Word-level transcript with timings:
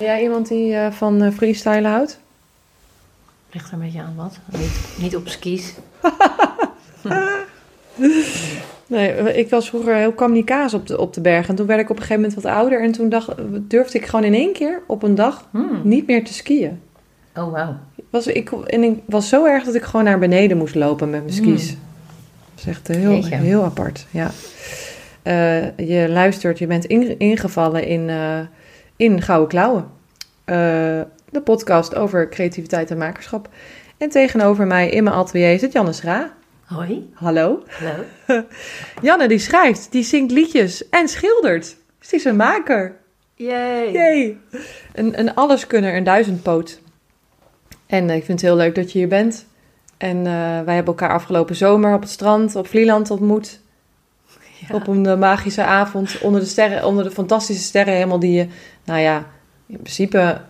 Jij 0.00 0.22
iemand 0.22 0.48
die 0.48 0.72
uh, 0.72 0.90
van 0.90 1.22
uh, 1.22 1.32
freestylen 1.32 1.90
houdt? 1.90 2.20
Ligt 3.50 3.66
er 3.66 3.72
een 3.72 3.80
beetje 3.80 4.00
aan 4.00 4.14
wat. 4.16 4.38
Niet, 4.58 4.88
niet 4.98 5.16
op 5.16 5.28
skis. 5.28 5.74
nee, 8.86 9.36
ik 9.36 9.50
was 9.50 9.68
vroeger 9.68 9.94
heel 9.94 10.12
kamikaze 10.12 10.76
op 10.76 10.86
de, 10.86 10.98
op 10.98 11.14
de 11.14 11.20
berg. 11.20 11.48
En 11.48 11.54
toen 11.54 11.66
werd 11.66 11.80
ik 11.80 11.90
op 11.90 11.96
een 11.96 12.02
gegeven 12.02 12.22
moment 12.22 12.42
wat 12.42 12.52
ouder. 12.52 12.82
En 12.82 12.92
toen 12.92 13.08
dacht, 13.08 13.32
durfde 13.50 13.98
ik 13.98 14.06
gewoon 14.06 14.24
in 14.24 14.34
één 14.34 14.52
keer 14.52 14.82
op 14.86 15.02
een 15.02 15.14
dag 15.14 15.48
hmm. 15.50 15.80
niet 15.84 16.06
meer 16.06 16.24
te 16.24 16.34
skiën. 16.34 16.80
Oh, 17.36 17.52
wauw. 17.52 17.76
Was, 18.10 18.26
ik, 18.26 18.50
en 18.52 18.82
ik 18.82 18.98
was 19.04 19.28
zo 19.28 19.44
erg 19.44 19.64
dat 19.64 19.74
ik 19.74 19.82
gewoon 19.82 20.04
naar 20.04 20.18
beneden 20.18 20.56
moest 20.56 20.74
lopen 20.74 21.10
met 21.10 21.20
mijn 21.20 21.34
skis. 21.34 21.68
Hmm. 21.68 21.78
Dat 22.54 22.64
is 22.64 22.66
echt 22.66 22.88
heel, 22.88 23.24
heel 23.24 23.64
apart, 23.64 24.06
ja. 24.10 24.30
Uh, 25.22 25.76
je 25.76 26.08
luistert, 26.08 26.58
je 26.58 26.66
bent 26.66 26.84
ingevallen 27.18 27.86
in, 27.86 28.10
in 29.00 29.22
Gouden 29.22 29.48
Klauwen. 29.48 29.82
Uh, 29.82 30.56
de 31.30 31.40
podcast 31.44 31.94
over 31.94 32.28
creativiteit 32.28 32.90
en 32.90 32.98
makerschap. 32.98 33.48
En 33.96 34.08
tegenover 34.08 34.66
mij 34.66 34.90
in 34.90 35.04
mijn 35.04 35.16
atelier 35.16 35.58
zit 35.58 35.72
Janne 35.72 35.92
Schra. 35.92 36.32
Hoi. 36.64 37.10
Hallo. 37.14 37.62
Hallo. 37.68 38.04
Janne 39.02 39.28
die 39.28 39.38
schrijft, 39.38 39.92
die 39.92 40.02
zingt 40.02 40.30
liedjes 40.30 40.88
en 40.88 41.08
schildert. 41.08 41.76
Dus 41.98 42.08
die 42.08 42.18
is 42.18 42.24
een 42.24 42.36
maker. 42.36 42.96
Yay. 43.34 43.92
Yay. 43.92 44.38
Een, 44.92 45.18
een 45.18 45.34
alleskunner, 45.34 45.96
een 45.96 46.04
duizendpoot. 46.04 46.80
En 47.86 48.10
ik 48.10 48.24
vind 48.24 48.40
het 48.40 48.50
heel 48.50 48.58
leuk 48.58 48.74
dat 48.74 48.92
je 48.92 48.98
hier 48.98 49.08
bent. 49.08 49.46
En 49.96 50.16
uh, 50.16 50.24
wij 50.64 50.74
hebben 50.74 50.94
elkaar 50.94 51.12
afgelopen 51.12 51.56
zomer 51.56 51.94
op 51.94 52.00
het 52.00 52.10
strand 52.10 52.56
op 52.56 52.66
Vlieland 52.66 53.10
ontmoet. 53.10 53.60
Ja. 54.68 54.74
Op 54.74 54.86
een 54.86 55.18
magische 55.18 55.64
avond 55.64 56.18
onder 56.20 56.40
de 56.40 56.46
sterren, 56.46 56.84
onder 56.84 57.04
de 57.04 57.10
fantastische 57.10 57.62
sterren 57.62 57.94
helemaal 57.94 58.18
die 58.18 58.32
je, 58.32 58.46
nou 58.90 59.02
ja, 59.02 59.24
in 59.66 59.76
principe 59.76 60.40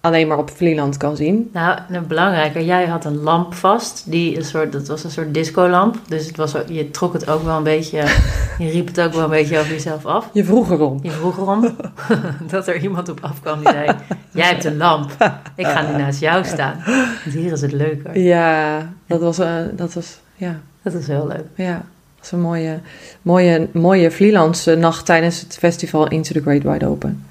alleen 0.00 0.28
maar 0.28 0.38
op 0.38 0.50
Vlieland 0.50 0.96
kan 0.96 1.16
zien. 1.16 1.50
Nou, 1.52 1.78
nou, 1.88 2.04
belangrijker, 2.04 2.62
jij 2.62 2.86
had 2.86 3.04
een 3.04 3.16
lamp 3.16 3.54
vast. 3.54 4.10
Die 4.10 4.36
een 4.36 4.44
soort, 4.44 4.72
dat 4.72 4.88
was 4.88 5.04
een 5.04 5.10
soort 5.10 5.34
discolamp. 5.34 5.98
Dus 6.08 6.26
het 6.26 6.36
was, 6.36 6.54
je 6.68 6.90
trok 6.90 7.12
het 7.12 7.30
ook 7.30 7.42
wel 7.42 7.56
een 7.56 7.62
beetje, 7.62 7.98
je 8.58 8.70
riep 8.70 8.86
het 8.86 9.00
ook 9.00 9.12
wel 9.12 9.22
een 9.22 9.30
beetje 9.30 9.58
over 9.58 9.70
jezelf 9.70 10.06
af. 10.06 10.28
Je 10.32 10.44
vroeg 10.44 10.70
erom. 10.70 10.98
Je 11.02 11.10
vroeg 11.10 11.38
erom 11.38 11.76
dat 12.50 12.68
er 12.68 12.80
iemand 12.82 13.08
op 13.08 13.18
afkwam 13.20 13.58
die 13.58 13.70
zei, 13.70 13.96
jij 14.32 14.46
hebt 14.46 14.64
een 14.64 14.76
lamp. 14.76 15.10
Ik 15.56 15.66
ga 15.66 15.90
nu 15.90 15.96
naast 15.96 16.20
jou 16.20 16.44
staan. 16.44 16.82
Want 17.24 17.36
hier 17.36 17.52
is 17.52 17.60
het 17.60 17.72
leuker. 17.72 18.18
Ja, 18.18 18.92
dat 19.06 19.20
was, 19.20 19.38
uh, 19.38 19.56
dat 19.72 19.94
was, 19.94 20.18
ja. 20.34 20.60
Dat 20.82 20.94
is 20.94 21.06
heel 21.06 21.26
leuk. 21.26 21.46
Ja. 21.54 21.84
Was 22.24 22.32
een 22.32 22.40
mooie, 22.40 22.78
mooie, 23.22 23.68
mooie 23.72 24.10
Vlielandse 24.10 24.74
nacht 24.74 25.06
tijdens 25.06 25.40
het 25.40 25.58
festival 25.58 26.08
Into 26.08 26.32
the 26.32 26.40
Great 26.40 26.62
Wide 26.62 26.86
Open. 26.86 27.24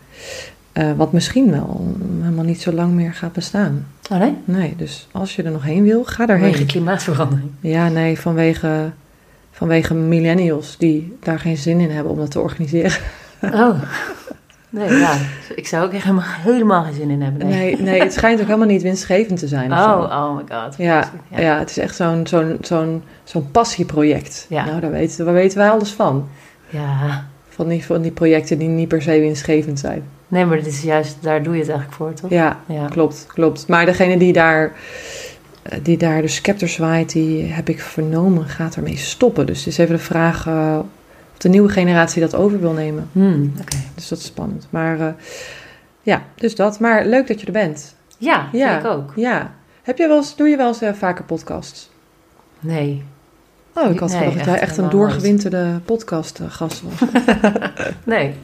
Uh, 0.73 0.91
wat 0.95 1.11
misschien 1.11 1.51
wel 1.51 1.95
helemaal 2.21 2.43
niet 2.43 2.61
zo 2.61 2.71
lang 2.71 2.93
meer 2.93 3.13
gaat 3.13 3.33
bestaan. 3.33 3.87
Oh 4.11 4.17
nee? 4.17 4.35
Nee, 4.45 4.73
dus 4.77 5.07
als 5.11 5.35
je 5.35 5.43
er 5.43 5.51
nog 5.51 5.63
heen 5.63 5.83
wil, 5.83 6.03
ga 6.03 6.25
daarheen. 6.25 6.49
Vanwege 6.49 6.71
klimaatverandering? 6.71 7.49
Ja, 7.59 7.89
nee, 7.89 8.19
vanwege, 8.19 8.91
vanwege 9.51 9.93
millennials 9.93 10.77
die 10.77 11.17
daar 11.19 11.39
geen 11.39 11.57
zin 11.57 11.79
in 11.79 11.91
hebben 11.91 12.11
om 12.11 12.17
dat 12.17 12.31
te 12.31 12.39
organiseren. 12.39 13.01
Oh, 13.41 13.81
nee, 14.73 14.99
ja. 14.99 15.17
Ik 15.55 15.67
zou 15.67 15.85
ook 15.85 15.93
echt 15.93 16.03
helemaal, 16.03 16.25
helemaal 16.27 16.83
geen 16.83 16.93
zin 16.93 17.09
in 17.09 17.21
hebben. 17.21 17.47
Nee, 17.47 17.81
nee, 17.81 18.01
het 18.01 18.13
schijnt 18.13 18.39
ook 18.39 18.45
helemaal 18.45 18.67
niet 18.67 18.81
winstgevend 18.81 19.39
te 19.39 19.47
zijn. 19.47 19.71
Oh, 19.71 20.01
oh 20.09 20.35
my 20.35 20.43
god. 20.55 20.77
Ja, 20.77 21.11
ja. 21.29 21.39
ja 21.39 21.59
het 21.59 21.69
is 21.69 21.77
echt 21.77 21.95
zo'n 21.95 22.27
zo'n 22.27 22.57
zo'n 22.61 23.03
zo'n 23.23 23.51
passieproject. 23.51 24.45
Ja. 24.49 24.65
Nou, 24.65 24.79
daar 24.79 24.91
weten, 24.91 25.25
daar 25.25 25.33
weten 25.33 25.57
wij 25.57 25.69
alles 25.69 25.91
van. 25.91 26.27
Ja. 26.69 27.27
Van 27.49 27.67
die, 27.67 27.85
van 27.85 28.01
die 28.01 28.11
projecten 28.11 28.57
die 28.57 28.67
niet 28.67 28.87
per 28.87 29.01
se 29.01 29.19
winstgevend 29.19 29.79
zijn. 29.79 30.03
Nee, 30.27 30.45
maar 30.45 30.57
dat 30.57 30.65
is 30.65 30.81
juist, 30.81 31.17
daar 31.21 31.43
doe 31.43 31.53
je 31.53 31.59
het 31.59 31.69
eigenlijk 31.69 31.97
voor, 31.97 32.13
toch? 32.13 32.29
Ja, 32.29 32.59
ja. 32.65 32.87
klopt, 32.87 33.25
klopt. 33.27 33.67
Maar 33.67 33.85
degene 33.85 34.17
die 34.17 34.33
daar, 34.33 34.71
eh, 35.61 35.79
die 35.83 35.97
daar 35.97 36.21
de 36.21 36.27
scepter 36.27 36.67
zwaait, 36.67 37.11
die 37.11 37.43
heb 37.43 37.69
ik 37.69 37.81
vernomen, 37.81 38.45
gaat 38.45 38.75
ermee 38.75 38.97
stoppen. 38.97 39.45
Dus 39.45 39.57
het 39.57 39.67
is 39.67 39.77
even 39.77 39.95
de 39.95 40.01
vraag 40.01 40.45
uh, 40.47 40.79
of 41.33 41.37
de 41.37 41.49
nieuwe 41.49 41.69
generatie 41.69 42.21
dat 42.21 42.35
over 42.35 42.59
wil 42.59 42.71
nemen. 42.71 43.09
Hmm, 43.11 43.53
Oké. 43.61 43.77
Dus 43.95 44.07
dat 44.07 44.17
is 44.17 44.25
spannend. 44.25 44.67
Maar 44.69 44.99
uh, 44.99 45.07
ja, 46.01 46.21
dus 46.35 46.55
dat. 46.55 46.79
Maar 46.79 47.05
leuk 47.05 47.27
dat 47.27 47.39
je 47.39 47.45
er 47.45 47.51
bent. 47.51 47.95
Ja, 48.17 48.47
ja. 48.51 48.77
ik 48.79 48.85
ook. 48.85 49.11
Ja. 49.15 49.53
Heb 49.83 49.97
je 49.97 50.07
wel 50.07 50.17
eens, 50.17 50.35
doe 50.35 50.47
je 50.47 50.57
wel 50.57 50.67
eens 50.67 50.81
uh, 50.81 50.93
vaker 50.93 51.23
podcasts? 51.23 51.89
Nee. 52.59 53.03
Oh, 53.75 53.91
ik 53.91 53.99
had 53.99 54.09
nee, 54.09 54.19
gedacht 54.19 54.37
dat 54.37 54.45
jij 54.45 54.59
echt 54.59 54.77
een 54.77 54.89
doorgewinterde 54.89 55.79
podcastgast 55.85 56.81
was. 56.81 57.09
nee. 58.05 58.35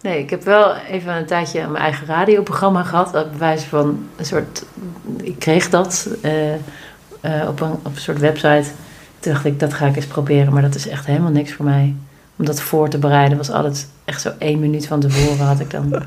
Nee, 0.00 0.18
ik 0.18 0.30
heb 0.30 0.42
wel 0.42 0.74
even 0.74 1.14
een 1.14 1.26
tijdje 1.26 1.60
mijn 1.60 1.82
eigen 1.82 2.06
radioprogramma 2.06 2.82
gehad. 2.82 3.14
Op 3.14 3.32
bewijs 3.32 3.62
van 3.62 4.08
een 4.16 4.24
soort. 4.24 4.64
Ik 5.22 5.38
kreeg 5.38 5.70
dat 5.70 6.08
uh, 6.22 6.52
uh, 6.52 6.58
op, 7.48 7.60
een, 7.60 7.70
op 7.70 7.84
een 7.84 8.00
soort 8.00 8.18
website. 8.18 8.64
Toen 9.20 9.32
dacht 9.32 9.44
ik, 9.44 9.60
dat 9.60 9.74
ga 9.74 9.86
ik 9.86 9.96
eens 9.96 10.06
proberen. 10.06 10.52
Maar 10.52 10.62
dat 10.62 10.74
is 10.74 10.88
echt 10.88 11.06
helemaal 11.06 11.30
niks 11.30 11.52
voor 11.52 11.64
mij. 11.64 11.94
Om 12.36 12.44
dat 12.44 12.60
voor 12.60 12.88
te 12.88 12.98
bereiden 12.98 13.36
was 13.36 13.50
altijd 13.50 13.88
echt 14.04 14.20
zo 14.20 14.32
één 14.38 14.60
minuut 14.60 14.86
van 14.86 15.00
tevoren 15.00 15.46
had 15.46 15.60
ik 15.60 15.70
dan. 15.70 15.92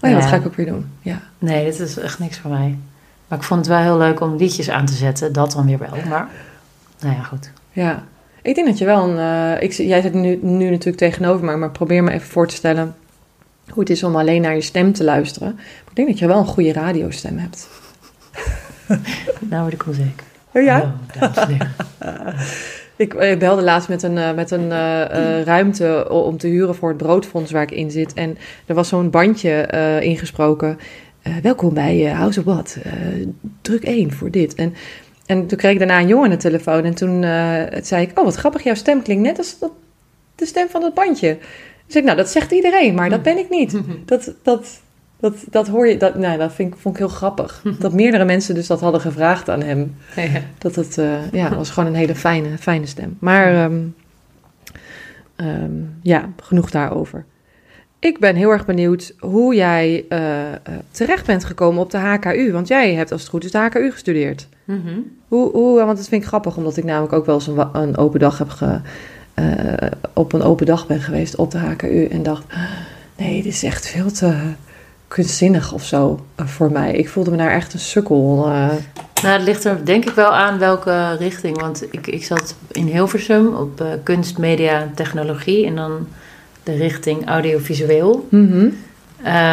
Oh 0.00 0.10
ja, 0.10 0.16
dat 0.18 0.28
ga 0.28 0.36
ik 0.36 0.46
ook 0.46 0.54
weer 0.54 0.66
doen. 0.66 0.86
Ja. 1.00 1.20
Nee, 1.38 1.64
dit 1.64 1.80
is 1.80 1.98
echt 1.98 2.18
niks 2.18 2.38
voor 2.38 2.50
mij. 2.50 2.78
Maar 3.28 3.38
ik 3.38 3.44
vond 3.44 3.60
het 3.60 3.68
wel 3.68 3.78
heel 3.78 3.98
leuk 3.98 4.20
om 4.20 4.36
liedjes 4.36 4.70
aan 4.70 4.86
te 4.86 4.92
zetten. 4.92 5.32
Dat 5.32 5.52
dan 5.52 5.66
weer 5.66 5.78
wel. 5.78 5.88
Maar 6.08 6.28
nou 7.00 7.14
ja, 7.14 7.22
goed. 7.22 7.50
Ja, 7.72 8.02
ik 8.42 8.54
denk 8.54 8.66
dat 8.66 8.78
je 8.78 8.84
wel 8.84 9.08
een. 9.08 9.16
Uh, 9.16 9.62
ik, 9.62 9.72
jij 9.72 10.00
zit 10.00 10.14
nu, 10.14 10.38
nu 10.42 10.70
natuurlijk 10.70 10.96
tegenover 10.96 11.44
me, 11.44 11.56
maar 11.56 11.70
probeer 11.70 12.02
me 12.02 12.10
even 12.10 12.28
voor 12.28 12.48
te 12.48 12.54
stellen 12.54 12.94
hoe 13.70 13.82
het 13.82 13.90
is 13.90 14.02
om 14.02 14.16
alleen 14.16 14.42
naar 14.42 14.54
je 14.54 14.60
stem 14.60 14.92
te 14.92 15.04
luisteren. 15.04 15.54
Maar 15.54 15.88
ik 15.90 15.96
denk 15.96 16.08
dat 16.08 16.18
je 16.18 16.26
wel 16.26 16.38
een 16.38 16.46
goede 16.46 16.72
radiostem 16.72 17.38
hebt. 17.38 17.68
nou 19.50 19.62
word 19.62 19.72
ik 19.72 19.84
Oh 20.54 20.62
ja? 20.62 20.94
ik 22.96 23.14
eh, 23.14 23.38
belde 23.38 23.62
laatst 23.62 23.88
met 23.88 24.02
een, 24.02 24.16
uh, 24.16 24.34
met 24.34 24.50
een 24.50 24.64
uh, 24.64 25.42
ruimte 25.42 26.06
om 26.10 26.36
te 26.36 26.46
huren 26.46 26.74
voor 26.74 26.88
het 26.88 26.98
broodfonds 26.98 27.50
waar 27.50 27.62
ik 27.62 27.70
in 27.70 27.90
zit. 27.90 28.12
En 28.12 28.38
er 28.66 28.74
was 28.74 28.88
zo'n 28.88 29.10
bandje 29.10 29.68
ingesproken. 30.00 30.78
welkom 31.42 31.74
bij 31.74 32.04
House 32.04 32.38
of 32.38 32.44
What. 32.44 32.78
druk 33.60 33.82
1 33.82 34.12
voor 34.12 34.30
dit. 34.30 34.54
En, 34.54 34.74
en 35.26 35.46
toen 35.46 35.58
kreeg 35.58 35.72
ik 35.72 35.78
daarna 35.78 36.00
een 36.00 36.06
jongen 36.06 36.24
aan 36.24 36.30
de 36.30 36.36
telefoon. 36.36 36.84
En 36.84 36.94
toen 36.94 37.22
zei 37.82 38.02
ik, 38.02 38.18
oh 38.18 38.24
wat 38.24 38.34
grappig, 38.34 38.62
jouw 38.62 38.74
stem 38.74 39.02
klinkt 39.02 39.22
net 39.22 39.38
als 39.38 39.56
de 40.34 40.46
stem 40.46 40.68
van 40.68 40.80
dat 40.80 40.94
bandje. 40.94 41.38
Dus 41.86 41.96
ik, 41.96 42.04
nou, 42.04 42.16
dat 42.16 42.28
zegt 42.28 42.52
iedereen, 42.52 42.94
maar 42.94 43.10
dat 43.10 43.22
ben 43.22 43.38
ik 43.38 43.50
niet. 43.50 43.76
Dat, 44.04 44.34
dat, 44.42 44.80
dat, 45.20 45.34
dat 45.50 45.68
hoor 45.68 45.88
je, 45.88 45.96
dat, 45.96 46.14
nou, 46.14 46.38
dat 46.38 46.52
vind 46.52 46.74
ik, 46.74 46.80
vond 46.80 46.94
ik 46.94 47.00
heel 47.00 47.10
grappig. 47.10 47.62
Dat 47.78 47.92
meerdere 47.92 48.24
mensen 48.24 48.54
dus 48.54 48.66
dat 48.66 48.80
hadden 48.80 49.00
gevraagd 49.00 49.48
aan 49.48 49.62
hem. 49.62 49.94
Dat 50.58 50.74
het, 50.74 50.98
uh, 50.98 51.32
ja, 51.32 51.54
was 51.54 51.70
gewoon 51.70 51.88
een 51.88 51.94
hele 51.94 52.14
fijne, 52.14 52.58
fijne 52.58 52.86
stem. 52.86 53.16
Maar 53.18 53.64
um, 53.64 53.94
um, 55.36 55.98
ja, 56.02 56.28
genoeg 56.42 56.70
daarover. 56.70 57.24
Ik 57.98 58.18
ben 58.18 58.36
heel 58.36 58.50
erg 58.50 58.66
benieuwd 58.66 59.14
hoe 59.18 59.54
jij 59.54 60.04
uh, 60.08 60.18
uh, 60.18 60.54
terecht 60.90 61.26
bent 61.26 61.44
gekomen 61.44 61.82
op 61.82 61.90
de 61.90 61.98
HKU. 61.98 62.52
Want 62.52 62.68
jij 62.68 62.94
hebt 62.94 63.12
als 63.12 63.20
het 63.20 63.30
goed 63.30 63.44
is 63.44 63.50
de 63.50 63.58
HKU 63.58 63.90
gestudeerd. 63.90 64.48
Mm 64.64 64.82
-hmm. 64.84 65.16
hoe, 65.28 65.50
hoe, 65.50 65.84
want 65.84 65.96
dat 65.96 66.08
vind 66.08 66.22
ik 66.22 66.28
grappig, 66.28 66.56
omdat 66.56 66.76
ik 66.76 66.84
namelijk 66.84 67.12
ook 67.12 67.26
wel 67.26 67.34
eens 67.34 67.46
een, 67.46 67.68
een 67.72 67.96
open 67.96 68.20
dag 68.20 68.38
heb 68.38 68.48
ge, 68.48 68.80
uh, 69.34 69.90
op 70.12 70.32
een 70.32 70.42
open 70.42 70.66
dag 70.66 70.86
ben 70.86 71.00
geweest 71.00 71.36
op 71.36 71.50
de 71.50 71.58
HKU 71.58 72.04
en 72.04 72.22
dacht: 72.22 72.44
nee, 73.16 73.42
dit 73.42 73.52
is 73.52 73.62
echt 73.62 73.88
veel 73.88 74.12
te 74.12 74.34
kunstzinnig 75.14 75.72
of 75.72 75.84
zo 75.84 76.24
uh, 76.40 76.46
voor 76.46 76.72
mij. 76.72 76.92
Ik 76.92 77.08
voelde 77.08 77.30
me 77.30 77.36
daar 77.36 77.50
echt 77.50 77.72
een 77.72 77.78
sukkel. 77.78 78.44
Uh. 78.46 78.68
Nou, 79.22 79.36
het 79.36 79.42
ligt 79.42 79.64
er 79.64 79.84
denk 79.84 80.04
ik 80.04 80.14
wel 80.14 80.30
aan 80.30 80.58
welke 80.58 81.16
richting. 81.16 81.60
Want 81.60 81.84
ik, 81.90 82.06
ik 82.06 82.24
zat 82.24 82.54
in 82.70 82.86
Hilversum 82.86 83.54
op 83.54 83.84
kunst, 84.02 84.38
media 84.38 84.88
technologie 84.94 85.66
en 85.66 85.74
dan 85.74 86.06
de 86.62 86.76
richting 86.76 87.28
audiovisueel. 87.28 88.28
Mm 88.30 88.50
-hmm. 88.50 88.76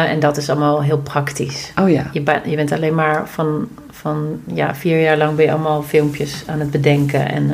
en 0.06 0.20
dat 0.20 0.36
is 0.36 0.48
allemaal 0.50 0.82
heel 0.82 0.98
praktisch. 0.98 1.72
Oh 1.80 1.90
ja. 1.90 2.10
Je, 2.12 2.40
je 2.44 2.56
bent 2.56 2.72
alleen 2.72 2.94
maar 2.94 3.28
van, 3.28 3.68
van 3.90 4.40
ja, 4.54 4.74
vier 4.74 5.00
jaar 5.00 5.16
lang 5.16 5.36
ben 5.36 5.44
je 5.44 5.52
allemaal 5.52 5.82
filmpjes 5.82 6.42
aan 6.46 6.60
het 6.60 6.70
bedenken 6.70 7.28
en 7.28 7.50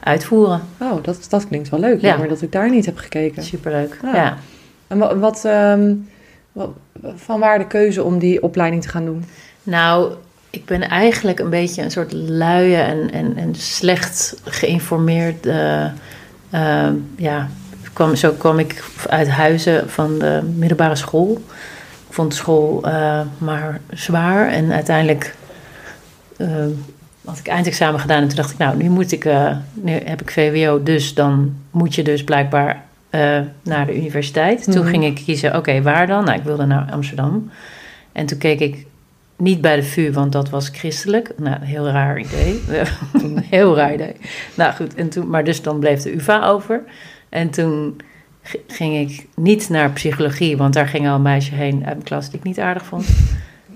uitvoeren. 0.00 0.60
Oh, 0.80 1.02
dat, 1.02 1.26
dat 1.28 1.48
klinkt 1.48 1.68
wel 1.68 1.80
leuk. 1.80 2.00
Ja. 2.00 2.16
Maar 2.16 2.28
dat 2.28 2.42
ik 2.42 2.52
daar 2.52 2.70
niet 2.70 2.86
heb 2.86 2.98
gekeken. 2.98 3.42
Superleuk, 3.42 3.98
ja. 4.02 4.14
ja. 4.14 4.36
En 4.86 4.98
wat, 4.98 5.18
wat, 5.18 5.44
um, 5.44 6.08
Van 7.16 7.40
waar 7.40 7.58
de 7.58 7.66
keuze 7.66 8.02
om 8.02 8.18
die 8.18 8.42
opleiding 8.42 8.82
te 8.82 8.88
gaan 8.88 9.04
doen? 9.04 9.24
Nou, 9.62 10.12
ik 10.50 10.64
ben 10.64 10.82
eigenlijk 10.82 11.38
een 11.38 11.50
beetje 11.50 11.82
een 11.82 11.90
soort 11.90 12.12
luie 12.12 12.76
en, 12.76 13.12
en, 13.12 13.36
en 13.36 13.54
slecht 13.54 14.40
geïnformeerd. 14.44 15.46
Uh, 15.46 15.86
ja, 17.16 17.48
kwam, 17.92 18.14
zo 18.14 18.32
kwam 18.32 18.58
ik 18.58 18.84
uit 19.08 19.28
huizen 19.28 19.90
van 19.90 20.18
de 20.18 20.42
middelbare 20.56 20.96
school. 20.96 21.42
Ik 22.08 22.14
vond 22.14 22.34
school 22.34 22.82
uh, 22.86 23.20
maar 23.38 23.80
zwaar 23.90 24.48
en 24.48 24.72
uiteindelijk 24.72 25.34
had 27.24 27.38
ik 27.38 27.46
eindexamen 27.46 28.00
gedaan 28.00 28.22
en 28.22 28.28
toen 28.28 28.36
dacht 28.36 28.50
ik, 28.50 28.58
nou, 28.58 28.76
nu 28.76 28.88
moet 28.88 29.12
ik, 29.12 29.24
nu 29.72 29.92
heb 29.92 30.20
ik 30.20 30.30
VWO, 30.30 30.82
dus 30.82 31.14
dan 31.14 31.56
moet 31.70 31.94
je 31.94 32.02
dus 32.02 32.24
blijkbaar 32.24 32.85
naar 33.62 33.86
de 33.86 33.96
universiteit. 33.96 34.64
Toen 34.64 34.82
mhm. 34.82 34.88
ging 34.88 35.04
ik 35.04 35.14
kiezen, 35.14 35.56
oké, 35.56 35.82
waar 35.82 36.06
dan? 36.06 36.24
Nou, 36.24 36.38
ik 36.38 36.44
wilde 36.44 36.66
naar 36.66 36.90
Amsterdam. 36.90 37.50
En 38.12 38.26
toen 38.26 38.38
keek 38.38 38.60
ik 38.60 38.86
niet 39.36 39.60
bij 39.60 39.76
de 39.76 39.82
VU, 39.82 40.12
want 40.12 40.32
dat 40.32 40.50
was 40.50 40.68
christelijk. 40.68 41.32
Nou, 41.36 41.64
heel 41.64 41.88
raar 41.88 42.18
idee. 42.18 42.60
heel 43.56 43.76
raar 43.76 43.94
idee. 43.94 44.16
Nou 44.54 44.74
goed, 44.74 44.94
en 44.94 45.08
toen, 45.08 45.28
maar 45.28 45.44
dus 45.44 45.62
dan 45.62 45.78
bleef 45.78 46.02
de 46.02 46.14
UvA 46.14 46.46
over. 46.48 46.82
En 47.28 47.50
toen 47.50 47.96
ging 48.66 49.10
ik 49.10 49.26
niet 49.34 49.68
naar 49.68 49.90
psychologie, 49.90 50.56
want 50.56 50.74
daar 50.74 50.88
ging 50.88 51.08
al 51.08 51.14
een 51.14 51.22
meisje 51.22 51.54
heen 51.54 51.74
uit 51.74 51.94
mijn 51.94 52.02
klas 52.02 52.30
die 52.30 52.38
ik 52.38 52.44
niet 52.44 52.60
aardig 52.60 52.84
vond. 52.84 53.08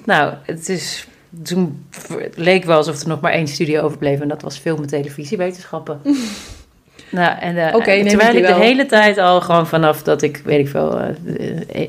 Nou, 0.04 0.34
het 0.42 0.68
is, 0.68 1.06
toen 1.42 1.84
het 2.18 2.36
leek 2.36 2.64
wel 2.64 2.76
alsof 2.76 3.00
er 3.00 3.08
nog 3.08 3.20
maar 3.20 3.32
één 3.32 3.48
studie 3.48 3.80
overbleef 3.80 4.20
en 4.20 4.28
dat 4.28 4.42
was 4.42 4.58
film 4.58 4.82
en 4.82 4.86
televisiewetenschappen. 4.86 6.00
nou, 7.10 7.38
en 7.38 7.56
uh, 7.56 7.68
terwijl 8.06 8.36
ik 8.36 8.46
de 8.46 8.54
hele 8.54 8.86
tijd 8.86 9.18
al 9.18 9.40
gewoon 9.40 9.66
vanaf 9.66 10.02
dat 10.02 10.22
ik, 10.22 10.42
weet 10.44 10.58
ik 10.58 10.68
veel, 10.68 11.00
uh, 11.00 11.88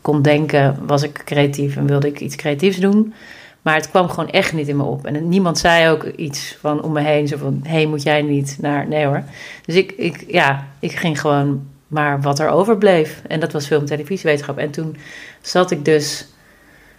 kon 0.00 0.22
denken, 0.22 0.76
was 0.86 1.02
ik 1.02 1.22
creatief 1.24 1.76
en 1.76 1.86
wilde 1.86 2.06
ik 2.06 2.20
iets 2.20 2.36
creatiefs 2.36 2.76
doen. 2.76 3.14
Maar 3.62 3.74
het 3.74 3.90
kwam 3.90 4.08
gewoon 4.08 4.30
echt 4.30 4.52
niet 4.52 4.68
in 4.68 4.76
me 4.76 4.82
op. 4.82 5.06
En 5.06 5.28
niemand 5.28 5.58
zei 5.58 5.90
ook 5.90 6.04
iets 6.04 6.56
van 6.60 6.82
om 6.82 6.92
me 6.92 7.00
heen, 7.00 7.28
zo 7.28 7.36
van, 7.36 7.60
hé, 7.62 7.70
hey, 7.70 7.86
moet 7.86 8.02
jij 8.02 8.22
niet 8.22 8.56
naar... 8.60 8.88
Nee 8.88 9.06
hoor. 9.06 9.22
Dus 9.64 9.74
ik, 9.74 9.92
ik, 9.96 10.24
ja, 10.28 10.66
ik 10.78 10.92
ging 10.92 11.20
gewoon 11.20 11.66
maar 11.86 12.20
wat 12.20 12.38
er 12.38 12.48
overbleef. 12.48 13.22
En 13.28 13.40
dat 13.40 13.52
was 13.52 13.66
film- 13.66 13.80
en 13.80 13.86
televisiewetenschap. 13.86 14.58
En 14.58 14.70
toen 14.70 14.96
zat 15.40 15.70
ik 15.70 15.84
dus... 15.84 16.26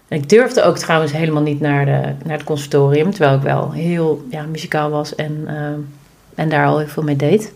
En 0.07 0.18
ik 0.18 0.30
durfde 0.30 0.63
ook 0.63 0.78
trouwens 0.78 1.12
helemaal 1.12 1.42
niet 1.42 1.60
naar, 1.60 1.86
de, 1.86 2.01
naar 2.24 2.38
het 2.38 2.44
conservatorium. 2.44 3.12
Terwijl 3.12 3.36
ik 3.36 3.42
wel 3.42 3.72
heel 3.72 4.25
ja, 4.30 4.44
muzikaal 4.44 4.89
was 4.89 5.16
en, 5.16 5.45
uh, 5.48 5.54
en 6.38 6.50
daar 6.50 6.66
al 6.66 6.78
heel 6.78 6.88
veel 6.88 7.04
mee 7.04 7.16
deed. 7.16 7.54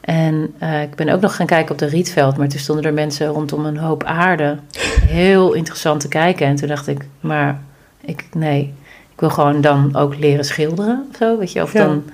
En 0.00 0.54
uh, 0.62 0.82
ik 0.82 0.94
ben 0.94 1.08
ook 1.08 1.20
nog 1.20 1.36
gaan 1.36 1.46
kijken 1.46 1.72
op 1.72 1.78
de 1.78 1.86
Rietveld, 1.86 2.36
maar 2.36 2.48
toen 2.48 2.58
stonden 2.58 2.84
er 2.84 2.92
mensen 2.92 3.26
rondom 3.26 3.64
een 3.64 3.76
hoop 3.76 4.04
aarde. 4.04 4.58
Heel 5.06 5.52
interessant 5.52 6.00
te 6.00 6.08
kijken. 6.08 6.46
En 6.46 6.56
toen 6.56 6.68
dacht 6.68 6.86
ik, 6.86 7.04
maar 7.20 7.60
ik, 8.00 8.24
nee, 8.32 8.74
ik 9.12 9.20
wil 9.20 9.30
gewoon 9.30 9.60
dan 9.60 9.96
ook 9.96 10.18
leren 10.18 10.44
schilderen 10.44 11.06
of 11.10 11.16
zo, 11.16 11.38
weet 11.38 11.52
je, 11.52 11.62
of 11.62 11.72
dan, 11.72 12.04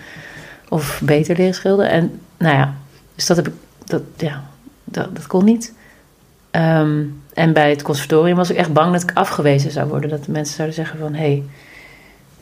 of 0.69 1.01
beter 1.05 1.37
leren 1.37 1.55
schilderen. 1.55 1.91
En 1.91 2.21
nou 2.37 2.57
ja, 2.57 2.75
dus 3.15 3.27
dat 3.27 3.37
heb 3.37 3.47
ik, 3.47 3.55
dat, 3.85 4.03
ja, 4.17 4.45
dat, 4.85 5.17
dat 5.17 5.27
kon 5.27 5.45
niet. 5.45 5.73
Um, 6.51 7.23
en 7.35 7.53
bij 7.53 7.71
het 7.71 7.83
conservatorium 7.83 8.37
was 8.37 8.51
ik 8.51 8.57
echt 8.57 8.73
bang 8.73 8.93
dat 8.93 9.03
ik 9.03 9.11
afgewezen 9.15 9.71
zou 9.71 9.89
worden. 9.89 10.11
Dat 10.11 10.25
de 10.25 10.33
mensen 10.33 10.55
zouden 10.55 10.77
zeggen 10.77 10.99
van, 10.99 11.15
hé, 11.15 11.19
hey, 11.19 11.43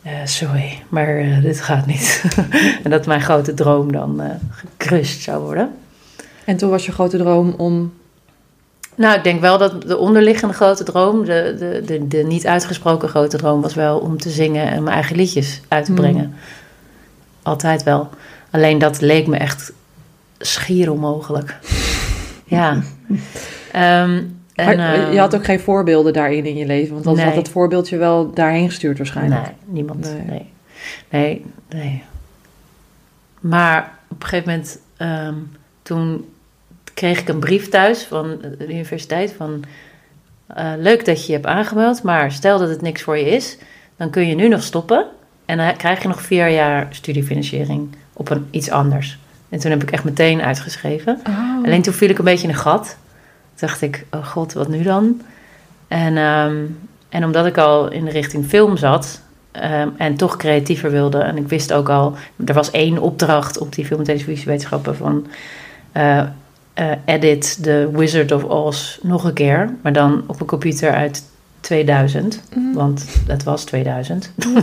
uh, 0.07 0.13
sorry, 0.25 0.83
maar 0.89 1.21
uh, 1.21 1.43
dit 1.43 1.61
gaat 1.61 1.87
niet. 1.87 2.25
en 2.85 2.91
dat 2.91 3.07
mijn 3.07 3.21
grote 3.21 3.55
droom 3.55 3.93
dan 3.93 4.23
uh, 4.23 4.27
gecrushed 4.51 5.21
zou 5.21 5.43
worden. 5.43 5.75
En 6.45 6.57
toen 6.57 6.71
was 6.71 6.87
je 6.87 6.93
grote 6.93 7.17
droom 7.17 7.55
om. 7.57 7.93
Nou, 8.97 9.17
ik 9.17 9.25
denk 9.25 9.41
wel 9.41 9.59
dat 9.59 9.83
de 9.83 9.97
onderliggende 9.97 10.55
grote 10.55 10.85
droom, 10.85 11.25
de, 11.25 11.55
de, 11.59 11.83
de, 11.85 12.09
de 12.09 12.23
niet 12.23 12.47
uitgesproken 12.47 13.09
grote 13.09 13.37
droom, 13.37 13.61
was 13.61 13.75
wel 13.75 13.99
om 13.99 14.19
te 14.19 14.31
zingen 14.31 14.71
en 14.71 14.83
mijn 14.83 14.95
eigen 14.95 15.17
liedjes 15.17 15.61
uit 15.69 15.85
te 15.85 15.93
hmm. 15.93 16.01
brengen. 16.01 16.35
Altijd 17.43 17.83
wel. 17.83 18.09
Alleen 18.51 18.79
dat 18.79 19.01
leek 19.01 19.27
me 19.27 19.37
echt 19.37 19.73
schier 20.39 20.91
onmogelijk. 20.91 21.59
ja. 22.45 22.83
Um, 24.03 24.39
En, 24.55 24.77
maar, 24.77 25.13
je 25.13 25.19
had 25.19 25.33
ehm, 25.33 25.41
ook 25.41 25.47
geen 25.47 25.61
voorbeelden 25.61 26.13
daarin 26.13 26.45
in 26.45 26.57
je 26.57 26.67
leven, 26.67 26.93
want 26.93 27.05
dan 27.05 27.19
had 27.19 27.37
het 27.37 27.49
voorbeeldje 27.49 27.97
wel 27.97 28.33
daarheen 28.33 28.69
gestuurd 28.69 28.99
waarschijnlijk. 28.99 29.43
Nee, 29.43 29.53
niemand. 29.65 30.15
Nee. 30.27 30.47
nee. 31.11 31.45
Nee, 31.69 32.03
Maar 33.41 33.99
op 34.09 34.23
een 34.23 34.29
gegeven 34.29 34.51
moment, 34.51 34.79
ehm, 34.97 35.35
toen 35.83 36.25
kreeg 36.95 37.21
ik 37.21 37.29
een 37.29 37.39
brief 37.39 37.69
thuis 37.69 38.03
van 38.03 38.39
de 38.59 38.69
universiteit 38.69 39.35
van... 39.37 39.65
Uh, 40.59 40.73
leuk 40.79 41.05
dat 41.05 41.21
je 41.21 41.27
je 41.27 41.33
hebt 41.33 41.47
aangemeld, 41.47 42.03
maar 42.03 42.33
stel 42.33 42.59
dat 42.59 42.69
het 42.69 42.81
niks 42.81 43.03
voor 43.03 43.19
je 43.19 43.31
is... 43.31 43.59
dan 43.97 44.11
kun 44.11 44.27
je 44.27 44.35
nu 44.35 44.49
nog 44.49 44.63
stoppen 44.63 45.07
en 45.45 45.57
dan 45.57 45.77
krijg 45.77 46.03
je 46.03 46.09
nog 46.09 46.23
vier 46.23 46.49
jaar 46.49 46.87
studiefinanciering 46.91 47.89
op 48.13 48.31
een, 48.31 48.47
iets 48.51 48.71
anders. 48.71 49.19
En 49.49 49.59
toen 49.59 49.71
heb 49.71 49.83
ik 49.83 49.91
echt 49.91 50.05
meteen 50.05 50.43
uitgeschreven. 50.43 51.21
Oh. 51.27 51.65
Alleen 51.65 51.83
toen 51.83 51.93
viel 51.93 52.09
ik 52.09 52.19
een 52.19 52.25
beetje 52.25 52.49
in 52.49 52.53
een 52.55 52.61
gat 52.61 52.97
dacht 53.55 53.83
ik, 53.83 54.07
oh 54.11 54.27
god, 54.27 54.53
wat 54.53 54.69
nu 54.69 54.83
dan? 54.83 55.21
En, 55.89 56.17
um, 56.17 56.79
en 57.09 57.25
omdat 57.25 57.47
ik 57.47 57.59
al 57.59 57.91
in 57.91 58.05
de 58.05 58.11
richting 58.11 58.47
film 58.47 58.77
zat 58.77 59.21
um, 59.63 59.95
en 59.97 60.17
toch 60.17 60.37
creatiever 60.37 60.91
wilde, 60.91 61.19
en 61.19 61.37
ik 61.37 61.49
wist 61.49 61.73
ook 61.73 61.89
al, 61.89 62.15
er 62.47 62.55
was 62.55 62.71
één 62.71 62.99
opdracht 62.99 63.59
op 63.59 63.75
die 63.75 63.87
film- 63.87 63.99
en 63.99 64.05
televisiewetenschappen 64.05 64.97
van 64.97 65.27
uh, 65.97 66.23
uh, 66.79 66.91
edit 67.05 67.63
The 67.63 67.89
Wizard 67.93 68.33
of 68.33 68.45
Oz 68.45 68.99
nog 69.03 69.25
een 69.25 69.33
keer, 69.33 69.75
maar 69.83 69.93
dan 69.93 70.25
op 70.27 70.41
een 70.41 70.47
computer 70.47 70.93
uit 70.93 71.25
2000, 71.65 72.43
mm. 72.55 72.73
want 72.73 73.07
het 73.27 73.43
was 73.43 73.65
2000. 73.65 74.31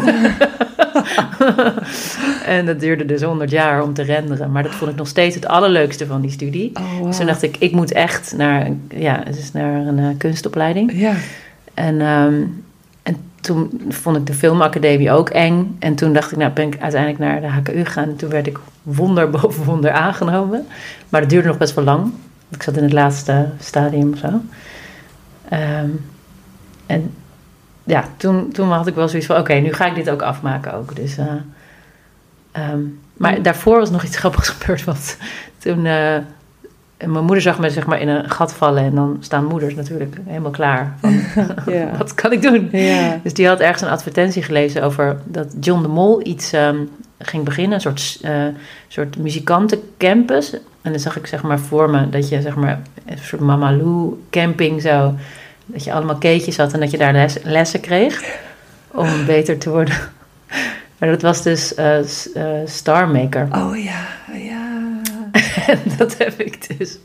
en 2.46 2.66
dat 2.66 2.80
duurde 2.80 3.06
dus 3.06 3.22
100 3.22 3.52
jaar 3.52 3.84
om 3.84 3.94
te 3.94 4.02
renderen. 4.02 4.52
Maar 4.52 4.64
dat 4.64 4.76
vond 4.76 4.92
ik 4.92 4.98
nog 4.98 5.08
steeds 5.08 5.36
het 5.36 5.46
allerleukste 5.46 6.06
van 6.06 6.22
die 6.22 6.32
studie. 6.32 6.72
Oh, 6.74 7.06
Dus 7.06 7.18
toen 7.18 7.26
dacht 7.26 7.42
ik, 7.42 7.58
ik 7.60 7.72
moet 7.72 7.92
echt 7.92 8.34
naar, 8.38 8.70
ja, 8.88 9.24
dus 9.24 9.52
naar 9.52 9.88
een 9.88 9.98
uh, 9.98 10.08
kunstopleiding. 10.18 10.92
Ja. 10.94 11.14
En, 11.74 12.02
um, 12.02 12.64
en 13.04 13.18
toen 13.42 13.82
vond 13.90 14.18
ik 14.18 14.26
de 14.26 14.34
filmacademie 14.34 15.12
ook 15.12 15.30
eng. 15.30 15.76
En 15.80 15.96
toen 15.96 16.14
dacht 16.14 16.32
ik, 16.32 16.38
nou 16.38 16.52
ben 16.52 16.68
ik 16.68 16.80
uiteindelijk 16.80 17.22
naar 17.22 17.42
de 17.42 17.48
HKU 17.48 17.86
gegaan. 17.86 18.10
En 18.10 18.16
toen 18.16 18.30
werd 18.30 18.48
ik 18.48 18.60
wonder 18.84 19.30
boven 19.30 19.64
wonder 19.64 19.92
aangenomen. 19.92 20.68
Maar 21.10 21.22
dat 21.22 21.30
duurde 21.30 21.48
nog 21.48 21.58
best 21.58 21.74
wel 21.74 21.84
lang. 21.84 22.12
Ik 22.50 22.64
zat 22.64 22.78
in 22.78 22.84
het 22.84 22.94
laatste 22.94 23.50
stadium 23.60 24.12
of 24.14 24.18
zo. 24.18 24.42
Um, 25.54 26.02
en 26.92 27.14
ja, 27.84 28.06
toen, 28.18 28.52
toen 28.52 28.72
had 28.72 28.88
ik 28.88 28.96
wel 28.96 29.08
zoiets 29.08 29.28
van: 29.28 29.38
oké, 29.38 29.54
nu 29.54 29.74
ga 29.74 29.86
ik 29.86 29.96
dit 29.96 30.10
ook 30.10 30.22
afmaken 30.22 30.74
ook. 30.74 30.96
Dus, 30.96 31.18
uh, 31.18 31.26
um, 32.72 33.00
maar 33.14 33.42
daarvoor 33.42 33.80
was 33.80 33.90
nog 33.90 34.04
iets 34.04 34.18
grappigs 34.22 34.50
gebeurd. 34.50 34.84
Want 34.84 35.18
toen. 35.58 35.86
Uh, 35.86 36.18
mijn 37.08 37.26
moeder 37.26 37.42
zag 37.42 37.60
me 37.60 37.70
zeg 37.70 37.86
maar 37.86 38.00
in 38.00 38.08
een 38.08 38.30
gat 38.30 38.54
vallen 38.54 38.84
en 38.84 38.96
dan 38.96 39.18
staan 39.20 39.46
moeders 39.46 39.76
natuurlijk 39.76 40.18
helemaal 40.26 40.52
klaar. 40.52 40.96
Van, 41.00 41.20
ja. 41.74 41.92
wat 41.98 42.14
kan 42.14 42.32
ik 42.32 42.42
doen? 42.42 42.70
Ja. 42.72 43.20
Dus 43.24 43.34
die 43.34 43.48
had 43.48 43.60
ergens 43.60 43.82
een 43.82 43.90
advertentie 43.90 44.44
gelezen 44.44 44.84
over 44.84 45.18
dat 45.26 45.56
John 45.60 45.82
de 45.82 45.88
Mol 45.88 46.28
iets 46.28 46.54
um, 46.54 46.90
ging 47.20 47.44
beginnen, 47.44 47.74
een 47.74 47.82
soort, 47.82 48.20
uh, 48.22 48.46
soort 48.88 49.18
muzikantencampus. 49.18 50.54
En 50.82 50.92
dan 50.92 51.00
zag 51.00 51.18
ik 51.18 51.28
zeg 51.28 51.42
maar 51.42 51.60
voor 51.60 51.90
me 51.90 52.10
dat 52.10 52.30
je 52.30 52.42
zeg 52.42 52.56
maar 52.56 52.82
een 53.06 53.18
soort 53.18 53.42
Mamalou 53.42 54.24
camping 54.30 54.82
zou 54.82 55.14
dat 55.72 55.84
je 55.84 55.94
allemaal 55.94 56.18
keetjes 56.18 56.58
had 56.58 56.74
en 56.74 56.80
dat 56.80 56.92
je 56.92 56.98
daar 56.98 57.34
lessen 57.44 57.80
kreeg 57.80 58.40
om 58.88 59.26
beter 59.26 59.58
te 59.58 59.70
worden. 59.70 59.96
Maar 60.98 61.10
dat 61.10 61.22
was 61.22 61.42
dus 61.42 61.78
uh, 61.78 61.98
uh, 61.98 62.46
Star 62.66 63.08
Maker. 63.10 63.48
Oh 63.52 63.84
ja, 63.84 64.06
ja. 64.34 65.02
en 65.68 65.80
dat 65.98 66.18
heb 66.18 66.40
ik 66.40 66.78
dus, 66.78 66.98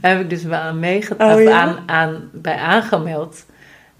heb 0.00 0.20
ik 0.20 0.30
dus 0.30 0.48
aan 0.48 0.78
meegedaan, 0.78 1.40
oh, 1.40 1.52
aan, 1.52 1.78
aan, 1.86 2.28
bij 2.32 2.56
aangemeld. 2.56 3.44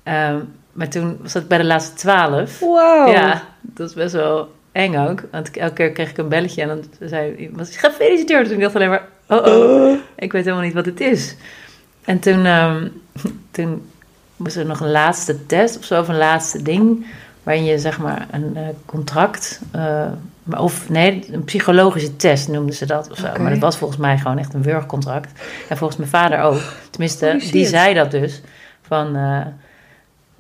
Um, 0.05 0.49
maar 0.73 0.89
toen 0.89 1.19
was 1.23 1.33
het 1.33 1.49
bij 1.49 1.59
de 1.59 1.65
laatste 1.65 1.95
twaalf. 1.95 2.59
Wow. 2.59 3.13
Ja, 3.13 3.43
dat 3.61 3.89
is 3.89 3.95
best 3.95 4.13
wel 4.13 4.53
eng 4.73 4.97
ook. 4.97 5.23
Want 5.31 5.57
elke 5.57 5.75
keer 5.75 5.93
kreeg 5.93 6.11
ik 6.11 6.19
een 6.19 6.29
belletje 6.29 6.63
en 6.63 6.69
dan 6.69 7.09
zei 7.09 7.35
iemand, 7.35 7.77
gefeliciteerd. 7.77 8.45
Dus 8.45 8.55
ik 8.55 8.61
dacht 8.61 8.75
alleen 8.75 8.89
maar, 8.89 9.09
oh 9.29 9.47
oh, 9.47 9.99
ik 10.17 10.33
weet 10.33 10.45
helemaal 10.45 10.65
niet 10.65 10.75
wat 10.75 10.87
het 10.87 11.01
is. 11.01 11.37
En 12.05 12.19
toen, 12.19 12.47
um, 12.47 13.03
toen 13.51 13.91
moest 14.37 14.57
er 14.57 14.67
nog 14.67 14.81
een 14.81 14.91
laatste 14.91 15.47
test 15.47 15.79
of 15.79 15.85
zo, 15.85 16.01
of 16.01 16.09
een 16.09 16.17
laatste 16.17 16.63
ding. 16.63 17.07
Waarin 17.43 17.65
je 17.65 17.79
zeg 17.79 17.99
maar 17.99 18.27
een 18.31 18.53
uh, 18.57 18.61
contract. 18.87 19.61
Uh, 19.77 20.07
of 20.51 20.89
nee, 20.89 21.29
een 21.33 21.45
psychologische 21.45 22.17
test 22.17 22.49
noemden 22.49 22.75
ze 22.75 22.87
dat 22.87 23.11
of 23.11 23.19
zo. 23.19 23.29
Maar 23.39 23.51
dat 23.51 23.59
was 23.59 23.77
volgens 23.77 24.01
mij 24.01 24.19
gewoon 24.19 24.39
echt 24.39 24.55
een 24.55 24.63
wurgcontract. 24.63 25.41
En 25.69 25.77
volgens 25.77 25.99
mijn 25.99 26.11
vader 26.11 26.41
ook. 26.41 26.61
Tenminste, 26.91 27.49
die 27.51 27.67
zei 27.67 27.95
dat 27.95 28.11
dus. 28.11 28.41
Van. 28.83 29.17
Uh, 29.17 29.41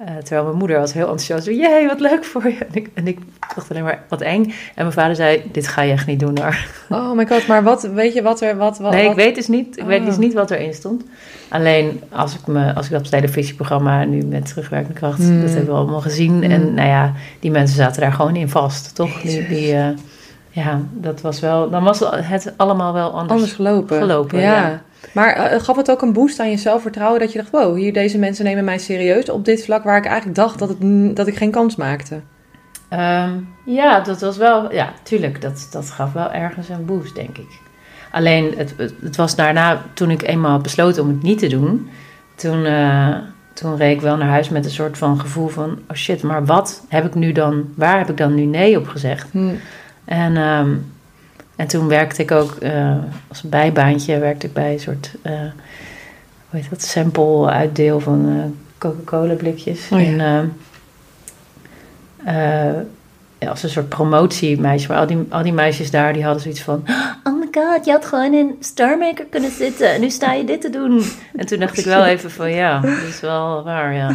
Eh, 0.06 0.16
terwijl 0.16 0.44
mijn 0.44 0.56
moeder 0.58 0.78
was 0.78 0.92
heel 0.92 1.02
enthousiast. 1.08 1.46
Jee, 1.46 1.86
wat 1.86 2.00
leuk 2.00 2.24
voor 2.24 2.44
je. 2.48 2.58
En 2.58 2.74
ik, 2.74 2.90
en 2.94 3.06
ik 3.06 3.18
dacht 3.54 3.70
alleen 3.70 3.82
maar, 3.82 4.02
wat 4.08 4.20
eng. 4.20 4.42
En 4.44 4.52
mijn 4.76 4.92
vader 4.92 5.16
zei, 5.16 5.42
dit 5.52 5.66
ga 5.68 5.82
je 5.82 5.92
echt 5.92 6.06
niet 6.06 6.20
doen 6.20 6.38
hoor. 6.40 6.56
Oh 6.88 7.12
my 7.16 7.26
god, 7.26 7.46
maar 7.46 7.62
wat, 7.62 7.82
weet 7.82 8.14
je 8.14 8.22
wat 8.22 8.40
er... 8.40 8.56
Wat, 8.56 8.78
wat, 8.78 8.92
nee, 8.92 9.00
ik 9.02 9.06
wat- 9.06 9.16
weet 9.16 9.34
dus 9.34 9.48
niet, 9.48 9.78
ik 9.78 9.84
weet 9.84 10.04
dus 10.04 10.16
niet 10.16 10.32
wat 10.34 10.50
erin 10.50 10.74
stond. 10.74 11.04
Alleen 11.48 12.00
als 12.10 12.34
ik, 12.34 12.46
me, 12.46 12.74
als 12.74 12.86
ik 12.86 12.92
dat 12.92 13.10
televisieprogramma 13.10 14.04
nu 14.04 14.22
met 14.24 14.46
terugwerkende 14.46 14.98
kracht, 14.98 15.18
Hmm. 15.18 15.40
dat 15.40 15.50
hebben 15.50 15.68
we 15.74 15.78
allemaal 15.80 16.00
gezien. 16.00 16.32
Hmm. 16.32 16.50
En 16.50 16.74
nou 16.74 16.88
ja, 16.88 17.12
die 17.40 17.50
mensen 17.50 17.76
zaten 17.76 18.00
daar 18.00 18.12
gewoon 18.12 18.36
in 18.36 18.48
vast, 18.48 18.94
toch? 18.94 19.20
Die, 19.20 19.48
die, 19.48 19.74
eh, 19.74 19.88
ja, 20.54 20.80
dat 20.92 21.20
was 21.20 21.40
wel, 21.40 21.70
dan 21.70 21.84
was 21.84 22.00
het 22.10 22.54
allemaal 22.56 22.92
wel 22.92 23.10
anders. 23.10 23.30
Anders 23.30 23.52
gelopen. 23.52 23.98
gelopen, 23.98 24.40
ja. 24.40 24.68
ja. 24.68 24.82
Maar 25.12 25.32
eh, 25.32 25.60
gaf 25.60 25.76
het 25.76 25.90
ook 25.90 26.02
een 26.02 26.12
boost 26.12 26.40
aan 26.40 26.50
je 26.50 26.56
zelfvertrouwen 26.56 27.20
dat 27.20 27.32
je 27.32 27.38
dacht, 27.38 27.50
wow, 27.50 27.76
hier 27.76 27.92
deze 27.92 28.18
mensen 28.18 28.44
nemen 28.44 28.64
mij 28.64 28.78
serieus 28.78 29.28
op 29.28 29.44
dit 29.44 29.64
vlak 29.64 29.84
waar 29.84 29.96
ik 29.96 30.04
eigenlijk 30.04 30.36
dacht 30.36 30.58
dat, 30.58 30.68
het, 30.68 31.16
dat 31.16 31.26
ik 31.26 31.36
geen 31.36 31.50
kans 31.50 31.76
maakte. 31.76 32.20
Ehm, 32.88 33.30
ja, 33.64 34.00
dat 34.00 34.20
was 34.20 34.36
wel, 34.36 34.72
ja, 34.72 34.92
tuurlijk, 35.02 35.40
dat, 35.40 35.68
dat 35.70 35.90
gaf 35.90 36.12
wel 36.12 36.32
ergens 36.32 36.68
een 36.68 36.84
boost, 36.84 37.14
denk 37.14 37.38
ik. 37.38 37.60
Alleen, 38.10 38.54
het, 38.56 38.74
het, 38.76 38.94
het 39.00 39.16
was 39.16 39.36
daarna, 39.36 39.82
toen 39.94 40.10
ik 40.10 40.22
eenmaal 40.22 40.50
had 40.50 40.62
besloten 40.62 41.02
om 41.02 41.08
het 41.08 41.22
niet 41.22 41.38
te 41.38 41.46
doen, 41.46 41.88
toen, 42.34 42.64
eh, 42.64 43.16
toen 43.54 43.76
reed 43.76 43.94
ik 43.94 44.00
wel 44.00 44.16
naar 44.16 44.28
huis 44.28 44.48
met 44.48 44.64
een 44.64 44.70
soort 44.70 44.98
van 44.98 45.20
gevoel 45.20 45.48
van, 45.48 45.78
oh 45.90 45.96
shit, 45.96 46.22
maar 46.22 46.44
wat 46.44 46.84
heb 46.88 47.04
ik 47.04 47.14
nu 47.14 47.32
dan, 47.32 47.64
waar 47.76 47.98
heb 47.98 48.10
ik 48.10 48.16
dan 48.16 48.34
nu 48.34 48.44
nee 48.44 48.78
op 48.78 48.86
gezegd? 48.86 49.30
Hm. 49.30 49.54
En, 50.04 50.36
ehm, 50.36 50.74
en 51.56 51.66
toen 51.66 51.88
werkte 51.88 52.22
ik 52.22 52.30
ook 52.30 52.52
eh, 52.52 52.96
als 53.28 53.42
bijbaantje, 53.42 54.18
werkte 54.18 54.46
ik 54.46 54.52
bij 54.52 54.72
een 54.72 54.80
soort, 54.80 55.14
eh 55.22 55.40
hoe 56.54 56.62
heet 56.62 56.70
dat, 56.70 56.82
sample 56.82 57.50
uitdeel 57.50 58.00
van 58.00 58.28
eh, 58.28 58.44
Coca-Cola 58.78 59.34
blikjes. 59.34 59.88
Oh 59.90 60.00
ja. 60.00 60.06
En, 60.06 60.20
ehm, 60.20 60.46
eh, 62.24 62.80
ja, 63.38 63.50
als 63.50 63.62
een 63.62 63.68
soort 63.68 63.88
promotiemeisje. 63.88 64.88
Maar 64.88 64.98
al 64.98 65.06
die, 65.06 65.26
al 65.28 65.42
die 65.42 65.52
meisjes 65.52 65.90
daar, 65.90 66.12
die 66.12 66.24
hadden 66.24 66.42
zoiets 66.42 66.62
van... 66.62 66.84
Oh 67.24 67.38
my 67.38 67.48
god, 67.52 67.84
je 67.84 67.90
had 67.90 68.06
gewoon 68.06 68.34
in 68.34 68.56
Star 68.60 68.98
Maker 68.98 69.24
kunnen 69.24 69.50
zitten. 69.50 69.92
En 69.92 70.00
nu 70.00 70.10
sta 70.10 70.32
je 70.32 70.44
dit 70.44 70.60
te 70.60 70.70
doen. 70.70 71.02
En 71.36 71.46
toen 71.46 71.58
dacht 71.58 71.78
ik 71.78 71.84
wel 71.84 72.04
even 72.04 72.30
van, 72.30 72.50
ja, 72.50 72.80
dat 72.80 73.02
is 73.08 73.20
wel 73.20 73.62
waar, 73.62 73.94
ja. 73.94 74.10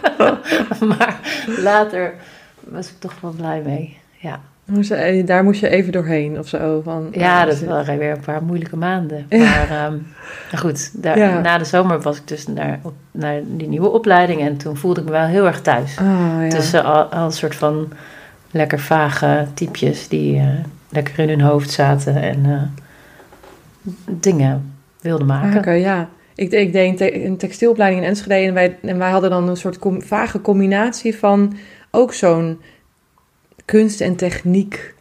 maar 0.96 1.20
later 1.46 2.14
was 2.60 2.88
ik 2.88 2.94
toch 2.98 3.14
wel 3.20 3.30
blij 3.30 3.62
mee, 3.64 3.98
ja. 4.18 4.40
Eh, 4.90 5.26
Daar 5.26 5.44
moest 5.44 5.60
je 5.60 5.68
even 5.68 5.92
doorheen 5.92 6.38
of 6.38 6.48
zo. 6.48 6.80
Van, 6.84 7.08
Ja, 7.12 7.40
eh, 7.40 7.46
dat 7.46 7.56
zit- 7.56 7.68
waren 7.68 7.98
weer 7.98 8.10
een 8.10 8.20
paar 8.20 8.42
moeilijke 8.42 8.76
maanden. 8.76 9.26
Ja. 9.28 9.38
Maar 9.38 9.70
ehm, 9.70 9.92
nou 10.50 10.56
goed, 10.58 11.02
daar, 11.02 11.18
Ja. 11.18 11.40
na 11.40 11.58
de 11.58 11.64
zomer 11.64 12.00
was 12.00 12.16
ik 12.16 12.28
dus 12.28 12.46
naar, 12.46 12.80
op, 12.82 12.92
naar 13.10 13.40
die 13.46 13.68
nieuwe 13.68 13.88
opleiding. 13.90 14.40
En 14.40 14.56
toen 14.56 14.76
voelde 14.76 15.00
ik 15.00 15.06
me 15.06 15.12
wel 15.12 15.26
heel 15.26 15.46
erg 15.46 15.60
thuis. 15.60 15.98
Ah, 15.98 16.06
ja. 16.42 16.48
Tussen 16.48 16.84
al, 16.84 17.02
al 17.04 17.24
een 17.24 17.32
soort 17.32 17.54
van 17.54 17.88
lekker 18.50 18.78
vage 18.80 19.46
typjes 19.54 20.08
die 20.08 20.36
eh, 20.38 20.46
lekker 20.88 21.18
in 21.18 21.28
hun 21.28 21.40
hoofd 21.40 21.70
zaten 21.70 22.16
en 22.22 22.72
dingen 24.06 24.72
wilden 25.00 25.26
maken. 25.26 25.58
Oké, 25.58 25.70
ja. 25.70 26.08
Ik, 26.34 26.52
ik 26.52 26.72
deed 26.72 26.88
een, 26.90 26.96
te- 26.96 27.24
een 27.24 27.36
textielopleiding 27.36 28.02
in 28.02 28.08
Enschede 28.08 28.34
en 28.46 28.54
wij, 28.54 28.78
en 28.82 28.98
wij 28.98 29.10
hadden 29.10 29.30
dan 29.30 29.48
een 29.48 29.56
soort 29.56 29.78
com- 29.78 30.02
vage 30.02 30.40
combinatie 30.40 31.16
van 31.16 31.56
ook 31.90 32.12
zo'n 32.14 32.60
kunst- 33.72 34.00
en 34.00 34.16
techniek 34.16 34.94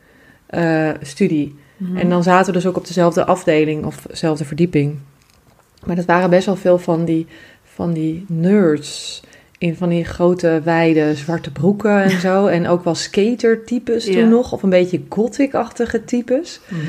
eh, 0.45 0.89
studie. 1.01 1.55
Mhm. 1.77 1.97
En 1.97 2.09
dan 2.09 2.23
zaten 2.23 2.45
we 2.45 2.59
dus 2.59 2.67
ook 2.67 2.77
op 2.77 2.87
dezelfde 2.87 3.25
afdeling 3.25 3.85
of 3.85 4.05
dezelfde 4.09 4.45
verdieping. 4.45 4.97
Maar 5.85 5.95
dat 5.95 6.05
waren 6.05 6.29
best 6.29 6.45
wel 6.45 6.55
veel 6.55 6.77
van 6.77 7.05
die, 7.05 7.27
van 7.63 7.93
die 7.93 8.25
nerds 8.27 9.21
in 9.57 9.75
van 9.75 9.89
die 9.89 10.03
grote 10.05 10.61
wijde 10.63 11.15
zwarte 11.15 11.51
broeken 11.51 12.03
en 12.03 12.19
zo. 12.27 12.45
En 12.47 12.67
ook 12.67 12.83
wel 12.83 12.95
skater-types 12.95 14.05
toen 14.05 14.13
Ja. 14.17 14.25
nog, 14.27 14.51
of 14.51 14.63
een 14.63 14.69
beetje 14.69 15.01
gothic-achtige 15.09 16.03
types. 16.05 16.59
Mhm. 16.67 16.81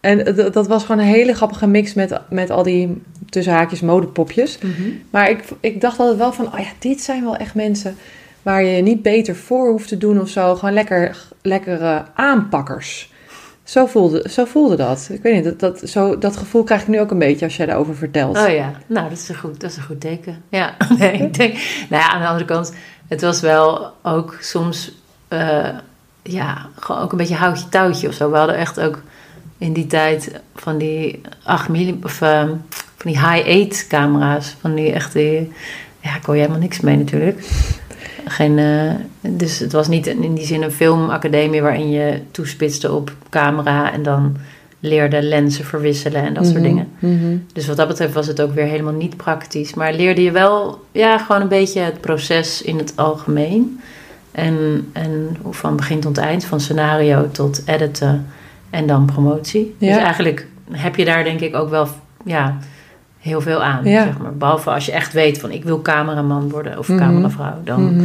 En 0.00 0.34
dat, 0.34 0.52
dat 0.52 0.66
was 0.66 0.84
gewoon 0.84 1.00
een 1.00 1.12
hele 1.12 1.34
grappige 1.34 1.66
mix 1.66 1.94
met, 1.94 2.20
met 2.30 2.50
al 2.50 2.62
die 2.62 3.02
tussen 3.28 3.52
haakjes 3.52 3.80
modepopjes. 3.80 4.58
Mhm. 4.58 4.88
Maar 5.10 5.30
ik, 5.30 5.42
ik 5.60 5.80
dacht 5.80 5.98
altijd 5.98 6.18
wel 6.18 6.32
van, 6.32 6.46
oh 6.46 6.58
ja, 6.58 6.70
dit 6.78 7.00
zijn 7.00 7.22
wel 7.24 7.36
echt 7.36 7.54
mensen 7.54 7.96
waar 8.46 8.64
je 8.64 8.82
niet 8.82 9.02
beter 9.02 9.36
voor 9.36 9.68
hoeft 9.68 9.88
te 9.88 9.98
doen 9.98 10.20
of 10.20 10.28
zo. 10.28 10.54
Gewoon 10.54 10.74
lekker, 10.74 11.16
lekkere 11.42 12.04
aanpakkers. 12.14 13.12
Zo 13.62 13.86
voelde, 13.86 14.28
zo 14.30 14.44
voelde 14.44 14.76
dat. 14.76 15.08
Ik 15.12 15.22
weet 15.22 15.34
niet, 15.34 15.44
dat, 15.44 15.60
dat, 15.60 15.88
zo, 15.90 16.18
dat 16.18 16.36
gevoel 16.36 16.62
krijg 16.62 16.82
ik 16.82 16.88
nu 16.88 17.00
ook 17.00 17.10
een 17.10 17.18
beetje 17.18 17.44
als 17.44 17.56
jij 17.56 17.66
daarover 17.66 17.96
vertelt. 17.96 18.38
Oh 18.38 18.48
ja, 18.48 18.72
nou 18.86 19.08
dat 19.08 19.18
is 19.18 19.28
een 19.28 19.36
goed, 19.36 19.60
dat 19.60 19.70
is 19.70 19.76
een 19.76 19.82
goed 19.82 20.00
teken. 20.00 20.42
Ja, 20.48 20.76
nee, 20.98 21.12
ik 21.12 21.34
denk, 21.34 21.52
nou 21.88 22.02
ja, 22.02 22.08
aan 22.08 22.20
de 22.20 22.26
andere 22.26 22.44
kant, 22.44 22.74
het 23.08 23.20
was 23.20 23.40
wel 23.40 23.92
ook 24.02 24.36
soms, 24.40 24.92
eh, 25.28 25.68
ja, 26.22 26.66
gewoon 26.74 27.02
ook 27.02 27.12
een 27.12 27.18
beetje 27.18 27.34
houtje 27.34 27.68
touwtje 27.68 28.08
of 28.08 28.14
zo. 28.14 28.30
We 28.30 28.36
hadden 28.36 28.56
echt 28.56 28.80
ook 28.80 29.02
in 29.58 29.72
die 29.72 29.86
tijd 29.86 30.40
van 30.54 30.78
die 30.78 31.20
8 31.42 31.68
mm, 31.68 31.98
of 32.02 32.20
ehm, 32.20 32.54
van 32.96 33.10
die 33.10 33.18
high-8 33.18 33.86
camera's, 33.88 34.56
van 34.60 34.74
die 34.74 34.92
echt 34.92 35.14
ja, 36.06 36.16
ik 36.16 36.24
hoor 36.24 36.34
helemaal 36.34 36.58
niks 36.58 36.80
mee 36.80 36.96
natuurlijk. 36.96 37.40
Geen, 38.28 38.58
eh, 38.58 38.90
dus 39.20 39.58
het 39.58 39.72
was 39.72 39.88
niet 39.88 40.06
in 40.06 40.34
die 40.34 40.46
zin 40.46 40.62
een 40.62 40.70
filmacademie 40.72 41.62
waarin 41.62 41.90
je 41.90 42.20
toespitste 42.30 42.92
op 42.92 43.14
camera 43.30 43.92
en 43.92 44.02
dan 44.02 44.36
leerde 44.80 45.22
lenzen 45.22 45.64
verwisselen 45.64 46.22
en 46.22 46.34
dat 46.34 46.44
soort 46.44 46.56
Mhm, 46.58 46.66
dingen. 46.66 46.88
mhm. 46.98 47.36
Dus 47.52 47.66
wat 47.66 47.76
dat 47.76 47.88
betreft 47.88 48.14
was 48.14 48.26
het 48.26 48.40
ook 48.40 48.54
weer 48.54 48.64
helemaal 48.64 48.92
niet 48.92 49.16
praktisch. 49.16 49.74
Maar 49.74 49.92
leerde 49.94 50.22
je 50.22 50.30
wel 50.30 50.80
ja, 50.92 51.18
gewoon 51.18 51.42
een 51.42 51.48
beetje 51.48 51.80
het 51.80 52.00
proces 52.00 52.62
in 52.62 52.78
het 52.78 52.92
algemeen. 52.96 53.80
En, 54.32 54.88
en 54.92 55.36
van 55.50 55.76
begin 55.76 56.00
tot 56.00 56.18
eind, 56.18 56.44
van 56.44 56.60
scenario 56.60 57.28
tot 57.30 57.62
editen 57.66 58.26
en 58.70 58.86
dan 58.86 59.04
promotie. 59.06 59.74
Ja. 59.78 59.94
Dus 59.94 60.02
eigenlijk 60.02 60.46
heb 60.70 60.96
je 60.96 61.04
daar 61.04 61.24
denk 61.24 61.40
ik 61.40 61.54
ook 61.56 61.70
wel 61.70 61.88
ja, 62.24 62.58
heel 63.26 63.40
veel 63.40 63.62
aan. 63.62 63.84
Ja. 63.84 64.04
Zeg 64.04 64.18
maar. 64.18 64.34
Behalve 64.36 64.70
als 64.70 64.86
je 64.86 64.92
echt 64.92 65.12
weet 65.12 65.38
van 65.38 65.50
ik 65.50 65.64
wil 65.64 65.82
cameraman 65.82 66.48
worden 66.50 66.78
of 66.78 66.88
Mhm. 66.88 66.98
cameravrouw. 66.98 67.54
Dan, 67.64 67.96
Mhm. 67.96 68.04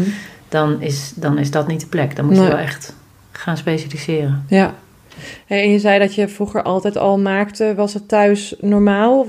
dan, 0.49 0.81
is, 0.81 1.13
dan 1.15 1.37
is 1.37 1.51
dat 1.51 1.67
niet 1.67 1.79
de 1.79 1.87
plek. 1.87 2.15
Dan 2.15 2.25
moet 2.25 2.35
je 2.35 2.41
wel 2.41 2.57
echt 2.57 2.95
gaan 3.31 3.57
specialiseren. 3.57 4.43
Ja. 4.47 4.73
En 5.47 5.71
je 5.71 5.79
zei 5.79 5.99
dat 5.99 6.15
je 6.15 6.27
vroeger 6.27 6.63
altijd 6.63 6.97
al 6.97 7.19
maakte. 7.19 7.73
Was 7.75 7.93
het 7.93 8.07
thuis 8.07 8.55
normaal? 8.59 9.25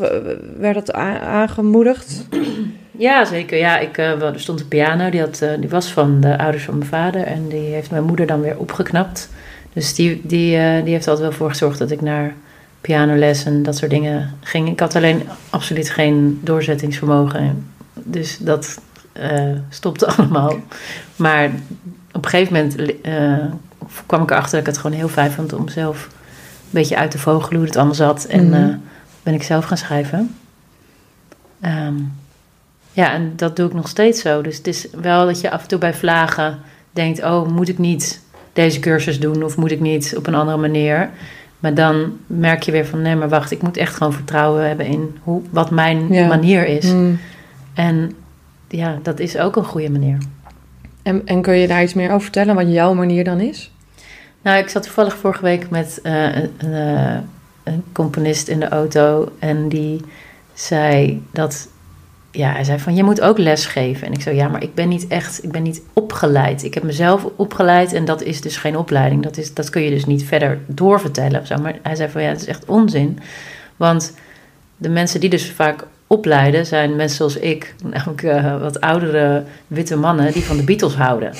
Werd 0.59 0.75
dat 0.75 0.93
aangemoedigd? 0.93 2.27
Ja, 2.91 3.25
zeker. 3.25 3.59
Ja, 3.59 3.79
ik, 3.79 3.99
eh, 3.99 4.23
er 4.23 4.41
stond 4.41 4.61
een 4.61 4.69
piano, 4.69 5.11
die, 5.11 5.21
had, 5.21 5.41
eh, 5.41 5.51
die 5.61 5.69
was 5.69 5.93
van 5.93 6.21
de 6.21 6.39
ouders 6.39 6.65
van 6.65 6.79
mijn 6.79 6.91
vader. 6.91 7.23
En 7.23 7.49
die 7.49 7.61
heeft 7.75 7.91
mijn 7.91 8.05
moeder 8.05 8.27
dan 8.27 8.41
weer 8.41 8.59
opgeknapt. 8.59 9.29
Dus 9.73 9.95
die, 9.95 10.21
die, 10.25 10.57
eh, 10.57 10.85
die 10.85 10.93
heeft 10.93 11.09
altijd 11.09 11.29
wel 11.29 11.37
voor 11.37 11.49
gezorgd 11.49 11.79
dat 11.79 11.91
ik 11.91 12.01
naar 12.01 12.35
pianoles 12.83 13.45
en 13.45 13.63
dat 13.63 13.77
soort 13.77 13.91
dingen 13.91 14.35
ging. 14.41 14.69
Ik 14.69 14.81
had 14.81 14.97
alleen 14.97 15.23
absoluut 15.51 15.91
geen 15.91 16.41
doorzettingsvermogen. 16.43 17.67
Dus 17.95 18.39
dat 18.39 18.81
eh, 19.13 19.51
stopte 19.69 20.07
allemaal. 20.13 20.55
Maar 21.17 21.51
op 22.13 22.25
een 22.25 22.31
gegeven 22.31 22.53
moment 22.53 23.01
eh, 23.03 23.45
kwam 24.07 24.23
ik 24.23 24.31
erachter 24.31 24.51
dat 24.51 24.61
ik 24.61 24.67
het 24.67 24.79
gewoon 24.79 24.97
heel 24.97 25.09
fijn 25.09 25.31
vond 25.33 25.53
om 25.53 25.69
zelf 25.69 26.07
een 26.07 26.79
beetje 26.81 26.97
uit 26.97 27.11
te 27.11 27.19
vogelen 27.19 27.57
hoe 27.57 27.67
het 27.67 27.77
allemaal 27.77 27.95
zat. 27.95 28.25
En 28.25 28.49
Mhm. 28.49 28.63
eh, 28.63 28.75
ben 29.23 29.35
ik 29.35 29.43
zelf 29.43 29.65
gaan 29.65 29.77
schrijven. 29.77 30.35
Ehm, 31.61 31.95
ja, 32.93 33.13
en 33.13 33.33
dat 33.37 33.57
doe 33.57 33.67
ik 33.67 33.75
nog 33.75 33.89
steeds 33.89 34.21
zo. 34.21 34.43
Dus 34.43 34.57
het 34.57 34.67
is 34.67 34.87
wel 35.01 35.27
dat 35.27 35.41
je 35.41 35.51
af 35.51 35.63
en 35.63 35.69
toe 35.69 35.79
bij 35.79 35.95
vlagen 35.95 36.59
denkt: 36.91 37.23
oh, 37.23 37.49
moet 37.49 37.69
ik 37.69 37.79
niet 37.79 38.21
deze 38.53 38.81
cursus 38.81 39.21
doen 39.21 39.43
of 39.43 39.57
moet 39.57 39.71
ik 39.71 39.81
niet 39.81 40.15
op 40.17 40.27
een 40.27 40.35
andere 40.35 40.59
manier? 40.59 41.11
Maar 41.63 41.75
dan 41.75 42.17
merk 42.27 42.63
je 42.63 42.73
weer 42.73 42.87
van: 42.87 43.03
nee, 43.03 43.17
maar 43.17 43.29
wacht, 43.29 43.51
ik 43.51 43.63
moet 43.63 43.77
echt 43.77 43.95
gewoon 43.95 44.13
vertrouwen 44.13 44.67
hebben 44.67 44.87
in 44.87 45.17
hoe, 45.23 45.43
wat 45.51 45.71
mijn 45.71 46.13
Ja. 46.13 46.27
manier 46.27 46.67
is. 46.67 46.93
Mm. 46.93 47.19
En 47.75 48.13
ja, 48.69 48.99
dat 49.03 49.21
is 49.21 49.37
ook 49.39 49.57
een 49.57 49.65
goede 49.65 49.91
manier. 49.91 50.19
En, 51.03 51.23
en 51.25 51.43
kun 51.43 51.55
je 51.55 51.67
daar 51.67 51.83
iets 51.83 51.95
meer 51.95 52.09
over 52.11 52.23
vertellen 52.23 52.55
wat 52.55 52.73
jouw 52.73 52.95
manier 52.95 53.25
dan 53.25 53.41
is? 53.41 53.71
Nou, 54.43 54.59
ik 54.59 54.69
zat 54.69 54.83
toevallig 54.83 55.17
vorige 55.17 55.43
week 55.43 55.71
met 55.71 56.01
eh, 56.03 56.37
een, 56.37 56.51
een, 56.59 56.73
eh, 56.97 57.17
een 57.63 57.83
componist 57.93 58.49
in 58.49 58.61
de 58.61 58.69
auto 58.69 59.33
en 59.39 59.69
die 59.69 60.01
zei 60.55 61.23
dat, 61.31 61.69
ja, 62.33 62.53
hij 62.53 62.65
zei 62.65 62.79
van, 62.79 62.95
je 62.95 63.03
moet 63.03 63.21
ook 63.21 63.39
les 63.39 63.67
geven. 63.67 64.07
En 64.07 64.13
ik 64.13 64.21
zei, 64.21 64.37
ja, 64.37 64.49
maar 64.49 64.63
ik 64.63 64.75
ben 64.75 64.89
niet 64.89 65.07
echt, 65.07 65.45
ik 65.45 65.53
ben 65.53 65.63
niet 65.63 65.83
opgeleid. 65.93 66.65
Ik 66.65 66.75
heb 66.75 66.83
mezelf 66.83 67.27
opgeleid 67.37 67.93
en 67.93 68.05
dat 68.05 68.23
is 68.23 68.41
dus 68.41 68.57
geen 68.57 68.77
opleiding. 68.77 69.23
Dat, 69.23 69.37
is, 69.37 69.55
dat 69.55 69.71
kun 69.71 69.83
je 69.83 69.91
dus 69.91 70.05
niet 70.05 70.25
verder 70.25 70.59
doorvertellen. 70.67 71.63
Maar 71.63 71.79
hij 71.83 71.95
zei 71.95 72.11
van, 72.11 72.23
ja, 72.23 72.29
het 72.29 72.41
is 72.41 72.47
echt 72.47 72.65
onzin. 72.65 73.19
Want 73.77 74.15
de 74.77 74.89
mensen 74.89 75.21
die 75.21 75.31
dus 75.31 75.51
vaak 75.51 75.87
opleiden 76.13 76.67
zijn 76.67 76.97
mensen 76.97 77.17
zoals 77.17 77.37
ik, 77.37 77.75
namelijk 77.83 78.23
eh, 78.23 78.61
wat 78.61 78.81
oudere 78.81 79.43
witte 79.67 79.97
mannen 79.97 80.33
die 80.33 80.45
van 80.45 80.57
de 80.57 80.65
Beatles 80.65 80.95
houden. 80.95 81.33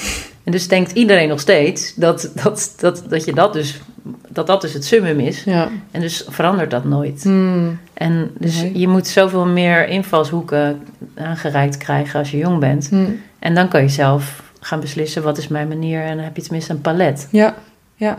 En 0.45 0.53
dus 0.53 0.69
denkt 0.69 0.93
iedereen 0.93 1.29
nog 1.29 1.41
steeds 1.41 1.95
dat, 1.95 2.31
dat, 2.43 2.75
dat, 2.77 3.05
dat 3.09 3.25
je 3.25 3.33
dat 3.33 3.53
dus, 3.53 3.81
dat 4.29 4.47
dat 4.47 4.61
dus 4.61 4.73
het 4.73 4.85
summum 4.85 5.21
is. 5.21 5.45
Ja. 5.45 5.69
En 5.91 6.01
dus 6.01 6.25
verandert 6.29 6.71
dat 6.71 6.85
nooit. 6.85 7.25
Mm. 7.25 7.79
En 7.95 8.31
dus 8.39 8.63
Nee. 8.63 8.79
je 8.79 8.89
moet 8.89 9.07
zoveel 9.07 9.47
meer 9.47 9.89
invalshoeken 9.89 10.83
aangereikt 11.15 11.77
krijgen 11.77 12.19
als 12.19 12.31
je 12.31 12.37
jong 12.37 12.59
bent. 12.59 12.91
Mm. 12.91 13.21
En 13.39 13.55
dan 13.55 13.69
kan 13.69 13.83
je 13.83 13.89
zelf 13.89 14.43
gaan 14.61 14.81
beslissen 14.81 15.23
wat 15.23 15.39
is 15.39 15.49
mijn 15.49 15.69
manier 15.69 16.01
en 16.03 16.17
dan 16.17 16.25
heb 16.25 16.37
je 16.37 16.43
tenminste 16.43 16.73
een 16.73 16.81
palet. 16.81 17.29
Ja, 17.31 17.55
ja. 17.95 18.19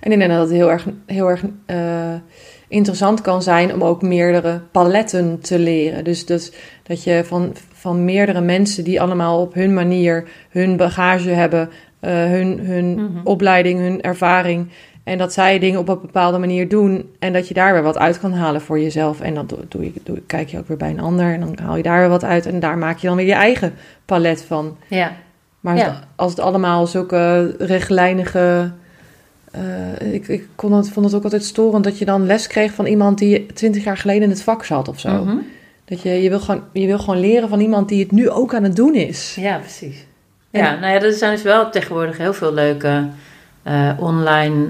En 0.00 0.12
ik 0.12 0.18
denk 0.18 0.30
dat 0.30 0.40
het 0.40 0.50
heel 0.50 0.70
erg, 0.70 0.86
heel 1.06 1.28
erg 1.28 1.42
eh, 1.66 2.14
interessant 2.68 3.20
kan 3.20 3.42
zijn 3.42 3.72
om 3.74 3.84
ook 3.84 4.02
meerdere 4.02 4.60
paletten 4.72 5.40
te 5.40 5.58
leren. 5.58 6.04
Dus, 6.04 6.26
dus 6.26 6.52
dat 6.82 7.02
je 7.04 7.22
van, 7.24 7.52
van 7.72 8.04
meerdere 8.04 8.40
mensen 8.40 8.84
die 8.84 9.00
allemaal 9.00 9.40
op 9.40 9.54
hun 9.54 9.74
manier 9.74 10.28
hun 10.50 10.76
bagage 10.76 11.30
hebben, 11.30 11.70
eh, 12.00 12.10
hun, 12.12 12.58
hun 12.60 12.94
Mhm. 12.94 13.20
opleiding, 13.24 13.78
hun 13.80 14.00
ervaring. 14.02 14.68
En 15.04 15.18
dat 15.18 15.32
zij 15.32 15.58
dingen 15.58 15.80
op 15.80 15.88
een 15.88 16.00
bepaalde 16.00 16.38
manier 16.38 16.68
doen. 16.68 17.10
En 17.18 17.32
dat 17.32 17.48
je 17.48 17.54
daar 17.54 17.72
weer 17.72 17.82
wat 17.82 17.98
uit 17.98 18.20
kan 18.20 18.32
halen 18.32 18.60
voor 18.60 18.80
jezelf. 18.80 19.20
En 19.20 19.34
dan 19.34 19.46
doe, 19.46 19.58
doe 19.68 19.84
je, 19.84 19.92
doe, 20.02 20.20
kijk 20.26 20.48
je 20.48 20.58
ook 20.58 20.68
weer 20.68 20.76
bij 20.76 20.90
een 20.90 21.00
ander. 21.00 21.32
En 21.32 21.40
dan 21.40 21.58
haal 21.62 21.76
je 21.76 21.82
daar 21.82 21.98
weer 22.00 22.08
wat 22.08 22.24
uit. 22.24 22.46
En 22.46 22.60
daar 22.60 22.78
maak 22.78 22.98
je 22.98 23.06
dan 23.06 23.16
weer 23.16 23.26
je 23.26 23.32
eigen 23.32 23.74
palet 24.04 24.42
van. 24.42 24.76
Ja, 24.88 25.12
Maar 25.60 25.76
Ja. 25.76 25.86
als, 25.86 25.96
als 26.16 26.30
het 26.30 26.40
allemaal 26.40 26.86
zulke 26.86 27.54
rechtlijnige. 27.58 28.70
Eh, 29.54 30.12
ik 30.12 30.28
ik 30.28 30.46
kon 30.54 30.72
het, 30.72 30.90
vond 30.90 31.06
het 31.06 31.14
ook 31.14 31.24
altijd 31.24 31.44
storend 31.44 31.84
dat 31.84 31.98
je 31.98 32.04
dan 32.04 32.26
les 32.26 32.46
kreeg 32.46 32.72
van 32.72 32.86
iemand 32.86 33.18
die 33.18 33.46
twintig 33.46 33.84
jaar 33.84 33.96
geleden 33.96 34.22
in 34.22 34.30
het 34.30 34.42
vak 34.42 34.64
zat 34.64 34.88
of 34.88 35.00
zo. 35.00 35.24
Mhm. 35.24 35.36
Dat 35.84 36.02
je, 36.02 36.10
je, 36.10 36.28
wil 36.28 36.40
gewoon, 36.40 36.62
je 36.72 36.86
wil 36.86 36.98
gewoon 36.98 37.20
leren 37.20 37.48
van 37.48 37.60
iemand 37.60 37.88
die 37.88 38.02
het 38.02 38.12
nu 38.12 38.30
ook 38.30 38.54
aan 38.54 38.62
het 38.62 38.76
doen 38.76 38.94
is. 38.94 39.36
ja 39.40 39.58
precies. 39.58 40.04
En- 40.50 40.60
Ja, 40.62 40.78
nou 40.78 40.92
ja, 40.92 41.00
er 41.00 41.12
zijn 41.12 41.32
dus 41.32 41.42
wel 41.42 41.70
tegenwoordig 41.70 42.18
heel 42.18 42.34
veel 42.34 42.52
leuke 42.54 43.06
eh, 43.62 43.90
online 43.98 44.66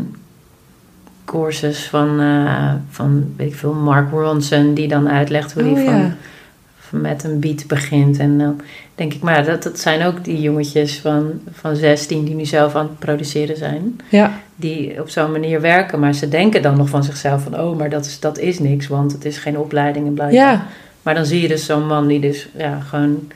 courses 1.25 1.89
van, 1.89 2.21
eh, 2.21 2.73
van, 2.91 3.35
weet 3.37 3.47
ik 3.49 3.55
veel, 3.55 3.73
Mark 3.75 4.11
Ronson, 4.11 4.75
die 4.75 4.89
dan 4.89 5.09
uitlegt 5.09 5.53
hoe 5.53 5.63
Oh, 5.65 5.75
hij 5.75 5.85
van, 5.85 5.95
ja. 5.99 6.17
van 6.79 7.01
met 7.01 7.25
een 7.25 7.41
beat 7.41 7.67
begint. 7.67 8.19
En 8.19 8.39
dan 8.39 8.61
denk 8.95 9.15
ik, 9.15 9.23
maar 9.23 9.45
dat, 9.45 9.63
dat 9.63 9.79
zijn 9.79 10.07
ook 10.07 10.25
die 10.25 10.41
jongetjes 10.41 10.99
van, 11.01 11.41
van 11.53 11.77
16 11.77 12.25
die 12.25 12.35
nu 12.35 12.45
zelf 12.45 12.75
aan 12.75 12.87
het 12.87 12.99
produceren 12.99 13.57
zijn. 13.57 13.97
Ja, 14.09 14.41
Die 14.57 15.01
op 15.01 15.09
zo'n 15.09 15.33
manier 15.33 15.61
werken, 15.61 16.01
maar 16.01 16.15
ze 16.15 16.29
denken 16.29 16.63
dan 16.63 16.77
nog 16.77 16.89
van 16.89 17.05
zichzelf 17.05 17.43
van, 17.43 17.61
oh, 17.61 17.79
maar 17.79 17.91
dat 17.91 18.05
is, 18.05 18.21
dat 18.21 18.39
is 18.39 18.59
niks, 18.59 18.87
want 18.87 19.13
het 19.13 19.25
is 19.25 19.39
geen 19.39 19.59
opleiding 19.59 20.07
en 20.07 20.15
bla. 20.15 20.29
ja, 20.29 20.67
Maar 21.03 21.15
dan 21.15 21.27
zie 21.27 21.41
je 21.41 21.49
dus 21.49 21.65
zo'n 21.65 21.87
man 21.87 22.07
die 22.07 22.21
dus 22.21 22.49
ja, 22.57 22.81
gewoon 22.81 23.31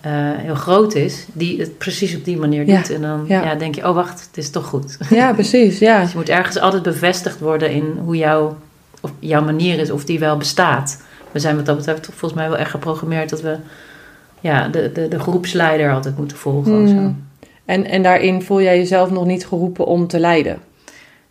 eh, 0.00 0.12
heel 0.14 0.54
groot 0.54 0.94
is, 0.94 1.26
die 1.32 1.60
het 1.60 1.78
precies 1.78 2.16
op 2.16 2.24
die 2.24 2.36
manier 2.36 2.66
Ja, 2.66 2.76
doet. 2.76 2.90
En 2.90 3.00
dan 3.00 3.24
ja. 3.28 3.44
ja. 3.44 3.54
denk 3.54 3.74
je, 3.74 3.88
oh 3.88 3.94
wacht, 3.94 4.26
het 4.26 4.36
is 4.36 4.50
toch 4.50 4.66
goed. 4.66 4.98
ja, 5.10 5.32
precies. 5.40 5.78
Ja. 5.78 6.00
Dus 6.00 6.10
je 6.10 6.16
moet 6.16 6.28
ergens 6.28 6.58
altijd 6.58 6.82
bevestigd 6.82 7.38
worden 7.38 7.70
in 7.70 7.98
hoe 8.04 8.16
jouw, 8.16 8.56
of 9.00 9.10
jouw 9.18 9.44
manier 9.44 9.78
is, 9.78 9.90
of 9.90 10.04
die 10.04 10.18
wel 10.18 10.36
bestaat. 10.36 11.02
We 11.30 11.38
zijn 11.38 11.56
wat 11.56 11.66
dat 11.66 11.76
betreft 11.76 12.02
toch 12.02 12.14
volgens 12.14 12.40
mij 12.40 12.48
wel 12.48 12.58
echt 12.58 12.70
geprogrammeerd 12.70 13.30
dat 13.30 13.40
we 13.40 13.56
ja, 14.40 14.68
de, 14.68 14.90
de, 14.94 15.08
de 15.08 15.18
groepsleider 15.18 15.92
altijd 15.92 16.18
moeten 16.18 16.36
volgen. 16.36 16.82
of 16.82 16.88
zo. 16.88 17.14
En, 17.64 17.84
en 17.86 18.02
daarin 18.02 18.42
voel 18.42 18.62
jij 18.62 18.76
jezelf 18.78 19.10
nog 19.10 19.24
niet 19.26 19.46
geroepen 19.46 19.86
om 19.86 20.06
te 20.06 20.18
leiden. 20.18 20.58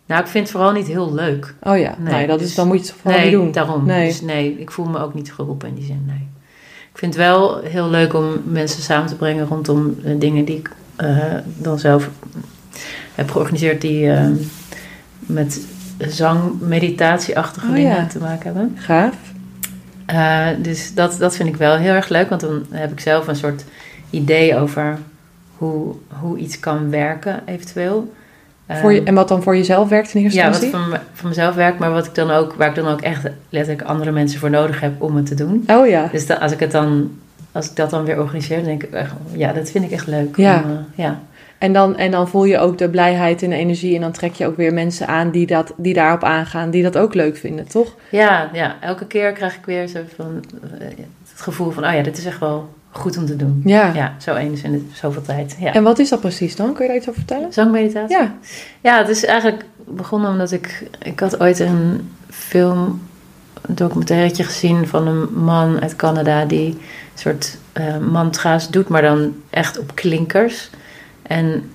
Nou, 0.06 0.20
ik 0.24 0.26
vind 0.30 0.44
het 0.44 0.52
vooral 0.56 0.72
niet 0.72 0.86
heel 0.86 1.14
leuk. 1.14 1.54
Oh 1.62 1.78
ja, 1.78 1.94
Nee, 1.98 2.12
nee, 2.14 2.26
dat 2.26 2.38
dus- 2.38 2.48
is, 2.48 2.54
dan 2.54 2.66
moet 2.66 2.76
je 2.78 2.82
het 2.92 2.92
vooral 3.00 3.20
nee, 3.20 3.30
niet 3.30 3.38
doen. 3.38 3.52
daarom. 3.52 3.86
Nee. 3.86 4.06
Dus 4.06 4.20
nee, 4.20 4.56
ik 4.60 4.70
voel 4.70 4.86
me 4.86 4.98
ook 4.98 5.14
niet 5.14 5.32
geroepen 5.32 5.68
in 5.68 5.74
die 5.74 5.84
zin, 5.84 6.02
nee. 6.06 6.28
Ik 6.92 6.98
vind 6.98 7.14
het 7.14 7.22
wel 7.22 7.60
heel 7.62 7.88
leuk 7.88 8.14
om 8.14 8.42
mensen 8.44 8.82
samen 8.82 9.06
te 9.08 9.16
brengen 9.16 9.46
rondom 9.46 9.96
eh, 10.04 10.12
dingen 10.18 10.44
die 10.44 10.56
ik 10.56 10.70
eh, 10.96 11.16
dan 11.56 11.78
zelf 11.78 12.10
heb 13.14 13.30
georganiseerd 13.30 13.80
die 13.80 14.10
eh, 14.10 14.26
met 15.18 15.60
zang, 15.98 16.60
meditatieachtige 16.60 17.66
Oh, 17.66 17.74
dingen 17.74 17.96
ja. 17.96 18.06
te 18.06 18.18
maken 18.18 18.44
hebben. 18.44 18.76
Gaaf. 18.78 19.14
Eh, 20.06 20.46
dus 20.58 20.94
dat, 20.94 21.16
dat 21.18 21.36
vind 21.36 21.48
ik 21.48 21.56
wel 21.56 21.76
heel 21.76 21.92
erg 21.94 22.08
leuk, 22.08 22.28
want 22.28 22.40
dan 22.40 22.66
heb 22.70 22.92
ik 22.92 23.00
zelf 23.00 23.26
een 23.28 23.36
soort 23.36 23.64
idee 24.10 24.56
over 24.56 24.98
hoe, 25.68 25.94
hoe 26.20 26.38
iets 26.38 26.60
kan 26.60 26.90
werken, 26.90 27.40
eventueel. 27.46 28.12
Voor 28.68 28.92
je, 28.92 28.98
Ehm, 28.98 29.06
en 29.06 29.14
wat 29.14 29.28
dan 29.28 29.42
voor 29.42 29.56
jezelf 29.56 29.88
werkt 29.88 30.14
in 30.14 30.22
eerste 30.22 30.38
ja, 30.38 30.50
wat 30.50 30.62
instantie? 30.62 30.88
van, 30.90 30.98
me- 30.98 31.04
van 31.12 31.28
mezelf 31.28 31.54
werkt, 31.54 31.78
maar 31.78 31.90
wat 31.92 32.06
ik 32.06 32.14
dan 32.14 32.30
ook, 32.30 32.52
waar 32.54 32.68
ik 32.68 32.74
dan 32.74 32.88
ook 32.88 33.00
echt 33.00 33.26
letterlijk 33.48 33.88
andere 33.88 34.10
mensen 34.10 34.40
voor 34.40 34.50
nodig 34.50 34.80
heb 34.80 35.02
om 35.02 35.16
het 35.16 35.26
te 35.26 35.34
doen. 35.34 35.64
Oh 35.66 35.86
ja. 35.86 36.08
Dus 36.12 36.26
dan, 36.26 36.40
als 36.40 36.52
ik 36.52 36.60
het 36.60 36.70
dan, 36.70 37.10
als 37.52 37.70
ik 37.70 37.76
dat 37.76 37.90
dan 37.90 38.04
weer 38.04 38.20
organiseer, 38.20 38.56
dan 38.56 38.64
denk 38.64 38.82
ik 38.82 38.90
echt, 38.92 39.12
ja, 39.32 39.52
dat 39.52 39.70
vind 39.70 39.84
ik 39.84 39.90
echt 39.90 40.06
leuk. 40.06 40.36
Ja. 40.36 40.62
Om, 40.64 40.70
eh, 40.70 40.76
ja. 41.04 41.20
En 41.58 41.72
dan, 41.72 41.96
en 41.96 42.10
dan 42.10 42.28
voel 42.28 42.44
je 42.44 42.58
ook 42.58 42.78
de 42.78 42.88
blijheid 42.88 43.42
en 43.42 43.50
de 43.50 43.56
energie. 43.56 43.94
En 43.94 44.00
dan 44.00 44.12
trek 44.12 44.34
je 44.34 44.46
ook 44.46 44.56
weer 44.56 44.72
mensen 44.74 45.06
aan 45.06 45.30
die, 45.30 45.46
dat, 45.46 45.72
die 45.76 45.94
daarop 45.94 46.24
aangaan. 46.24 46.70
Die 46.70 46.82
dat 46.82 46.98
ook 46.98 47.14
leuk 47.14 47.36
vinden, 47.36 47.68
toch? 47.68 47.94
Ja, 48.10 48.50
ja, 48.52 48.76
elke 48.80 49.06
keer 49.06 49.32
krijg 49.32 49.54
ik 49.56 49.64
weer 49.64 49.86
zo 49.86 49.98
van, 50.16 50.44
eh, 50.78 50.86
het 51.32 51.40
gevoel 51.40 51.70
van, 51.70 51.84
oh 51.86 51.92
ja, 51.92 52.02
dit 52.02 52.18
is 52.18 52.24
echt 52.24 52.38
wel 52.38 52.68
goed 52.92 53.16
om 53.16 53.26
te 53.26 53.36
doen. 53.36 53.62
Ja. 53.64 53.92
Ja, 53.94 54.14
zo 54.18 54.34
eens 54.34 54.62
in 54.62 54.72
de, 54.72 54.84
zoveel 54.92 55.22
tijd. 55.22 55.56
Ja. 55.58 55.72
En 55.72 55.82
wat 55.82 55.98
is 55.98 56.08
dat 56.08 56.20
precies 56.20 56.56
dan? 56.56 56.72
Kun 56.72 56.82
je 56.82 56.88
daar 56.88 56.96
iets 56.96 57.08
over 57.08 57.20
vertellen? 57.20 57.52
Zangmeditatie? 57.52 58.16
Ja. 58.16 58.34
Ja, 58.80 58.98
het 58.98 59.08
is 59.08 59.24
eigenlijk 59.24 59.64
begonnen 59.86 60.30
omdat 60.30 60.52
ik... 60.52 60.88
Ik 61.02 61.20
had 61.20 61.40
ooit 61.40 61.58
een 61.58 62.10
film, 62.30 63.02
een 63.62 63.74
documentairetje 63.74 64.44
gezien 64.44 64.86
van 64.86 65.06
een 65.06 65.34
man 65.44 65.80
uit 65.80 65.96
Canada... 65.96 66.44
die 66.44 66.66
een 66.68 66.78
soort 67.14 67.56
eh, 67.72 67.98
mantra's 67.98 68.70
doet, 68.70 68.88
maar 68.88 69.02
dan 69.02 69.34
echt 69.50 69.78
op 69.78 69.94
klinkers. 69.94 70.70
En 71.22 71.70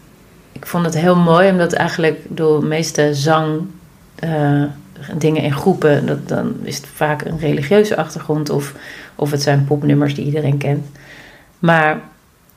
ik 0.51 0.65
vond 0.65 0.85
het 0.85 0.97
heel 0.97 1.15
mooi, 1.15 1.49
omdat 1.49 1.73
eigenlijk 1.73 2.19
door 2.27 2.59
de 2.59 2.65
meeste 2.65 3.13
zang... 3.13 3.61
eh, 4.15 4.63
dingen 5.17 5.43
in 5.43 5.53
groepen, 5.53 6.05
dat, 6.05 6.27
dan 6.27 6.55
is 6.61 6.77
het 6.77 6.85
vaak 6.93 7.25
een 7.25 7.39
religieuze 7.39 7.95
achtergrond... 7.97 8.49
Of, 8.49 8.73
of 9.15 9.31
het 9.31 9.41
zijn 9.41 9.65
popnummers 9.65 10.15
die 10.15 10.25
iedereen 10.25 10.57
kent. 10.57 10.85
Maar 11.59 11.99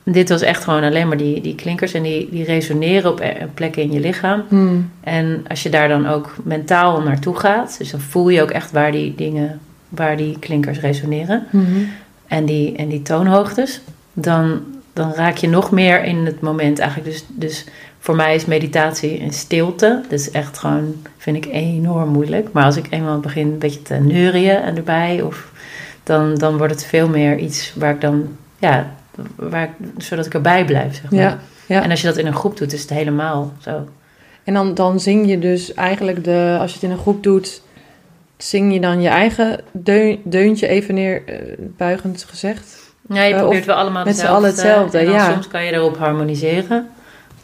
dit 0.03 0.29
was 0.29 0.41
echt 0.41 0.63
gewoon 0.63 0.83
alleen 0.83 1.07
maar 1.07 1.17
die, 1.17 1.41
die 1.41 1.55
klinkers... 1.55 1.93
en 1.93 2.03
die, 2.03 2.27
die 2.31 2.43
resoneren 2.43 3.11
op 3.11 3.23
plekken 3.53 3.81
in 3.81 3.91
je 3.91 3.99
lichaam... 3.99 4.43
Hmm. 4.47 4.91
En 5.01 5.45
als 5.47 5.63
je 5.63 5.69
daar 5.69 5.87
dan 5.87 6.07
ook 6.07 6.35
mentaal 6.43 7.01
naartoe 7.01 7.35
gaat, 7.35 7.75
dus 7.77 7.91
dan 7.91 7.99
voel 7.99 8.29
je 8.29 8.41
ook 8.41 8.51
echt 8.51 8.71
waar 8.71 8.91
die 8.91 9.15
dingen, 9.15 9.59
waar 9.89 10.17
die 10.17 10.39
klinkers 10.39 10.79
resoneren 10.79 11.47
Mhm. 11.51 11.65
en 12.27 12.45
die, 12.45 12.75
en 12.75 12.87
die 12.87 13.01
toonhoogtes, 13.01 13.81
dan, 14.13 14.61
dan 14.93 15.13
raak 15.13 15.37
je 15.37 15.47
nog 15.47 15.71
meer 15.71 16.03
in 16.03 16.25
het 16.25 16.41
moment 16.41 16.79
eigenlijk. 16.79 17.11
Dus, 17.11 17.25
dus 17.29 17.65
voor 17.99 18.15
mij 18.15 18.35
is 18.35 18.45
meditatie 18.45 19.21
een 19.21 19.33
stilte. 19.33 20.01
Dat 20.09 20.19
is 20.19 20.31
echt 20.31 20.57
gewoon, 20.57 20.95
vind 21.17 21.37
ik 21.37 21.45
enorm 21.51 22.09
moeilijk. 22.09 22.51
Maar 22.51 22.63
als 22.63 22.77
ik 22.77 22.85
eenmaal 22.89 23.19
begin 23.19 23.47
een 23.47 23.57
beetje 23.57 23.81
te 23.81 23.93
neurien 23.93 24.75
erbij, 24.75 25.21
of, 25.21 25.51
dan, 26.03 26.35
dan 26.35 26.57
wordt 26.57 26.73
het 26.73 26.85
veel 26.85 27.09
meer 27.09 27.37
iets 27.37 27.73
waar 27.75 27.93
ik 27.93 28.01
dan, 28.01 28.27
ja, 28.61 28.91
waar 29.35 29.69
zodat 29.97 30.25
ik 30.25 30.33
erbij 30.33 30.65
blijf. 30.65 30.95
Zeg 30.95 31.11
maar. 31.11 31.19
Ja. 31.19 31.39
ja. 31.65 31.83
En 31.83 31.89
als 31.89 32.01
je 32.01 32.07
dat 32.07 32.17
in 32.17 32.25
een 32.25 32.33
groep 32.35 32.57
doet, 32.57 32.73
is 32.73 32.81
het 32.81 32.89
helemaal 32.89 33.53
zo. 33.59 33.87
En 34.43 34.53
dan, 34.53 34.73
dan 34.73 34.99
zing 34.99 35.27
je 35.29 35.39
dus 35.39 35.73
eigenlijk 35.73 36.23
de... 36.23 36.57
Als 36.59 36.69
je 36.69 36.75
het 36.75 36.83
in 36.85 36.91
een 36.91 36.97
groep 36.97 37.23
doet... 37.23 37.61
Zing 38.37 38.73
je 38.73 38.79
dan 38.79 39.01
je 39.01 39.09
eigen 39.09 39.59
deun- 39.71 40.19
deuntje 40.23 40.67
even 40.67 40.93
neer... 40.93 41.21
eh, 41.25 41.35
buigend 41.77 42.25
gezegd? 42.29 42.93
Ja, 43.09 43.23
je 43.23 43.33
Eh, 43.33 43.39
probeert 43.39 43.65
wel 43.65 43.75
allemaal 43.75 44.03
met 44.05 44.15
z'n 44.15 44.19
hetzelfde. 44.21 44.37
allen 44.37 44.49
hetzelfde, 44.49 45.03
dan 45.05 45.13
ja. 45.13 45.31
Soms 45.31 45.47
kan 45.47 45.65
je 45.65 45.71
erop 45.71 45.97
harmoniseren. 45.97 46.89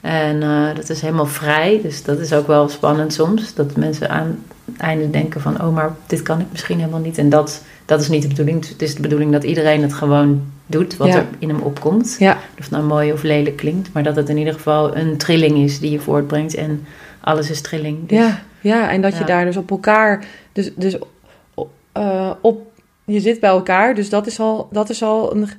En 0.01 0.43
eh, 0.43 0.75
dat 0.75 0.89
is 0.89 1.01
helemaal 1.01 1.25
vrij. 1.25 1.79
Dus 1.83 2.03
dat 2.03 2.19
is 2.19 2.33
ook 2.33 2.47
wel 2.47 2.69
spannend 2.69 3.13
soms. 3.13 3.53
Dat 3.53 3.75
mensen 3.75 4.09
aan 4.09 4.43
het 4.65 4.77
einde 4.77 5.09
denken 5.09 5.41
van... 5.41 5.61
oh, 5.61 5.73
maar 5.73 5.91
dit 6.07 6.21
kan 6.21 6.39
ik 6.39 6.45
misschien 6.51 6.79
helemaal 6.79 6.99
niet. 6.99 7.17
En 7.17 7.29
dat, 7.29 7.61
dat 7.85 8.01
is 8.01 8.07
niet 8.07 8.21
de 8.21 8.27
bedoeling. 8.27 8.67
Het 8.69 8.81
is 8.81 8.95
de 8.95 9.01
bedoeling 9.01 9.31
dat 9.31 9.43
iedereen 9.43 9.81
het 9.81 9.93
gewoon 9.93 10.43
doet... 10.67 10.97
wat 10.97 11.07
Ja. 11.07 11.15
er 11.15 11.25
in 11.39 11.49
hem 11.49 11.61
opkomt. 11.61 12.15
Ja. 12.19 12.31
Of 12.33 12.63
het 12.63 12.69
nou 12.69 12.83
mooi 12.83 13.11
of 13.11 13.23
lelijk 13.23 13.55
klinkt. 13.55 13.93
Maar 13.93 14.03
dat 14.03 14.15
het 14.15 14.29
in 14.29 14.37
ieder 14.37 14.53
geval 14.53 14.95
een 14.97 15.17
trilling 15.17 15.57
is 15.57 15.79
die 15.79 15.91
je 15.91 15.99
voortbrengt. 15.99 16.55
En 16.55 16.85
alles 17.19 17.49
is 17.49 17.61
trilling. 17.61 18.07
Dus, 18.07 18.17
Ja, 18.17 18.41
ja, 18.61 18.89
en 18.89 19.01
dat 19.01 19.17
je 19.17 19.23
daar 19.23 19.45
dus 19.45 19.57
op 19.57 19.71
elkaar... 19.71 20.25
Dus, 20.51 20.71
dus 20.75 20.97
eh, 21.91 22.31
op... 22.41 22.65
Je 23.05 23.19
zit 23.19 23.39
bij 23.39 23.49
elkaar, 23.49 23.95
dus 23.95 24.09
dat 24.09 24.27
is 24.27 24.39
al, 24.39 24.67
dat 24.71 24.89
is 24.89 25.03
al 25.03 25.35
een, 25.35 25.49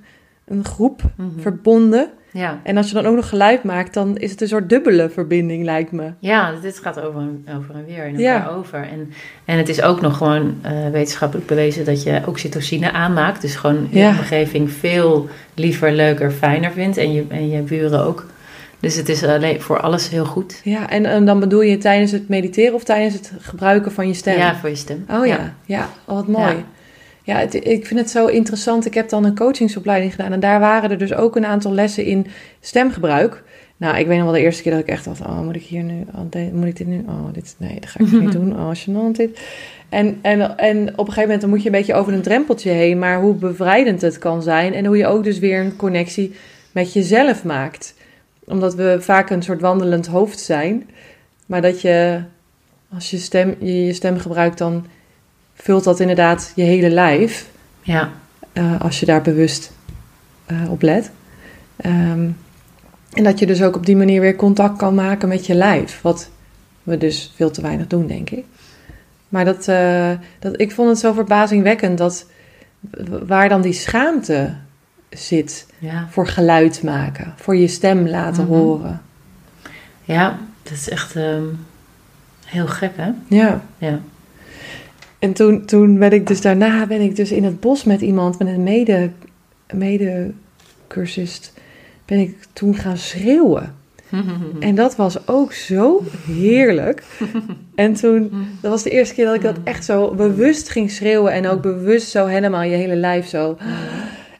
een 0.44 0.64
groep 0.64 1.02
Mhm. 1.16 1.40
verbonden. 1.40 2.10
Ja. 2.38 2.60
En 2.62 2.76
als 2.76 2.88
je 2.88 2.94
dan 2.94 3.06
ook 3.06 3.14
nog 3.16 3.28
geluid 3.28 3.62
maakt, 3.62 3.94
dan 3.94 4.16
is 4.16 4.30
het 4.30 4.40
een 4.40 4.48
soort 4.48 4.68
dubbele 4.68 5.08
verbinding, 5.10 5.64
lijkt 5.64 5.92
me. 5.92 6.12
Ja, 6.18 6.52
dit 6.62 6.78
gaat 6.78 7.00
over 7.00 7.20
en, 7.20 7.46
over 7.58 7.74
en 7.74 7.84
weer 7.86 8.06
in 8.06 8.18
Ja. 8.18 8.46
over. 8.56 8.78
En, 8.92 9.12
en 9.44 9.56
het 9.58 9.68
is 9.68 9.82
ook 9.82 10.00
nog 10.00 10.16
gewoon 10.16 10.58
eh, 10.62 10.72
wetenschappelijk 10.92 11.46
bewezen 11.46 11.84
dat 11.84 12.02
je 12.02 12.20
oxytocine 12.26 12.92
aanmaakt. 12.92 13.40
Dus 13.40 13.54
gewoon 13.54 13.88
je 13.90 13.98
Ja. 13.98 14.08
omgeving 14.08 14.70
veel 14.72 15.28
liever, 15.54 15.92
leuker, 15.92 16.30
fijner 16.30 16.70
vindt. 16.72 16.96
En 16.96 17.12
je, 17.12 17.24
en 17.28 17.48
je 17.50 17.60
buren 17.62 18.04
ook. 18.04 18.26
Dus 18.80 18.94
het 18.96 19.08
is 19.08 19.24
alleen 19.24 19.60
voor 19.60 19.80
alles 19.80 20.08
heel 20.08 20.24
goed. 20.24 20.60
Ja, 20.64 20.90
en, 20.90 21.06
en 21.06 21.24
dan 21.24 21.40
bedoel 21.40 21.60
je 21.62 21.78
tijdens 21.78 22.10
het 22.12 22.28
mediteren 22.28 22.74
of 22.74 22.84
tijdens 22.84 23.14
het 23.14 23.32
gebruiken 23.40 23.92
van 23.92 24.06
je 24.08 24.14
stem? 24.14 24.36
Ja, 24.38 24.56
voor 24.56 24.68
je 24.68 24.74
stem. 24.74 25.04
Oh 25.10 25.26
ja, 25.26 25.54
ja, 25.64 25.88
oh, 26.04 26.14
wat 26.14 26.26
mooi. 26.28 26.64
Ja. 27.28 27.38
Het- 27.38 27.54
ik 27.54 27.86
vind 27.86 28.00
het 28.00 28.10
zo 28.10 28.26
interessant. 28.26 28.86
Ik 28.86 28.94
heb 28.94 29.08
dan 29.08 29.24
een 29.24 29.34
coachingsopleiding 29.36 30.10
gedaan 30.14 30.32
en 30.32 30.40
daar 30.40 30.60
waren 30.60 30.90
er 30.90 30.98
dus 30.98 31.14
ook 31.14 31.36
een 31.36 31.46
aantal 31.46 31.72
lessen 31.72 32.04
in 32.04 32.26
stemgebruik. 32.60 33.42
Nou, 33.76 33.96
ik 33.96 34.06
weet 34.06 34.16
nog 34.16 34.24
wel 34.24 34.34
de 34.34 34.40
eerste 34.40 34.62
keer 34.62 34.72
dat 34.72 34.80
ik 34.80 34.86
echt 34.86 35.04
dacht, 35.04 35.20
oh, 35.20 35.40
moet 35.40 35.54
ik 35.56 35.62
hier 35.62 35.82
nu, 35.82 36.04
oh, 36.14 36.52
moet 36.52 36.66
ik 36.66 36.76
dit 36.76 36.86
nu, 36.86 37.04
oh, 37.08 37.32
dit, 37.32 37.54
nee, 37.58 37.80
dat 37.80 37.88
ga 37.90 38.00
ik 38.00 38.12
niet 38.12 38.32
doen, 38.38 38.52
oh, 38.52 38.70
gênant 38.74 39.16
dit. 39.16 39.40
En, 39.88 40.18
en, 40.22 40.58
en 40.58 40.78
op 40.80 40.98
een 40.98 41.04
gegeven 41.04 41.22
moment 41.22 41.40
dan 41.40 41.50
moet 41.50 41.60
je 41.62 41.66
een 41.66 41.74
beetje 41.74 41.94
over 41.94 42.12
een 42.12 42.22
drempeltje 42.22 42.70
heen, 42.70 42.98
maar 42.98 43.20
hoe 43.20 43.34
bevrijdend 43.34 44.00
het 44.00 44.18
kan 44.18 44.42
zijn 44.42 44.74
en 44.74 44.84
hoe 44.86 44.96
je 44.96 45.06
ook 45.06 45.24
dus 45.24 45.38
weer 45.38 45.60
een 45.60 45.76
connectie 45.76 46.34
met 46.72 46.92
jezelf 46.92 47.44
maakt. 47.44 47.94
Omdat 48.44 48.74
we 48.74 48.96
vaak 49.00 49.30
een 49.30 49.42
soort 49.42 49.60
wandelend 49.60 50.06
hoofd 50.06 50.40
zijn. 50.40 50.88
Maar 51.46 51.62
dat 51.62 51.80
je, 51.80 52.20
als 52.94 53.10
je 53.10 53.16
stem, 53.18 53.54
je, 53.60 53.84
je 53.84 53.92
stem 53.92 54.18
gebruikt, 54.18 54.58
dan 54.58 54.86
vult 55.62 55.84
dat 55.84 56.00
inderdaad 56.00 56.52
je 56.54 56.62
hele 56.62 56.90
lijf. 56.90 57.48
Ja, 57.82 58.10
eh, 58.52 58.80
als 58.80 59.00
je 59.00 59.06
daar 59.06 59.22
bewust 59.22 59.72
eh, 60.46 60.70
op 60.70 60.82
let. 60.82 61.10
Ehm, 61.76 62.28
en 63.12 63.24
dat 63.24 63.38
je 63.38 63.46
dus 63.46 63.62
ook 63.62 63.76
op 63.76 63.86
die 63.86 63.96
manier 63.96 64.20
weer 64.20 64.36
contact 64.36 64.78
kan 64.78 64.94
maken 64.94 65.28
met 65.28 65.46
je 65.46 65.54
lijf. 65.54 66.00
Wat 66.02 66.30
we 66.82 66.98
dus 66.98 67.32
veel 67.36 67.50
te 67.50 67.60
weinig 67.62 67.86
doen, 67.86 68.06
denk 68.06 68.30
ik. 68.30 68.44
Maar 69.28 69.44
dat, 69.44 69.68
eh, 69.68 70.10
dat, 70.38 70.60
ik 70.60 70.72
vond 70.72 70.88
het 70.88 70.98
zo 70.98 71.12
verbazingwekkend 71.12 71.98
dat 71.98 72.26
waar 73.26 73.48
dan 73.48 73.60
die 73.60 73.72
schaamte 73.72 74.54
zit 75.10 75.66
ja. 75.78 76.06
voor 76.10 76.26
geluid 76.26 76.82
maken, 76.82 77.34
voor 77.36 77.56
je 77.56 77.68
stem 77.68 78.08
laten 78.08 78.42
Mhm. 78.44 78.52
horen. 78.52 79.02
ja 80.04 80.38
dat 80.62 80.72
is 80.72 80.88
echt 80.88 81.16
ehm, 81.16 81.44
heel 82.46 82.66
gek, 82.66 82.92
hè? 82.96 83.10
Ja. 83.26 83.62
Ja. 83.78 83.98
En 85.18 85.32
toen, 85.32 85.64
toen 85.64 85.98
ben 85.98 86.12
ik 86.12 86.26
dus 86.26 86.40
daarna 86.40 86.86
ben 86.86 87.00
ik 87.00 87.16
dus 87.16 87.32
in 87.32 87.44
het 87.44 87.60
bos 87.60 87.84
met 87.84 88.00
iemand, 88.00 88.38
met 88.38 88.48
een 88.48 88.62
mede, 88.62 89.10
mede-cursist, 89.74 91.52
ben 92.04 92.18
ik 92.18 92.36
toen 92.52 92.74
gaan 92.74 92.98
schreeuwen. 92.98 93.76
En 94.60 94.74
dat 94.74 94.96
was 94.96 95.28
ook 95.28 95.52
zo 95.52 96.02
heerlijk. 96.26 97.02
En 97.74 97.92
toen, 97.94 98.30
dat 98.60 98.70
was 98.70 98.82
de 98.82 98.90
eerste 98.90 99.14
keer 99.14 99.24
dat 99.24 99.34
ik 99.34 99.42
dat 99.42 99.56
echt 99.64 99.84
zo 99.84 100.14
bewust 100.14 100.68
ging 100.68 100.90
schreeuwen. 100.90 101.32
En 101.32 101.48
ook 101.48 101.62
bewust 101.62 102.08
zo 102.08 102.26
helemaal 102.26 102.62
je 102.62 102.76
hele 102.76 102.96
lijf 102.96 103.26
zo. 103.26 103.56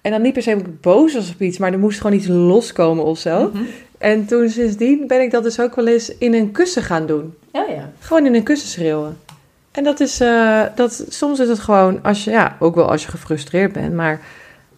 En 0.02 0.10
dan 0.10 0.22
niet 0.22 0.32
per 0.32 0.42
se 0.42 0.50
ik 0.50 0.80
boos 0.80 1.14
was 1.14 1.30
of 1.30 1.40
iets, 1.40 1.58
maar 1.58 1.72
er 1.72 1.78
moest 1.78 2.00
gewoon 2.00 2.16
iets 2.16 2.26
loskomen 2.26 3.04
of 3.04 3.18
zo. 3.18 3.50
Mhm. 3.52 3.62
En 3.98 4.26
toen 4.26 4.48
sindsdien 4.48 5.06
ben 5.06 5.20
ik 5.20 5.30
dat 5.30 5.42
dus 5.42 5.60
ook 5.60 5.74
wel 5.74 5.86
eens 5.86 6.18
in 6.18 6.34
een 6.34 6.52
kussen 6.52 6.82
gaan 6.82 7.06
doen. 7.06 7.34
Ja, 7.52 7.66
ja. 7.68 7.92
Gewoon 7.98 8.26
in 8.26 8.34
een 8.34 8.42
kussen 8.42 8.68
schreeuwen. 8.68 9.16
En 9.78 9.84
dat 9.84 10.00
is, 10.00 10.20
eh, 10.20 10.62
dat, 10.74 11.04
soms 11.08 11.38
is 11.38 11.48
het 11.48 11.58
gewoon, 11.58 12.02
als 12.02 12.24
je, 12.24 12.30
ja, 12.30 12.56
ook 12.58 12.74
wel 12.74 12.90
als 12.90 13.02
je 13.02 13.10
gefrustreerd 13.10 13.72
bent, 13.72 13.94
maar 13.94 14.20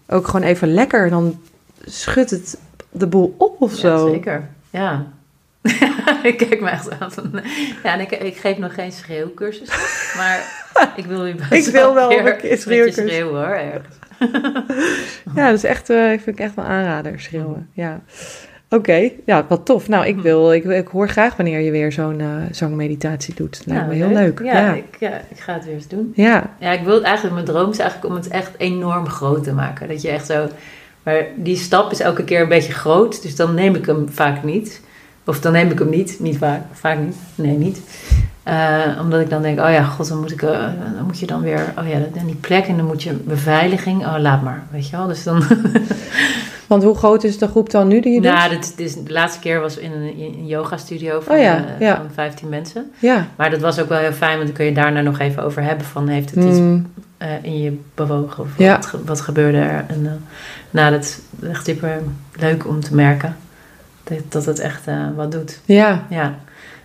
ook 0.09 0.27
gewoon 0.27 0.43
even 0.43 0.75
lekker, 0.75 1.11
dan 1.11 1.41
schudt 1.85 2.31
het 2.31 2.59
de 2.91 3.07
boel 3.07 3.35
op 3.39 3.63
of 3.63 3.75
zo. 3.75 4.07
Ja, 4.07 4.13
zeker. 4.13 4.49
Ja. 4.71 5.07
ik 6.23 6.37
kijk 6.37 6.61
me 6.61 6.71
echt 6.71 7.01
aan. 7.01 7.11
Ja, 7.83 7.93
en 7.93 8.01
ik, 8.01 8.11
ik 8.11 8.37
geef 8.37 8.59
nog 8.59 8.75
geen 8.75 8.93
schreeuwcursus. 8.93 9.69
Maar 10.17 10.67
ik 10.97 11.05
wil 11.05 11.27
je 11.27 11.35
best 11.49 11.67
Ik 11.67 11.73
wil 11.73 11.95
wel 11.95 12.13
een 12.13 12.59
schreeuwcursus. 12.59 13.09
schreeuwen 13.09 13.47
hoor, 13.47 13.57
ergens. 13.57 13.97
Ja, 15.35 15.47
dat 15.47 15.57
is 15.57 15.65
echt, 15.65 15.91
eh, 15.91 16.13
ik 16.13 16.21
vind 16.21 16.39
ik 16.39 16.45
echt 16.45 16.55
wel 16.55 16.65
aanrader, 16.65 17.21
schreeuwen. 17.21 17.69
Ja. 17.73 18.01
Oké, 18.71 19.11
ja, 19.27 19.45
wat 19.49 19.65
tof. 19.67 19.89
Nou, 19.89 20.07
ik 20.07 20.19
wil, 20.19 20.53
ik, 20.53 20.65
ik 20.65 20.89
hoor 20.89 21.09
graag 21.09 21.37
wanneer 21.37 21.61
je 21.61 21.71
weer 21.71 21.93
zo'n 21.93 22.21
eh 22.21 22.27
zangmeditatie 22.51 23.35
doet. 23.35 23.57
Dat 23.57 23.67
lijkt 23.67 23.87
me 23.87 23.95
Nou, 23.97 24.07
heel 24.07 24.23
leuk. 24.23 24.41
Ja, 24.43 24.59
Ja, 24.59 24.75
Ik, 24.75 24.97
ja, 25.01 25.11
ik 25.29 25.39
ga 25.41 25.53
het 25.53 25.65
weer 25.65 25.75
eens 25.75 25.89
doen. 25.89 26.13
ja. 26.15 26.51
Ja, 26.61 26.71
ik 26.73 26.85
wil 26.85 27.03
eigenlijk, 27.03 27.35
mijn 27.35 27.47
droom 27.47 27.71
is 27.71 27.79
eigenlijk 27.79 28.11
om 28.11 28.17
het 28.21 28.29
echt 28.29 28.51
enorm 28.57 29.07
groot 29.09 29.45
te 29.45 29.53
maken. 29.53 29.89
Dat 29.89 30.03
je 30.03 30.09
echt 30.09 30.27
zo, 30.27 30.49
maar 31.03 31.25
die 31.37 31.57
stap 31.57 31.91
is 31.91 32.01
elke 32.01 32.25
keer 32.25 32.41
een 32.41 32.49
beetje 32.49 32.73
groot, 32.73 33.23
dus 33.23 33.37
dan 33.37 33.55
neem 33.55 33.75
ik 33.75 33.87
hem 33.87 34.09
vaak 34.09 34.43
niet. 34.45 34.81
Of 35.25 35.41
dan 35.41 35.53
neem 35.53 35.71
ik 35.71 35.79
hem 35.79 35.91
niet, 35.91 36.17
niet 36.21 36.39
vaak, 36.39 36.61
vaak 36.73 36.99
niet, 36.99 37.17
nee 37.35 37.57
niet. 37.57 37.81
Eh, 38.43 38.99
omdat 39.01 39.21
ik 39.21 39.31
dan 39.31 39.43
denk, 39.43 39.61
oh 39.61 39.71
ja, 39.71 39.83
god, 39.85 40.09
dan 40.09 40.21
moet, 40.21 40.31
ik, 40.33 40.43
eh, 40.43 40.51
dan 40.97 41.05
moet 41.07 41.19
je 41.19 41.27
dan 41.27 41.41
weer, 41.41 41.73
oh 41.79 41.89
ja, 41.89 41.95
en 42.15 42.27
die 42.27 42.35
plek 42.35 42.67
en 42.67 42.77
dan 42.77 42.87
moet 42.87 43.03
je 43.03 43.13
beveiliging, 43.13 44.07
oh 44.07 44.15
laat 44.19 44.43
maar, 44.43 44.63
weet 44.71 44.89
je 44.89 44.97
wel. 44.97 45.07
Dus 45.07 45.23
dan, 45.23 45.43
Want 46.71 46.83
hoe 46.83 46.97
groot 46.97 47.25
is 47.25 47.39
de 47.39 47.47
groep 47.49 47.71
dan 47.71 47.89
nu 47.89 48.01
die 48.01 48.13
je 48.13 48.21
doet? 48.21 48.33
nou, 48.33 48.59
is, 48.77 48.95
de 48.95 49.13
laatste 49.13 49.41
keer 49.41 49.61
was 49.61 49.77
in 49.77 49.93
een, 49.93 50.17
in 50.17 50.35
een 50.39 50.47
yoga 50.47 50.77
studio 50.77 51.21
van, 51.21 51.35
Oh 51.37 51.43
ja, 51.43 51.57
eh, 51.57 51.81
ja. 51.81 51.97
van 51.97 52.07
15 52.15 52.49
mensen. 52.49 52.91
Ja. 52.99 53.27
Maar 53.37 53.51
dat 53.51 53.61
was 53.61 53.79
ook 53.81 53.89
wel 53.89 53.99
heel 53.99 54.13
fijn, 54.13 54.35
want 54.35 54.47
dan 54.47 54.57
kun 54.57 54.65
je 54.65 54.73
daarna 54.73 55.01
nog 55.01 55.19
even 55.19 55.43
over 55.43 55.63
hebben 55.63 55.87
van, 55.87 56.09
heeft 56.09 56.31
het 56.35 56.45
iets 56.45 56.59
Mm, 56.59 56.93
eh, 57.19 57.29
in 57.43 57.61
je 57.63 57.79
bewogen? 57.95 58.43
Of 58.45 58.49
Ja. 58.59 58.75
wat, 58.77 58.87
ge- 58.87 59.05
wat 59.05 59.21
gebeurde 59.21 59.59
er? 59.59 59.85
En 59.89 60.07
eh, 60.07 60.13
nou, 60.71 60.91
dat 60.91 61.05
is 61.05 61.19
echt 61.51 61.65
super 61.67 62.03
leuk 62.39 62.67
om 62.67 62.81
te 62.81 62.95
merken. 62.95 63.37
Dat, 64.05 64.19
dat 64.29 64.45
het 64.45 64.59
echt 64.59 64.85
wat 65.17 65.33
doet. 65.33 65.61
ja. 65.65 66.07
Ja. 66.11 66.35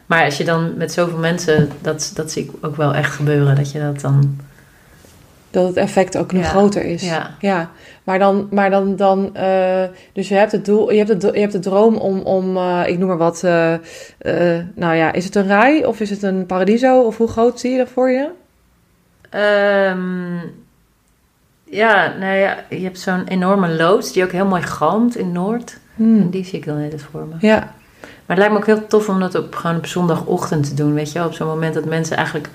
Maar 0.06 0.26
als 0.26 0.38
je 0.38 0.44
dan 0.44 0.78
met 0.78 0.92
zoveel 0.94 1.18
mensen, 1.18 1.70
dat, 1.82 2.12
dat 2.16 2.32
zie 2.32 2.44
ik 2.44 2.52
ook 2.62 2.76
wel 2.76 2.94
echt 2.94 3.14
gebeuren. 3.14 3.56
Dat 3.56 3.72
je 3.72 3.80
dat 3.80 4.02
dan... 4.02 4.38
dat 5.56 5.68
het 5.68 5.76
effect 5.78 6.18
ook 6.18 6.32
nog 6.32 6.44
Ja, 6.44 6.50
groter 6.50 6.84
is. 6.84 7.12
ja. 7.40 7.72
Maar 8.04 8.20
dan, 8.20 8.48
maar 8.52 8.70
dan, 8.70 8.96
dan 8.96 9.36
eh, 9.36 9.84
dus 10.14 10.28
je 10.28 10.36
hebt 10.36 10.52
het 10.52 10.66
doel, 10.66 10.92
je 10.92 10.98
hebt 10.98 11.10
het, 11.10 11.22
je 11.34 11.40
hebt 11.40 11.52
de 11.52 11.60
droom 11.60 11.96
om, 11.96 12.20
om 12.20 12.58
eh, 12.58 12.82
ik 12.86 12.98
noem 12.98 13.08
maar 13.08 13.18
wat, 13.18 13.44
eh, 13.44 13.74
nou 14.76 14.96
ja, 14.96 15.12
is 15.14 15.26
het 15.26 15.36
een 15.36 15.48
rij 15.48 15.86
of 15.86 16.00
is 16.00 16.10
het 16.10 16.24
een 16.24 16.46
paradiso 16.46 17.02
of 17.02 17.18
hoe 17.18 17.28
groot 17.28 17.60
zie 17.60 17.72
je 17.72 17.78
dat 17.78 17.90
voor 17.90 18.10
je? 18.10 18.30
Ehm, 19.30 20.36
ja, 21.64 22.14
nou 22.20 22.36
ja, 22.38 22.58
je 22.70 22.80
hebt 22.84 23.00
zo'n 23.00 23.28
enorme 23.28 23.70
loods 23.76 24.12
die 24.14 24.24
ook 24.24 24.32
heel 24.32 24.46
mooi 24.46 24.62
galmt 24.62 25.18
in 25.18 25.32
Noord. 25.32 25.78
En 25.98 26.04
Hmm. 26.04 26.30
die 26.30 26.46
zie 26.46 26.60
ik 26.60 26.66
dan 26.66 26.78
net 26.82 27.04
voor 27.12 27.26
me. 27.28 27.36
Ja, 27.48 27.58
Maar 28.00 28.38
het 28.38 28.38
lijkt 28.38 28.54
me 28.54 28.60
ook 28.60 28.66
heel 28.66 28.88
tof 28.88 29.10
om 29.10 29.20
dat 29.20 29.36
op, 29.36 29.56
gewoon 29.56 29.76
op 29.76 29.86
zondagochtend 29.86 30.68
te 30.68 30.74
doen. 30.74 30.94
Weet 30.94 31.12
je 31.12 31.20
wel, 31.20 31.28
op 31.28 31.34
zo'n 31.34 31.48
moment 31.48 31.74
dat 31.74 31.86
mensen 31.86 32.18
eigenlijk 32.18 32.50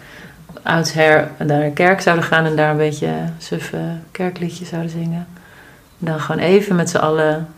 oudsher 0.62 1.28
naar 1.38 1.60
de 1.60 1.70
kerk 1.74 2.00
zouden 2.00 2.24
gaan 2.24 2.44
en 2.44 2.56
daar 2.56 2.70
een 2.70 2.76
beetje 2.76 3.10
suffe 3.38 3.78
kerkliedjes 4.10 4.68
zouden 4.68 4.90
zingen. 4.90 5.26
En 6.00 6.06
dan 6.06 6.20
gewoon 6.20 6.42
even 6.42 6.76
met 6.76 6.90
z'n 6.90 6.96
allen 6.96 7.48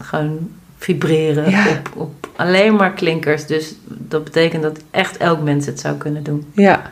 gewoon 0.00 0.50
vibreren 0.78 1.50
Ja. 1.50 1.66
op, 1.68 1.90
op 1.96 2.28
alleen 2.36 2.74
maar 2.76 2.90
klinkers. 2.92 3.46
Dus 3.46 3.74
dat 3.84 4.24
betekent 4.24 4.62
dat 4.62 4.80
echt 4.90 5.16
elk 5.16 5.42
mens 5.42 5.66
het 5.66 5.80
zou 5.80 5.96
kunnen 5.96 6.22
doen. 6.22 6.50
ja, 6.54 6.82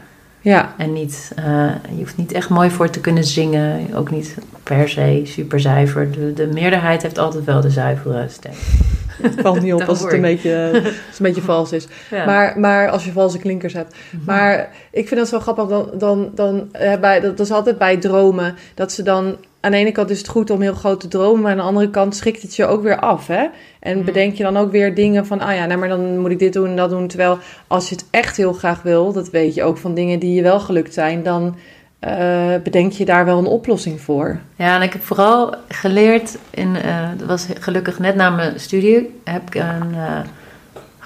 ja, 0.50 0.74
En 0.76 0.92
niet, 0.92 1.32
eh, 1.36 1.44
je 1.90 1.96
hoeft 1.96 2.16
niet 2.16 2.32
echt 2.32 2.48
mooi 2.48 2.70
voor 2.70 2.90
te 2.90 3.00
kunnen 3.00 3.24
zingen. 3.24 3.94
Ook 3.94 4.10
niet 4.10 4.36
per 4.62 4.88
se 4.88 5.20
super 5.24 5.60
zuiver. 5.60 6.10
De, 6.10 6.32
de 6.32 6.46
meerderheid 6.46 7.02
heeft 7.02 7.18
altijd 7.18 7.44
wel 7.44 7.60
de 7.60 7.70
zuivere 7.70 8.28
stem. 8.28 8.52
het 9.22 9.40
valt 9.40 9.62
niet 9.62 9.72
op 9.72 9.78
Dat 9.78 9.88
als 9.88 10.02
het 10.02 10.12
een 10.12 10.20
beetje, 10.20 10.70
als 10.72 10.82
het 10.84 11.18
een 11.18 11.26
beetje 11.26 11.42
vals 11.52 11.72
is. 11.72 11.86
Ja. 12.10 12.24
Maar, 12.24 12.58
maar 12.60 12.88
als 12.88 13.04
je 13.04 13.12
valse 13.12 13.38
klinkers 13.38 13.72
hebt. 13.72 13.94
Mhm. 14.10 14.24
Maar 14.24 14.68
ik 14.90 15.08
vind 15.08 15.20
dat 15.20 15.28
zo 15.28 15.40
grappig, 15.40 15.66
dan, 15.66 15.90
dan, 15.94 16.30
dan 16.34 16.68
eh, 16.72 17.00
bij, 17.00 17.20
dat, 17.20 17.36
dat 17.36 17.46
is 17.46 17.52
altijd 17.52 17.78
bij 17.78 17.96
dromen, 17.96 18.54
dat 18.74 18.92
ze 18.92 19.02
dan, 19.02 19.36
aan 19.66 19.72
de 19.72 19.78
ene 19.78 19.92
kant 19.92 20.10
is 20.10 20.18
het 20.18 20.28
goed 20.28 20.50
om 20.50 20.60
heel 20.60 20.74
groot 20.74 21.00
te 21.00 21.08
dromen, 21.08 21.40
maar 21.42 21.50
aan 21.50 21.56
de 21.56 21.62
andere 21.62 21.90
kant 21.90 22.16
schrikt 22.16 22.42
het 22.42 22.56
je 22.56 22.66
ook 22.66 22.82
weer 22.82 22.98
af, 22.98 23.26
hè? 23.26 23.46
En 23.80 23.96
Mhm. 23.96 24.04
bedenk 24.04 24.34
je 24.34 24.42
dan 24.42 24.56
ook 24.56 24.70
weer 24.70 24.94
dingen 24.94 25.26
van, 25.26 25.40
ah 25.40 25.54
ja, 25.54 25.66
nou, 25.66 25.78
maar 25.78 25.88
dan 25.88 26.18
moet 26.18 26.30
ik 26.30 26.38
dit 26.38 26.52
doen 26.52 26.68
en 26.68 26.76
dat 26.76 26.90
doen. 26.90 27.06
Terwijl 27.08 27.38
als 27.66 27.88
je 27.88 27.94
het 27.94 28.04
echt 28.10 28.36
heel 28.36 28.52
graag 28.52 28.82
wil, 28.82 29.12
dat 29.12 29.30
weet 29.30 29.54
je 29.54 29.62
ook 29.62 29.76
van 29.78 29.94
dingen 29.94 30.18
die 30.18 30.34
je 30.34 30.42
wel 30.42 30.60
gelukt 30.60 30.94
zijn, 30.94 31.22
dan 31.22 31.56
eh, 31.98 32.54
bedenk 32.62 32.92
je 32.92 33.04
daar 33.04 33.24
wel 33.24 33.38
een 33.38 33.46
oplossing 33.46 34.00
voor. 34.00 34.38
Ja, 34.56 34.76
en 34.76 34.82
ik 34.82 34.92
heb 34.92 35.02
vooral 35.02 35.54
geleerd, 35.68 36.38
in, 36.50 36.76
eh, 36.76 37.08
dat 37.16 37.28
was 37.28 37.46
gelukkig 37.60 37.98
net 37.98 38.14
na 38.14 38.30
mijn 38.30 38.60
studie, 38.60 39.20
heb 39.24 39.42
ik 39.46 39.54
een, 39.54 39.94
eh, 39.94 40.18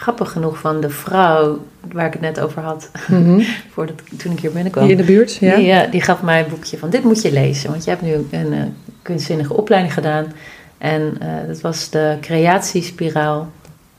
grappig 0.01 0.31
genoeg 0.33 0.59
van 0.59 0.81
de 0.81 0.91
vrouw 0.91 1.59
waar 1.93 2.07
ik 2.07 2.13
het 2.13 2.23
net 2.23 2.41
over 2.41 2.63
had, 2.63 2.91
Mhm. 3.09 3.41
voordat, 3.73 3.97
toen 4.19 4.33
ik 4.33 4.41
hier 4.41 4.53
binnenkwam. 4.53 4.83
Hier 4.85 4.93
in 4.93 4.99
de 4.99 5.13
buurt, 5.13 5.35
ja? 5.37 5.57
Die, 5.57 5.71
eh, 5.71 5.91
die 5.91 6.01
gaf 6.03 6.23
mij 6.23 6.41
een 6.41 6.49
boekje 6.49 6.79
van 6.79 6.91
dit 6.91 7.05
moet 7.05 7.23
je 7.23 7.33
lezen, 7.33 7.71
want 7.71 7.85
je 7.85 7.91
hebt 7.91 8.03
nu 8.03 8.13
een 8.31 8.53
eh, 8.53 8.59
kunstzinnige 9.03 9.55
opleiding 9.57 9.95
gedaan. 9.95 10.33
En 10.79 11.17
eh, 11.21 11.29
dat 11.47 11.61
was 11.61 11.91
de 11.91 12.17
creatiespiraal 12.21 13.51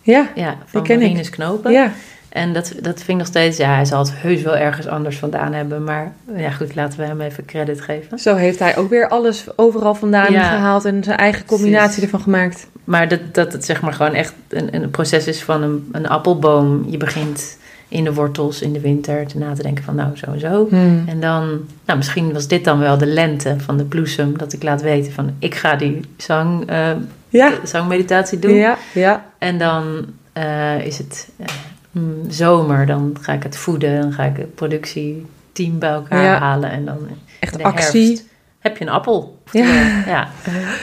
Ja, 0.01 0.29
ja, 0.35 0.57
van 0.65 0.83
ken 0.83 0.95
ik. 0.95 1.01
Marinus 1.01 1.29
Knopen. 1.29 1.71
ja. 1.71 1.91
En 2.31 2.53
dat, 2.53 2.73
dat 2.81 2.95
vind 2.97 3.07
ik 3.09 3.15
nog 3.15 3.27
steeds, 3.27 3.57
ja, 3.57 3.73
hij 3.75 3.85
zal 3.85 3.99
het 3.99 4.13
heus 4.15 4.41
wel 4.41 4.55
ergens 4.57 4.87
anders 4.87 5.17
vandaan 5.17 5.53
hebben. 5.53 5.83
Maar 5.83 6.13
ja, 6.35 6.49
goed, 6.49 6.75
laten 6.75 6.99
we 6.99 7.05
hem 7.05 7.21
even 7.21 7.45
credit 7.45 7.81
geven. 7.81 8.19
Zo 8.19 8.35
heeft 8.35 8.59
hij 8.59 8.77
ook 8.77 8.89
weer 8.89 9.07
alles 9.09 9.45
overal 9.55 9.95
vandaan 9.95 10.31
Ja. 10.31 10.43
gehaald 10.49 10.85
en 10.85 11.03
zijn 11.03 11.17
eigen 11.17 11.45
combinatie 11.45 11.85
Precies. 11.85 12.03
ervan 12.03 12.21
gemaakt. 12.21 12.67
Maar 12.83 13.07
dat, 13.07 13.19
dat 13.31 13.53
het 13.53 13.65
zeg 13.65 13.81
maar 13.81 13.93
gewoon 13.93 14.13
echt 14.13 14.33
een, 14.49 14.75
een 14.75 14.89
proces 14.89 15.27
is 15.27 15.43
van 15.43 15.63
een, 15.63 15.89
een 15.91 16.07
appelboom. 16.07 16.85
Je 16.89 16.97
begint 16.97 17.57
in 17.87 18.03
de 18.03 18.13
wortels 18.13 18.61
in 18.61 18.73
de 18.73 18.79
winter 18.79 19.27
te 19.27 19.37
na 19.37 19.53
te 19.53 19.61
denken 19.61 19.83
van 19.83 19.95
nou 19.95 20.17
zo 20.17 20.25
en 20.31 20.39
zo. 20.39 20.67
Hmm. 20.69 21.03
En 21.07 21.19
dan, 21.19 21.59
nou 21.85 21.97
misschien 21.97 22.33
was 22.33 22.47
dit 22.47 22.63
dan 22.63 22.79
wel 22.79 22.97
de 22.97 23.05
lente 23.05 23.55
van 23.59 23.77
de 23.77 23.83
bloesem. 23.85 24.37
Dat 24.37 24.53
ik 24.53 24.63
laat 24.63 24.81
weten 24.81 25.11
van 25.11 25.33
ik 25.39 25.55
ga 25.55 25.75
die 25.75 25.99
zang, 26.17 26.69
eh, 26.69 26.91
Ja, 27.29 27.51
zangmeditatie 27.63 28.39
doen. 28.39 28.53
ja, 28.53 28.77
ja. 28.93 29.25
En 29.37 29.57
dan 29.57 30.05
eh, 30.33 30.85
is 30.85 30.97
het 30.97 31.29
eh, 31.37 31.45
mm, 31.91 32.29
zomer. 32.31 32.85
Dan 32.85 33.17
ga 33.21 33.33
ik 33.33 33.43
het 33.43 33.57
voeden. 33.57 34.01
Dan 34.01 34.13
ga 34.13 34.23
ik 34.23 34.37
het 34.37 34.55
productieteam 34.55 35.79
bij 35.79 35.89
elkaar 35.91 36.23
Ja. 36.23 36.37
halen. 36.39 36.71
En 36.71 36.85
dan 36.85 36.97
in 36.97 37.17
Echt 37.39 37.57
de 37.57 37.63
actie. 37.63 38.05
herfst 38.07 38.25
heb 38.59 38.77
je 38.77 38.85
een 38.85 38.91
appel. 38.91 39.39
Ja. 39.51 39.63
Ja. 40.05 40.27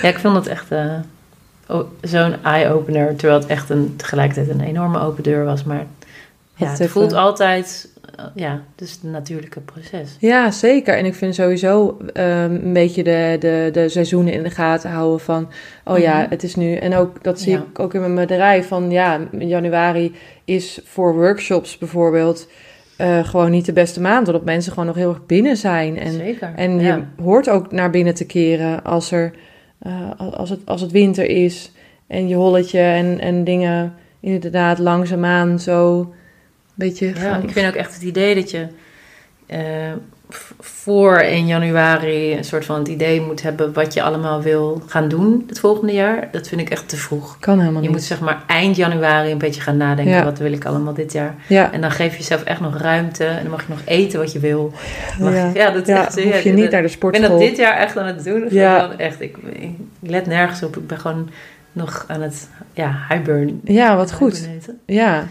ja, 0.02 0.08
ik 0.08 0.18
vond 0.18 0.36
het 0.36 0.46
echt 0.46 0.70
eh, 0.70 0.94
zo'n 2.00 2.34
eye-opener. 2.44 3.16
Terwijl 3.16 3.40
het 3.40 3.48
echt 3.48 3.70
een, 3.70 3.94
tegelijkertijd 3.96 4.48
een 4.48 4.60
enorme 4.60 5.00
open 5.00 5.22
deur 5.22 5.44
was. 5.44 5.64
Maar 5.64 5.86
ja, 6.54 6.66
het 6.70 6.90
voelt 6.90 7.12
altijd 7.12 7.88
ja, 8.34 8.62
dus 8.74 8.90
het 8.92 9.02
natuurlijke 9.02 9.60
proces. 9.60 10.16
Ja, 10.20 10.50
zeker. 10.50 10.96
En 10.96 11.04
ik 11.04 11.14
vind 11.14 11.34
sowieso 11.34 11.96
ehm, 12.12 12.54
een 12.54 12.72
beetje 12.72 13.02
de, 13.02 13.36
de, 13.40 13.68
de 13.72 13.88
seizoenen 13.88 14.32
in 14.32 14.42
de 14.42 14.50
gaten 14.50 14.90
houden 14.90 15.20
van... 15.20 15.48
oh 15.84 15.98
ja, 15.98 16.18
Mhm. 16.20 16.30
het 16.30 16.42
is 16.42 16.54
nu... 16.54 16.74
En 16.74 16.94
ook, 16.94 17.22
dat 17.24 17.40
zie 17.40 17.52
Ja. 17.52 17.64
ik 17.70 17.78
ook 17.78 17.94
in 17.94 18.00
mijn 18.00 18.14
bedrijf 18.14 18.68
van... 18.68 18.90
ja, 18.90 19.20
januari 19.38 20.14
is 20.44 20.80
voor 20.84 21.14
workshops 21.14 21.78
bijvoorbeeld... 21.78 22.48
eh, 22.96 23.24
gewoon 23.28 23.50
niet 23.50 23.66
de 23.66 23.72
beste 23.72 24.00
maand, 24.00 24.26
omdat 24.26 24.44
mensen 24.44 24.72
gewoon 24.72 24.86
nog 24.86 24.96
heel 24.96 25.08
erg 25.08 25.26
binnen 25.26 25.56
zijn. 25.56 25.98
En, 25.98 26.12
Zeker. 26.12 26.52
en 26.56 26.80
ja. 26.80 26.94
je 26.96 27.22
hoort 27.22 27.48
ook 27.50 27.72
naar 27.72 27.90
binnen 27.90 28.14
te 28.14 28.26
keren 28.26 28.84
als, 28.84 29.10
er, 29.12 29.32
eh, 29.78 30.10
als, 30.18 30.50
het, 30.50 30.60
als 30.64 30.80
het 30.80 30.90
winter 30.90 31.24
is 31.28 31.72
en 32.06 32.28
je 32.28 32.34
holletje 32.34 32.80
en, 32.80 33.20
en 33.20 33.44
dingen 33.44 33.94
inderdaad 34.20 34.78
langzaamaan 34.78 35.58
zo 35.60 35.98
een 35.98 36.08
beetje 36.78 37.12
Ja, 37.20 37.36
ik 37.36 37.50
vind 37.50 37.66
ook 37.68 37.74
echt 37.74 37.94
het 37.94 38.02
idee 38.02 38.34
dat 38.34 38.50
je 38.50 38.66
eh, 39.46 39.58
voor 40.60 41.16
1 41.16 41.46
januari 41.46 42.36
een 42.36 42.44
soort 42.44 42.64
van 42.64 42.78
het 42.78 42.88
idee 42.88 43.20
moet 43.20 43.42
hebben 43.42 43.72
wat 43.72 43.94
je 43.94 44.02
allemaal 44.02 44.42
wil 44.42 44.82
gaan 44.86 45.08
doen 45.08 45.44
het 45.48 45.60
volgende 45.60 45.92
jaar. 45.92 46.28
Dat 46.32 46.48
vind 46.48 46.60
ik 46.60 46.70
echt 46.70 46.88
te 46.88 46.96
vroeg. 46.96 47.36
kan 47.40 47.58
helemaal 47.58 47.82
Je 47.82 47.88
niet. 47.88 47.96
moet 47.96 48.06
zeg 48.06 48.20
maar 48.20 48.42
eind 48.46 48.76
januari 48.76 49.30
een 49.30 49.38
beetje 49.38 49.60
gaan 49.60 49.76
nadenken. 49.76 50.14
Ja. 50.14 50.24
Wat 50.24 50.38
wil 50.38 50.52
ik 50.52 50.64
allemaal 50.64 50.94
dit 50.94 51.12
jaar? 51.12 51.34
ja, 51.46 51.72
En 51.72 51.80
dan 51.80 51.90
geef 51.90 52.12
je 52.12 52.18
jezelf 52.18 52.42
echt 52.44 52.60
nog 52.60 52.76
ruimte. 52.76 53.24
En 53.24 53.42
dan 53.42 53.50
mag 53.50 53.60
je 53.60 53.66
nog 53.72 53.82
eten 53.84 54.18
wat 54.18 54.32
je 54.32 54.38
wil. 54.38 54.72
Mag 55.18 55.32
ja. 55.34 55.46
je- 55.46 55.54
ja, 55.58 55.70
dat 55.70 55.82
is 55.82 55.88
ja, 55.88 56.04
echt 56.04 56.22
hoef 56.22 56.40
je 56.40 56.52
niet 56.52 56.70
naar 56.70 56.70
de 56.70 56.76
Ik 56.76 56.82
ben 56.82 56.90
sportschool. 56.90 57.28
dat 57.28 57.38
dit 57.48 57.56
jaar 57.56 57.76
echt 57.76 57.96
aan 57.96 58.06
het 58.06 58.24
doen. 58.24 58.46
Ja. 58.50 58.76
Ja. 58.76 58.90
Echt, 58.96 59.20
ik, 59.20 59.36
ik 59.52 59.70
let 60.00 60.26
nergens 60.26 60.62
op. 60.62 60.76
Ik 60.76 60.86
ben 60.86 60.98
gewoon 60.98 61.30
nog 61.72 62.04
aan 62.08 62.22
het 62.22 62.48
ja, 62.72 62.98
hibern. 63.08 63.60
Ja, 63.64 63.96
wat 63.96 64.12
goed. 64.12 64.48
Ja. 64.86 65.26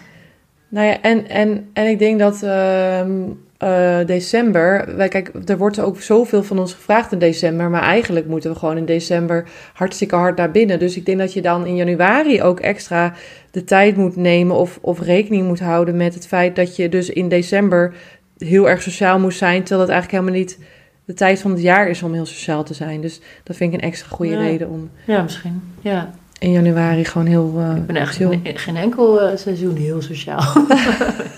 Nou 0.69 0.87
ja, 0.87 1.01
en, 1.01 1.29
en, 1.29 1.69
en 1.73 1.87
ik 1.87 1.99
denk 1.99 2.19
dat 2.19 2.43
ehm, 2.43 3.11
eh, 3.57 3.99
december... 4.05 4.95
Wij, 4.95 5.07
kijk, 5.07 5.31
er 5.45 5.57
wordt 5.57 5.79
ook 5.79 6.01
zoveel 6.01 6.43
van 6.43 6.59
ons 6.59 6.73
gevraagd 6.73 7.11
in 7.11 7.19
december... 7.19 7.69
maar 7.69 7.81
eigenlijk 7.81 8.27
moeten 8.27 8.51
we 8.51 8.57
gewoon 8.57 8.77
in 8.77 8.85
december 8.85 9.49
hartstikke 9.73 10.15
hard 10.15 10.37
naar 10.37 10.51
binnen. 10.51 10.79
Dus 10.79 10.97
ik 10.97 11.05
denk 11.05 11.17
dat 11.17 11.33
je 11.33 11.41
dan 11.41 11.65
in 11.65 11.75
januari 11.75 12.41
ook 12.41 12.59
extra 12.59 13.13
de 13.51 13.63
tijd 13.63 13.97
moet 13.97 14.15
nemen... 14.15 14.55
of, 14.55 14.79
of 14.81 15.01
rekening 15.01 15.47
moet 15.47 15.59
houden 15.59 15.97
met 15.97 16.13
het 16.13 16.27
feit 16.27 16.55
dat 16.55 16.75
je 16.75 16.89
dus 16.89 17.09
in 17.09 17.29
december... 17.29 17.93
heel 18.37 18.69
erg 18.69 18.81
sociaal 18.81 19.19
moet 19.19 19.33
zijn... 19.33 19.59
terwijl 19.63 19.81
het 19.81 19.89
eigenlijk 19.89 20.23
helemaal 20.23 20.43
niet 20.43 20.59
de 21.05 21.13
tijd 21.13 21.41
van 21.41 21.51
het 21.51 21.61
jaar 21.61 21.89
is 21.89 22.03
om 22.03 22.13
heel 22.13 22.25
sociaal 22.25 22.63
te 22.63 22.73
zijn. 22.73 23.01
Dus 23.01 23.21
dat 23.43 23.55
vind 23.55 23.73
ik 23.73 23.79
een 23.81 23.87
extra 23.87 24.09
goede 24.09 24.31
Ja. 24.31 24.39
reden 24.39 24.69
om 24.69 24.89
Ja, 25.05 25.21
misschien. 25.21 25.61
Ja. 25.81 26.13
In 26.39 26.51
januari 26.51 27.05
gewoon 27.05 27.27
heel 27.27 27.53
eh 27.57 27.75
Ik 27.75 27.85
ben 27.85 27.95
echt 27.95 28.15
chill... 28.15 28.39
geen, 28.43 28.57
geen 28.57 28.75
enkel 28.75 29.21
eh, 29.21 29.37
seizoen 29.37 29.75
heel 29.75 30.01
sociaal. 30.01 30.41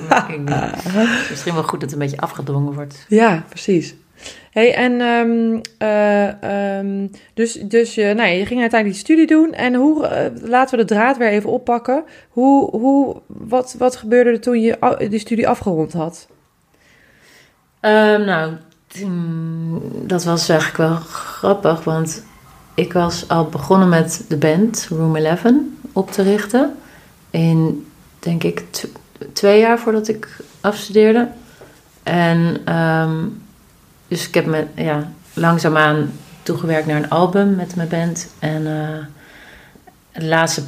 Het 0.09 1.21
is 1.23 1.29
misschien 1.29 1.53
wel 1.53 1.63
goed 1.63 1.79
dat 1.79 1.81
het 1.81 1.91
een 1.91 1.99
beetje 1.99 2.21
afgedwongen 2.21 2.73
wordt. 2.73 3.05
Ja, 3.07 3.43
precies. 3.49 3.95
Hey, 4.51 4.75
en 4.75 5.01
ehm, 5.01 5.59
eh, 5.77 6.77
ehm, 6.77 7.07
dus, 7.33 7.53
dus 7.53 7.95
je, 7.95 8.13
nou 8.15 8.29
je 8.29 8.45
ging 8.45 8.61
uiteindelijk 8.61 8.85
die 8.85 8.93
studie 8.93 9.27
doen. 9.27 9.53
En 9.53 9.75
hoe, 9.75 10.31
laten 10.43 10.77
we 10.77 10.85
de 10.85 10.93
draad 10.93 11.17
weer 11.17 11.29
even 11.29 11.49
oppakken. 11.49 12.03
Hoe, 12.29 12.77
hoe, 12.77 13.21
wat, 13.27 13.75
wat 13.77 13.95
gebeurde 13.95 14.29
er 14.29 14.41
toen 14.41 14.61
je 14.61 15.05
die 15.09 15.19
studie 15.19 15.47
afgerond 15.47 15.93
had? 15.93 16.27
Ehm, 17.79 18.25
nou, 18.25 18.53
toen- 18.87 19.81
dat 20.05 20.23
was 20.23 20.49
eigenlijk 20.49 20.77
wel 20.77 20.95
grappig, 20.95 21.83
want 21.83 22.23
ik 22.73 22.93
was 22.93 23.27
al 23.27 23.45
begonnen 23.45 23.89
met 23.89 24.25
de 24.27 24.37
band 24.37 24.87
Room 24.89 25.15
11 25.15 25.43
op 25.93 26.11
te 26.11 26.21
richten. 26.21 26.75
In, 27.29 27.87
denk 28.19 28.43
ik, 28.43 28.63
tw- 28.69 28.85
twee 29.33 29.59
jaar 29.59 29.79
voordat 29.79 30.07
ik 30.07 30.27
afstudeerde. 30.61 31.27
En 32.03 32.57
ehm, 32.65 33.15
dus 34.07 34.27
ik 34.27 34.33
heb 34.33 34.45
me 34.45 34.65
ja, 34.75 35.11
langzaamaan 35.33 36.11
toegewerkt 36.43 36.87
naar 36.87 36.97
een 37.03 37.09
album 37.09 37.55
met 37.55 37.75
mijn 37.75 37.87
band. 37.87 38.29
En 38.39 38.67
eh, 38.67 39.05
het 40.11 40.23
laatste 40.23 40.61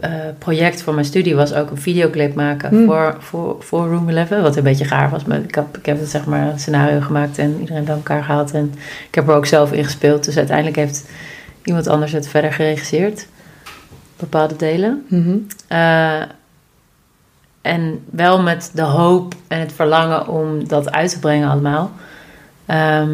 eh, 0.00 0.10
project 0.38 0.82
van 0.82 0.94
mijn 0.94 1.06
studie 1.06 1.34
was 1.34 1.54
ook 1.54 1.70
een 1.70 1.80
videoclip 1.80 2.34
maken 2.34 2.68
Hmm. 2.68 2.86
voor, 2.86 3.16
voor, 3.18 3.56
voor 3.60 3.86
Room 3.88 4.08
11. 4.08 4.28
Wat 4.28 4.56
een 4.56 4.62
beetje 4.62 4.84
gaar 4.84 5.10
was. 5.10 5.24
Maar 5.24 5.38
ik 5.38 5.54
heb, 5.54 5.76
ik 5.76 5.86
heb 5.86 6.00
het 6.00 6.08
zeg 6.08 6.26
maar 6.26 6.46
een 6.46 6.58
scenario 6.58 7.00
gemaakt 7.00 7.38
en 7.38 7.56
iedereen 7.60 7.84
bij 7.84 7.94
elkaar 7.94 8.22
gehaald. 8.24 8.50
En 8.52 8.74
ik 9.08 9.14
heb 9.14 9.28
er 9.28 9.34
ook 9.34 9.46
zelf 9.46 9.72
in 9.72 9.84
gespeeld. 9.84 10.24
Dus 10.24 10.36
uiteindelijk 10.36 10.76
heeft 10.76 11.04
iemand 11.68 11.86
anders 11.86 12.12
het 12.12 12.28
verder 12.28 12.52
geregisseerd. 12.52 13.26
Bepaalde 14.16 14.56
delen. 14.56 15.06
Mhm. 15.08 15.36
Eh, 15.66 16.22
en 17.60 18.04
wel 18.10 18.42
met 18.42 18.70
de 18.74 18.82
hoop 18.82 19.34
en 19.48 19.60
het 19.60 19.72
verlangen 19.72 20.28
om 20.28 20.68
dat 20.68 20.92
uit 20.92 21.10
te 21.10 21.18
brengen 21.18 21.50
allemaal. 21.50 21.90
Ehm, 22.66 23.12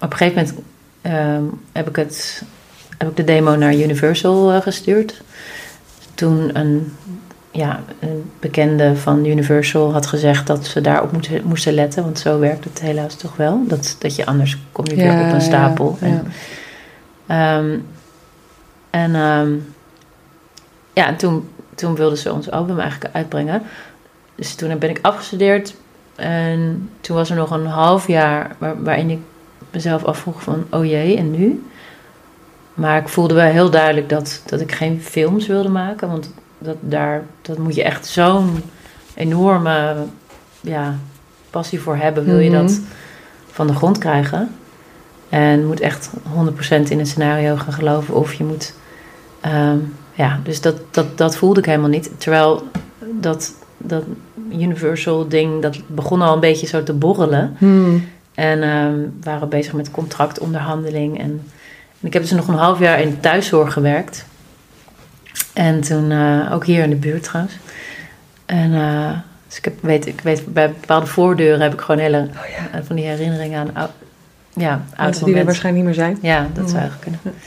op 0.00 0.10
een 0.12 0.16
gegeven 0.16 0.42
moment 0.44 0.64
ehm, 1.02 1.42
heb, 1.72 1.88
ik 1.88 1.96
het, 1.96 2.42
heb 2.98 3.08
ik 3.08 3.16
de 3.16 3.24
demo 3.24 3.56
naar 3.56 3.74
Universal 3.74 4.52
eh, 4.52 4.60
gestuurd. 4.60 5.22
Toen 6.14 6.58
een, 6.58 6.92
ja, 7.50 7.80
een 8.00 8.30
bekende 8.40 8.96
van 8.96 9.24
Universal 9.24 9.92
had 9.92 10.06
gezegd 10.06 10.46
dat 10.46 10.66
ze 10.66 10.80
daarop 10.80 11.12
moesten, 11.12 11.42
moesten 11.44 11.72
letten. 11.72 12.02
Want 12.02 12.18
zo 12.18 12.38
werkt 12.38 12.64
het 12.64 12.80
helaas 12.80 13.14
toch 13.14 13.36
wel. 13.36 13.64
Dat, 13.66 13.96
dat 13.98 14.16
je 14.16 14.26
anders 14.26 14.58
kom 14.72 14.84
je 14.86 14.94
weer 14.94 15.26
op 15.26 15.32
een 15.32 15.40
stapel. 15.40 15.98
Ja, 16.00 16.06
En, 16.06 16.26
Ehm, 17.26 17.78
en 18.90 19.14
ehm, 19.14 19.52
ja, 20.92 21.06
en 21.06 21.16
toen, 21.16 21.48
toen 21.74 21.94
wilden 21.94 22.18
ze 22.18 22.32
ons 22.32 22.50
album 22.50 22.78
eigenlijk 22.80 23.14
uitbrengen. 23.14 23.62
Dus 24.34 24.54
toen 24.54 24.78
ben 24.78 24.90
ik 24.90 24.98
afgestudeerd. 25.02 25.74
En 26.14 26.90
toen 27.00 27.16
was 27.16 27.30
er 27.30 27.36
nog 27.36 27.50
een 27.50 27.66
half 27.66 28.06
jaar 28.06 28.56
waar, 28.58 28.82
waarin 28.82 29.10
ik 29.10 29.18
mezelf 29.70 30.04
afvroeg 30.04 30.42
van... 30.42 30.66
Oh 30.70 30.84
jee, 30.84 31.16
en 31.16 31.30
nu? 31.30 31.64
Maar 32.74 33.00
ik 33.00 33.08
voelde 33.08 33.34
wel 33.34 33.50
heel 33.50 33.70
duidelijk 33.70 34.08
dat, 34.08 34.42
dat 34.46 34.60
ik 34.60 34.72
geen 34.72 35.02
films 35.02 35.46
wilde 35.46 35.68
maken. 35.68 36.08
Want 36.08 36.32
dat, 36.58 36.76
daar, 36.80 37.22
dat 37.42 37.58
moet 37.58 37.74
je 37.74 37.82
echt 37.82 38.06
zo'n 38.06 38.62
enorme 39.14 39.96
ja, 40.60 40.94
passie 41.50 41.80
voor 41.80 41.96
hebben. 41.96 42.24
Wil 42.24 42.38
je 42.38 42.50
Mhm. 42.50 42.60
dat 42.62 42.80
van 43.50 43.66
de 43.66 43.74
grond 43.74 43.98
krijgen? 43.98 44.54
En 45.28 45.66
moet 45.66 45.80
echt 45.80 46.10
100% 46.10 46.88
in 46.88 46.98
het 46.98 47.08
scenario 47.08 47.56
gaan 47.56 47.72
geloven. 47.72 48.14
Of 48.14 48.32
je 48.32 48.44
moet... 48.44 48.74
ehm, 49.40 49.78
ja, 50.14 50.40
dus 50.42 50.60
dat, 50.60 50.76
dat, 50.90 51.18
dat 51.18 51.36
voelde 51.36 51.60
ik 51.60 51.66
helemaal 51.66 51.88
niet. 51.88 52.10
Terwijl 52.16 52.62
dat, 53.20 53.52
dat 53.76 54.02
Universal 54.52 55.28
ding, 55.28 55.62
dat 55.62 55.78
begon 55.86 56.22
al 56.22 56.34
een 56.34 56.40
beetje 56.40 56.66
zo 56.66 56.82
te 56.82 56.92
borrelen. 56.92 57.56
Hmm. 57.58 58.08
En 58.34 58.60
we 58.60 59.08
waren 59.22 59.48
bezig 59.48 59.72
met 59.72 59.90
contractonderhandeling. 59.90 61.18
En, 61.18 61.42
en 62.00 62.06
ik 62.06 62.12
heb 62.12 62.22
dus 62.22 62.30
nog 62.30 62.48
een 62.48 62.54
half 62.54 62.78
jaar 62.78 63.00
in 63.00 63.20
thuiszorg 63.20 63.72
gewerkt. 63.72 64.26
En 65.56 65.80
toen, 65.80 66.10
eh, 66.10 66.52
ook 66.52 66.66
hier 66.66 66.82
in 66.82 66.90
de 66.90 66.96
buurt 66.96 67.22
trouwens. 67.22 67.56
En 68.46 68.74
eh, 68.74 69.10
dus 69.46 69.56
ik, 69.56 69.64
heb, 69.64 69.74
weet, 69.80 70.06
ik 70.06 70.20
weet, 70.20 70.52
bij 70.52 70.70
bepaalde 70.70 71.06
voordeuren 71.06 71.60
heb 71.60 71.72
ik 71.72 71.80
gewoon 71.80 72.00
hele 72.00 72.18
Oh 72.18 72.48
ja. 72.56 72.78
eh, 72.78 72.84
van 72.84 72.96
die 72.96 73.04
herinneringen 73.04 73.70
aan 73.74 73.90
ja, 74.56 74.82
Mensen 74.96 75.24
die 75.24 75.34
er 75.36 75.44
waarschijnlijk 75.44 75.84
niet 75.86 75.96
meer 75.96 76.04
zijn. 76.04 76.18
Ja, 76.22 76.46
dat 76.54 76.62
Mm. 76.64 76.68
zou 76.70 76.80
eigenlijk 76.80 77.02
kunnen. 77.22 77.38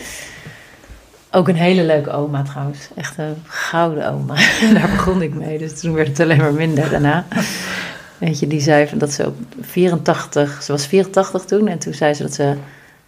Ook 1.31 1.47
een 1.47 1.55
hele 1.55 1.83
leuke 1.83 2.11
oma 2.11 2.43
trouwens. 2.43 2.89
Echt 2.95 3.17
een 3.17 3.35
gouden 3.47 4.11
oma. 4.11 4.33
Daar 4.73 4.89
begon 4.89 5.21
ik 5.21 5.33
mee. 5.33 5.57
Dus 5.57 5.79
toen 5.79 5.93
werd 5.93 6.07
het 6.07 6.19
alleen 6.19 6.37
maar 6.37 6.53
minder 6.53 6.89
daarna. 6.89 7.25
Weet 8.17 8.39
je, 8.39 8.47
die 8.47 8.61
zei 8.61 8.87
van 8.87 8.97
dat 8.97 9.11
ze 9.11 9.25
op 9.25 9.35
84... 9.61 10.63
Ze 10.63 10.71
was 10.71 10.85
84 10.85 11.43
toen. 11.45 11.67
En 11.67 11.77
toen 11.79 11.93
zei 11.93 12.13
ze 12.13 12.21
dat 12.23 12.33
ze 12.33 12.53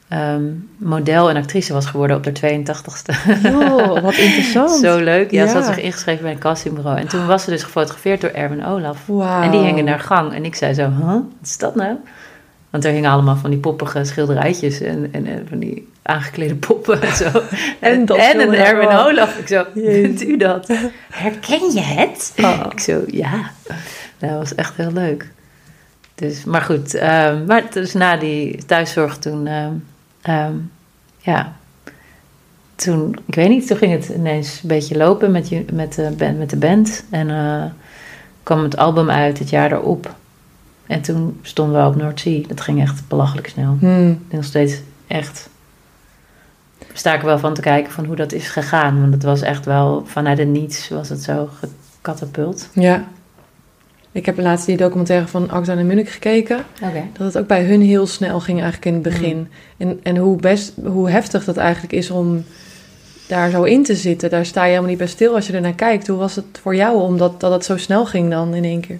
ehm, 0.08 0.44
model 0.78 1.30
en 1.30 1.36
actrice 1.36 1.74
was 1.74 1.86
geworden 1.86 2.18
op 2.18 2.26
haar 2.26 2.34
82ste. 2.34 3.14
Oh, 3.46 4.02
wat 4.02 4.16
interessant. 4.28 4.72
Zo 4.84 4.98
leuk. 5.00 5.32
Ja, 5.32 5.48
ze 5.48 5.54
had 5.54 5.66
zich 5.66 5.78
ingeschreven 5.80 6.24
bij 6.24 6.32
een 6.32 6.38
castingbureau. 6.40 6.98
En 7.00 7.08
toen 7.08 7.26
was 7.28 7.44
ze 7.44 7.50
dus 7.50 7.64
gefotografeerd 7.64 8.22
door 8.22 8.30
Erwin 8.30 8.66
Olaf. 8.66 9.10
En 9.44 9.52
die 9.52 9.60
hingen 9.62 9.86
naar 9.86 10.00
gang. 10.00 10.34
En 10.34 10.46
ik 10.46 10.56
zei 10.56 10.74
zo, 10.74 10.82
huh, 10.84 11.06
wat 11.08 11.24
is 11.44 11.58
dat 11.58 11.76
nou? 11.76 11.96
Want 12.72 12.86
er 12.86 12.92
hingen 12.92 13.12
allemaal 13.12 13.36
van 13.36 13.50
die 13.50 13.60
poppige 13.60 14.04
schilderijtjes 14.04 14.82
en, 14.82 15.10
en, 15.12 15.26
en 15.26 15.46
van 15.50 15.60
die 15.60 15.88
aangeklede 16.02 16.56
poppen 16.56 17.02
en 17.02 17.16
zo. 17.16 17.30
En 17.80 18.06
dat 18.06 18.18
en 18.18 18.40
een 18.40 18.54
Erwin. 18.54 18.88
Olaf. 18.88 19.38
Ik 19.38 19.48
zo, 19.48 19.66
bent 19.74 20.22
u 20.32 20.38
dat? 20.38 20.68
Herken 21.10 21.72
je 21.74 21.82
het? 21.82 22.34
Oh. 22.38 22.66
Ik 22.72 22.80
zo, 22.80 23.04
ja. 23.08 23.52
Dat 24.18 24.30
was 24.30 24.56
echt 24.56 24.78
heel 24.78 24.92
leuk. 24.92 25.32
Dus, 26.16 26.44
maar 26.44 26.62
goed, 26.62 26.94
ehm, 26.94 27.46
maar 27.46 27.64
dus 27.72 27.94
na 27.94 28.18
die 28.18 28.66
thuiszorg 28.66 29.18
toen, 29.18 29.48
ehm, 29.48 29.74
ehm, 30.22 30.54
ja, 31.18 31.54
toen, 32.76 33.20
ik 33.26 33.36
weet 33.36 33.50
niet, 33.50 33.68
toen 33.68 33.78
ging 33.78 33.92
het 33.92 34.10
ineens 34.10 34.60
een 34.62 34.68
beetje 34.68 34.98
lopen 34.98 35.32
met, 35.32 35.74
met, 35.74 35.94
de, 35.94 36.14
band, 36.18 36.38
met 36.38 36.50
de 36.50 36.58
band. 36.58 37.04
En 37.10 37.30
eh, 37.30 37.64
kwam 38.44 38.64
het 38.64 38.78
album 38.78 39.10
uit 39.10 39.40
het 39.40 39.50
jaar 39.50 39.72
erop. 39.72 40.16
En 40.92 41.02
toen 41.02 41.40
stonden 41.42 41.82
we 41.82 41.88
op 41.88 41.96
Noordzee. 41.96 42.46
Dat 42.48 42.62
ging 42.62 42.82
echt 42.82 43.08
belachelijk 43.08 43.48
snel. 43.48 43.78
Hmm. 43.80 44.20
Nog 44.30 44.44
steeds 44.44 44.82
echt. 45.08 45.50
Sta 46.94 47.14
ik 47.14 47.20
er 47.20 47.26
wel 47.26 47.40
van 47.40 47.54
te 47.54 47.62
kijken 47.62 47.92
van 47.92 48.06
hoe 48.06 48.16
dat 48.16 48.32
is 48.32 48.48
gegaan. 48.48 49.02
Want 49.02 49.14
het 49.14 49.24
was 49.24 49.42
echt 49.42 49.66
wel 49.66 50.04
vanuit 50.06 50.38
het 50.38 50.48
niets 50.48 50.90
was 50.90 51.10
het 51.10 51.24
zo 51.24 51.50
gekatapult. 51.60 52.70
Ja. 52.74 53.04
Ik 54.12 54.26
heb 54.26 54.38
laatst 54.38 54.66
die 54.66 54.78
documentaire 54.78 55.28
van 55.28 55.50
Akda 55.50 55.76
en 55.76 55.88
Munich 55.88 56.12
gekeken. 56.12 56.64
Dat 57.14 57.34
het 57.34 57.38
ook 57.38 57.48
bij 57.48 57.64
hun 57.66 57.82
heel 57.82 58.08
snel 58.08 58.40
ging 58.40 58.62
eigenlijk 58.62 58.86
in 58.86 58.94
het 58.94 59.04
begin. 59.04 59.48
En, 59.78 60.00
en 60.04 60.18
hoe, 60.18 60.38
best, 60.38 60.74
hoe 60.86 61.10
heftig 61.10 61.44
dat 61.44 61.58
eigenlijk 61.58 61.94
is 61.94 62.10
om 62.10 62.44
daar 63.28 63.50
zo 63.50 63.64
in 63.64 63.84
te 63.84 63.96
zitten. 63.96 64.30
Daar 64.30 64.46
sta 64.46 64.62
je 64.62 64.70
helemaal 64.70 64.90
niet 64.90 64.98
bij 64.98 65.08
stil 65.08 65.36
als 65.36 65.48
je 65.48 65.54
er 65.54 65.62
naar 65.62 65.74
kijkt. 65.74 66.08
Hoe 66.08 66.18
was 66.18 66.36
het 66.36 66.60
voor 66.62 66.76
jou 66.76 67.02
omdat 67.02 67.40
dat 67.40 67.52
het 67.52 67.66
zo 67.66 67.78
snel 67.78 68.06
ging 68.06 68.30
dan 68.30 68.54
in 68.54 68.64
één 68.64 68.82
keer? 68.82 69.00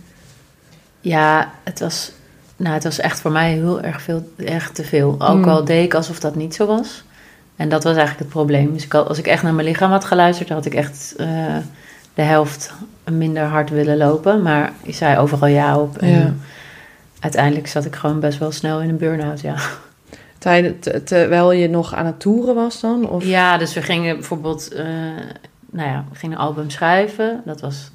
Ja, 1.02 1.52
het 1.64 1.80
was, 1.80 2.12
nou, 2.56 2.74
het 2.74 2.84
was 2.84 3.00
echt 3.00 3.20
voor 3.20 3.32
mij 3.32 3.52
heel 3.54 3.82
erg, 3.82 4.02
veel, 4.02 4.30
erg 4.38 4.72
te 4.72 4.84
veel. 4.84 5.16
Ook 5.20 5.36
Mm. 5.38 5.44
al 5.50 5.66
deed 5.66 5.84
ik 5.86 5.94
alsof 5.94 6.20
dat 6.20 6.36
niet 6.36 6.56
zo 6.56 6.66
was. 6.66 7.04
En 7.56 7.70
dat 7.70 7.84
was 7.84 7.92
eigenlijk 7.96 8.20
het 8.20 8.30
probleem. 8.34 8.74
Dus 8.74 8.84
ik 8.84 8.92
had, 8.92 9.08
als 9.08 9.18
ik 9.18 9.28
echt 9.28 9.44
naar 9.44 9.54
mijn 9.54 9.68
lichaam 9.68 9.92
had 9.92 10.06
geluisterd, 10.06 10.50
had 10.50 10.66
ik 10.66 10.74
echt 10.74 11.14
eh, 11.18 11.28
de 12.14 12.22
helft 12.22 12.74
minder 13.12 13.44
hard 13.44 13.70
willen 13.70 13.98
lopen. 13.98 14.42
Maar 14.42 14.72
ik 14.84 14.96
zei 14.96 15.18
overal 15.18 15.48
ja 15.50 15.78
op. 15.80 15.98
En 15.98 16.10
Ja. 16.10 16.34
uiteindelijk 17.20 17.68
zat 17.68 17.86
ik 17.86 17.96
gewoon 17.96 18.20
best 18.20 18.38
wel 18.40 18.52
snel 18.52 18.82
in 18.82 18.90
een 18.90 18.98
burn-out, 18.98 19.42
ja. 19.42 19.56
Terwijl, 20.38 20.74
te- 20.80 21.04
terwijl 21.04 21.52
je 21.52 21.70
nog 21.70 21.94
aan 21.96 22.06
het 22.06 22.20
toeren 22.20 22.56
was 22.56 22.80
dan? 22.80 23.10
Of? 23.10 23.24
Ja, 23.26 23.58
dus 23.58 23.74
we 23.74 23.82
gingen 23.82 24.16
bijvoorbeeld, 24.16 24.72
eh, 24.74 24.86
nou 25.70 25.90
ja, 25.90 26.06
we 26.12 26.16
gingen 26.18 26.38
een 26.38 26.44
album 26.44 26.70
schrijven. 26.70 27.42
Dat 27.46 27.62
was, 27.62 27.92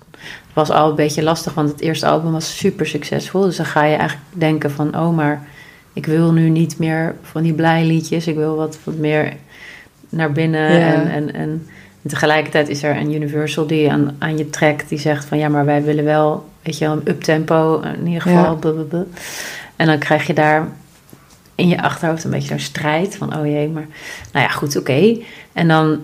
was 0.53 0.71
al 0.71 0.89
een 0.89 0.95
beetje 0.95 1.23
lastig, 1.23 1.55
want 1.55 1.71
het 1.71 1.81
eerste 1.81 2.07
album 2.07 2.33
was 2.33 2.59
super 2.59 2.87
succesvol. 2.87 3.43
Dus 3.43 3.57
dan 3.57 3.67
ga 3.67 3.85
je 3.85 3.97
eigenlijk 3.97 4.29
denken 4.33 4.71
van, 4.71 4.99
oh, 4.99 5.17
maar 5.17 5.47
ik 5.93 6.07
wil 6.07 6.33
nu 6.33 6.49
niet 6.49 6.79
meer 6.79 7.15
van 7.23 7.43
die 7.43 7.53
blij 7.53 7.85
liedjes. 7.85 8.27
Ik 8.27 8.37
wil 8.37 8.57
wat, 8.57 8.79
wat 8.85 8.97
meer 8.97 9.33
naar 10.09 10.33
binnen. 10.33 10.73
Ja. 10.73 10.93
En, 10.95 11.11
en, 11.11 11.35
en, 11.35 11.67
en 12.03 12.09
tegelijkertijd 12.09 12.69
is 12.69 12.83
er 12.83 12.97
een 12.97 13.15
Universal 13.15 13.67
die 13.67 13.91
aan, 13.93 14.17
aan 14.19 14.39
je 14.39 14.51
trekt. 14.51 14.89
Die 14.89 14.99
zegt 14.99 15.25
van, 15.25 15.39
ja, 15.39 15.49
maar 15.49 15.65
wij 15.65 15.83
willen 15.83 16.05
wel, 16.05 16.49
weet 16.63 16.79
je 16.79 16.85
wel, 16.85 16.95
een 16.95 17.09
uptempo. 17.09 17.81
In 17.81 18.07
ieder 18.07 18.23
geval, 18.23 18.43
Ja. 18.43 18.53
blablabla. 18.53 19.05
En 19.77 19.87
dan 19.87 19.99
krijg 19.99 20.27
je 20.27 20.35
daar 20.35 20.69
in 21.55 21.69
je 21.69 21.83
achterhoofd 21.83 22.25
een 22.25 22.31
beetje 22.31 22.49
zo'n 22.49 22.59
strijd 22.59 23.17
van, 23.17 23.39
oh 23.39 23.47
jee, 23.47 23.69
maar 23.69 23.87
nou 24.33 24.45
ja, 24.47 24.51
goed, 24.51 24.77
oké. 24.77 25.17
En 25.53 25.69
dan, 25.69 26.03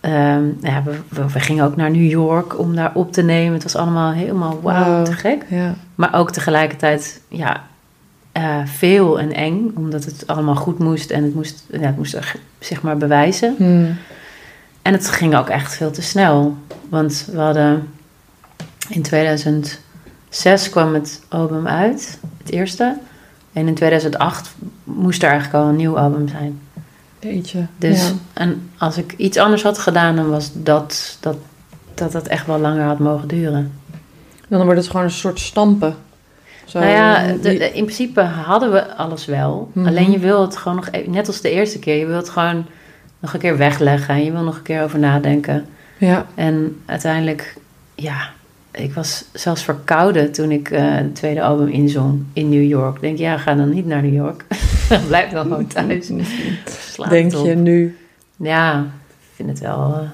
ehm, 0.00 0.44
ja, 0.60 0.82
we, 0.82 0.98
we, 1.08 1.30
we 1.32 1.40
gingen 1.40 1.64
ook 1.64 1.76
naar 1.76 1.90
New 1.90 2.10
York 2.10 2.58
om 2.58 2.74
daar 2.76 2.90
op 2.94 3.12
te 3.12 3.22
nemen. 3.22 3.52
Het 3.52 3.62
was 3.62 3.76
allemaal 3.76 4.12
helemaal 4.12 4.60
wauw, 4.62 4.84
Wow. 4.96 5.04
te 5.04 5.12
gek. 5.12 5.44
Ja. 5.48 5.74
Maar 5.94 6.14
ook 6.14 6.30
tegelijkertijd, 6.30 7.20
ja, 7.28 7.64
eh, 8.32 8.56
veel 8.64 9.20
en 9.20 9.32
eng, 9.32 9.70
omdat 9.74 10.04
het 10.04 10.26
allemaal 10.26 10.54
goed 10.54 10.78
moest 10.78 11.10
en 11.10 11.22
het 11.22 11.34
moest, 11.34 11.64
ja, 11.70 11.78
het 11.80 11.96
moest 11.96 12.18
zeg 12.58 12.82
maar 12.82 12.96
bewijzen. 12.96 13.54
Hmm. 13.56 13.96
En 14.82 14.92
het 14.92 15.08
ging 15.08 15.36
ook 15.36 15.48
echt 15.48 15.74
veel 15.74 15.90
te 15.90 16.02
snel. 16.02 16.56
Want 16.88 17.28
we 17.32 17.38
hadden 17.40 17.88
in 18.88 19.02
2006 19.02 20.68
kwam 20.70 20.94
het 20.94 21.22
album 21.28 21.66
uit, 21.66 22.18
het 22.38 22.50
eerste. 22.50 22.96
En 23.52 23.66
in 23.68 23.74
2008 23.74 24.54
moest 24.84 25.22
er 25.22 25.28
eigenlijk 25.28 25.64
al 25.64 25.68
een 25.70 25.76
nieuw 25.76 25.98
album 25.98 26.28
zijn. 26.28 26.60
Jeetje. 27.20 27.66
Dus 27.76 28.08
Ja. 28.08 28.14
en 28.32 28.70
als 28.78 28.96
ik 28.96 29.14
iets 29.16 29.36
anders 29.36 29.62
had 29.62 29.78
gedaan, 29.78 30.16
dan 30.16 30.30
was 30.30 30.50
dat 30.54 31.16
dat, 31.20 31.36
dat 31.94 32.12
dat 32.12 32.26
echt 32.26 32.46
wel 32.46 32.58
langer 32.58 32.84
had 32.84 32.98
mogen 32.98 33.28
duren. 33.28 33.72
Dan 34.48 34.64
wordt 34.64 34.80
het 34.80 34.88
gewoon 34.90 35.04
een 35.04 35.10
soort 35.10 35.40
stampen. 35.40 35.94
Zo, 36.64 36.78
nou 36.78 36.90
ja, 36.90 37.26
de- 37.26 37.38
die- 37.40 37.58
de- 37.58 37.72
in 37.72 37.84
principe 37.84 38.20
hadden 38.20 38.72
we 38.72 38.94
alles 38.96 39.24
wel. 39.26 39.70
Mhm. 39.72 39.86
Alleen 39.86 40.10
je 40.10 40.18
wil 40.18 40.40
het 40.40 40.56
gewoon 40.56 40.76
nog, 40.76 40.88
e- 40.90 41.04
net 41.06 41.26
als 41.26 41.40
de 41.40 41.50
eerste 41.50 41.78
keer, 41.78 41.96
je 41.98 42.06
wil 42.06 42.16
het 42.16 42.28
gewoon 42.28 42.66
nog 43.20 43.32
een 43.34 43.40
keer 43.40 43.56
wegleggen. 43.56 44.14
En 44.14 44.24
je 44.24 44.32
wil 44.32 44.42
nog 44.42 44.56
een 44.56 44.62
keer 44.62 44.82
over 44.82 44.98
nadenken. 44.98 45.66
ja. 45.98 46.26
En 46.34 46.80
uiteindelijk, 46.86 47.56
ja, 47.94 48.30
ik 48.70 48.92
was 48.94 49.24
zelfs 49.32 49.62
verkouden 49.64 50.32
toen 50.32 50.50
ik 50.50 50.70
eh, 50.70 50.82
het 50.84 51.14
tweede 51.14 51.42
album 51.42 51.68
inzong 51.68 52.24
in 52.32 52.48
New 52.48 52.64
York. 52.68 52.94
Ik 52.94 53.00
denk, 53.00 53.18
ja, 53.18 53.36
ga 53.38 53.54
dan 53.54 53.68
niet 53.74 53.86
naar 53.86 54.02
New 54.02 54.14
York. 54.14 54.44
Blijf 55.08 55.30
dan 55.30 55.42
gewoon 55.42 55.66
thuis. 55.66 56.10
Slaap 56.66 57.10
Denk 57.10 57.32
je 57.32 57.54
nu. 57.54 57.96
Ja, 58.36 58.80
ik 59.08 59.28
vind 59.34 59.48
het 59.48 59.58
wel. 59.58 60.08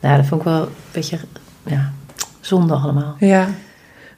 ja, 0.00 0.16
dat 0.16 0.26
vond 0.26 0.40
ik 0.40 0.46
wel 0.46 0.62
een 0.62 0.68
beetje 0.92 1.18
ja, 1.62 1.92
zonde 2.40 2.74
allemaal. 2.74 3.16
Ja. 3.18 3.48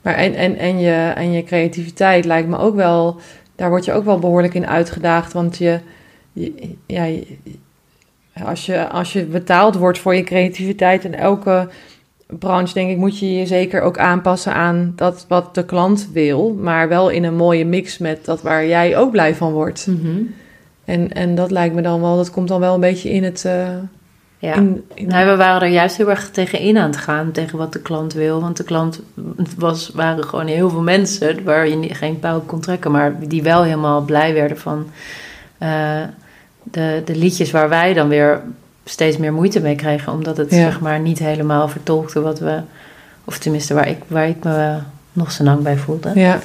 Maar 0.03 0.15
en, 0.15 0.35
en, 0.35 0.57
en, 0.57 0.79
je, 0.79 1.13
en 1.17 1.33
je 1.33 1.45
creativiteit 1.45 2.25
lijkt 2.25 2.49
me 2.49 2.59
ook 2.59 2.75
wel... 2.75 3.21
Daar 3.57 3.69
word 3.69 3.85
je 3.85 3.93
ook 3.93 4.05
wel 4.05 4.19
behoorlijk 4.19 4.55
in 4.55 4.67
uitgedaagd. 4.67 5.33
Want 5.33 5.59
je... 5.59 5.81
je- 6.33 6.75
ja, 6.87 7.05
je- 7.05 7.37
als, 8.45 8.67
je, 8.67 8.89
als 8.89 9.13
je 9.13 9.25
betaald 9.25 9.75
wordt 9.77 9.99
voor 9.99 10.15
je 10.15 10.23
creativiteit... 10.23 11.05
in 11.05 11.15
elke 11.15 11.69
branche, 12.39 12.75
denk 12.75 12.91
ik, 12.91 12.97
moet 12.97 13.19
je 13.19 13.35
je 13.35 13.47
zeker 13.47 13.81
ook 13.83 13.99
aanpassen 13.99 14.55
aan 14.55 14.93
dat 14.97 15.25
wat 15.29 15.55
de 15.55 15.65
klant 15.65 16.09
wil. 16.13 16.59
Maar 16.61 16.89
wel 16.89 17.09
in 17.09 17.25
een 17.25 17.37
mooie 17.37 17.65
mix 17.65 17.99
met 17.99 18.25
dat 18.25 18.43
waar 18.43 18.67
jij 18.67 18.97
ook 18.97 19.11
blij 19.11 19.35
van 19.35 19.53
wordt. 19.53 19.89
En, 20.85 21.13
en 21.13 21.35
dat 21.35 21.51
lijkt 21.51 21.75
me 21.75 21.83
dan 21.83 22.01
wel... 22.01 22.17
Dat 22.17 22.31
komt 22.31 22.49
dan 22.49 22.61
wel 22.61 22.75
een 22.75 22.81
beetje 22.81 23.11
in 23.11 23.25
het... 23.25 23.45
eh, 23.45 23.69
Ja. 24.39 24.55
in, 24.55 24.85
in- 24.95 25.07
Nou, 25.09 25.27
we 25.31 25.37
waren 25.37 25.63
er 25.63 25.73
juist 25.75 25.97
heel 25.97 26.11
erg 26.11 26.31
tegenin 26.31 26.79
aan 26.79 26.87
het 26.91 26.97
gaan, 26.97 27.33
tegen 27.33 27.59
wat 27.59 27.73
de 27.73 27.81
klant 27.81 28.13
wil. 28.13 28.41
Want 28.41 28.57
de 28.57 28.65
klant 28.65 29.01
was, 29.59 29.91
waren 29.95 30.25
gewoon 30.25 30.47
heel 30.47 30.71
veel 30.71 30.83
mensen 30.83 31.45
waar 31.45 31.69
je 31.69 31.95
geen 31.95 32.19
op 32.35 32.47
kon 32.47 32.61
trekken, 32.61 32.91
maar 32.91 33.15
die 33.29 33.43
wel 33.43 33.63
helemaal 33.63 34.01
blij 34.03 34.35
werden 34.35 34.59
van 34.59 34.87
eh, 35.59 36.03
de, 36.63 37.03
de 37.05 37.17
liedjes 37.17 37.51
waar 37.51 37.69
wij 37.69 37.93
dan 37.95 38.09
weer 38.09 38.43
steeds 38.91 39.17
meer 39.17 39.33
moeite 39.33 39.61
mee 39.61 39.75
kregen. 39.77 40.13
Omdat 40.13 40.37
het 40.37 40.51
Ja. 40.51 40.57
zeg 40.57 40.81
maar 40.81 41.01
niet 41.01 41.19
helemaal 41.19 41.69
vertolkte 41.69 42.21
wat 42.21 42.39
we, 42.39 42.61
of 43.25 43.39
tenminste 43.39 43.75
waar 43.75 43.89
ik, 43.89 43.99
waar 44.07 44.29
ik 44.29 44.45
me 44.45 44.79
nog 45.13 45.33
zo 45.33 45.45
lang 45.45 45.63
bij 45.63 45.77
voelde. 45.77 46.13
ja. 46.15 46.39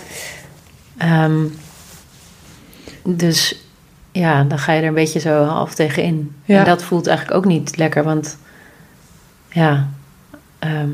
Ehm, 0.98 1.44
dus 3.04 3.60
ja, 4.12 4.44
dan 4.44 4.60
ga 4.60 4.72
je 4.74 4.82
er 4.82 4.88
een 4.88 4.94
beetje 4.94 5.20
zo 5.20 5.44
half 5.44 5.74
tegenin. 5.74 6.36
Ja. 6.46 6.60
En 6.60 6.66
dat 6.66 6.84
voelt 6.84 7.08
eigenlijk 7.08 7.38
ook 7.38 7.46
niet 7.46 7.78
lekker, 7.78 8.04
want 8.04 8.38
ja, 9.52 9.90
ehm, 10.60 10.90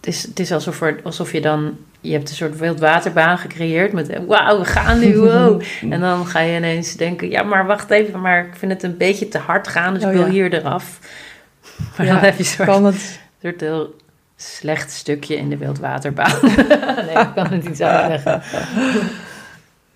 het, 0.00 0.06
is, 0.06 0.22
het 0.22 0.40
is 0.40 0.52
alsof, 0.52 0.80
er, 0.80 1.00
alsof 1.04 1.32
je 1.32 1.40
dan, 1.40 1.76
je 2.00 2.12
hebt 2.12 2.28
een 2.28 2.34
soort 2.34 2.58
wildwaterbaan 2.58 3.38
gecreëerd 3.38 3.92
met 3.92 4.26
wauw, 4.26 4.58
we 4.58 4.64
gaan 4.64 4.98
nu, 4.98 5.16
wow. 5.18 5.62
En 5.90 6.00
dan 6.00 6.26
ga 6.26 6.40
je 6.40 6.56
ineens 6.56 6.94
denken, 6.94 7.30
ja, 7.30 7.42
maar 7.42 7.66
wacht 7.66 7.90
even, 7.90 8.20
maar 8.20 8.46
ik 8.46 8.56
vind 8.56 8.72
het 8.72 8.82
een 8.82 8.96
beetje 8.96 9.28
te 9.28 9.38
hard 9.38 9.68
gaan, 9.68 9.94
dus 9.94 10.04
Oh, 10.04 10.10
ik 10.10 10.16
wil 10.16 10.26
ja. 10.26 10.32
hier 10.32 10.52
eraf. 10.54 10.98
Maar 11.96 12.06
Ja, 12.06 12.12
dan 12.12 12.22
heb 12.22 12.32
je 12.32 12.38
een 12.38 12.44
soort 12.44 12.68
Kan 12.68 12.84
het... 12.84 13.20
soort 13.42 13.60
heel 13.60 13.94
slecht 14.36 14.90
stukje 14.90 15.36
in 15.36 15.48
de 15.48 15.56
wildwaterbaan. 15.56 16.38
nee, 17.06 17.18
ik 17.18 17.30
kan 17.34 17.46
het 17.46 17.68
niet 17.68 17.82
uitleggen. 17.82 18.42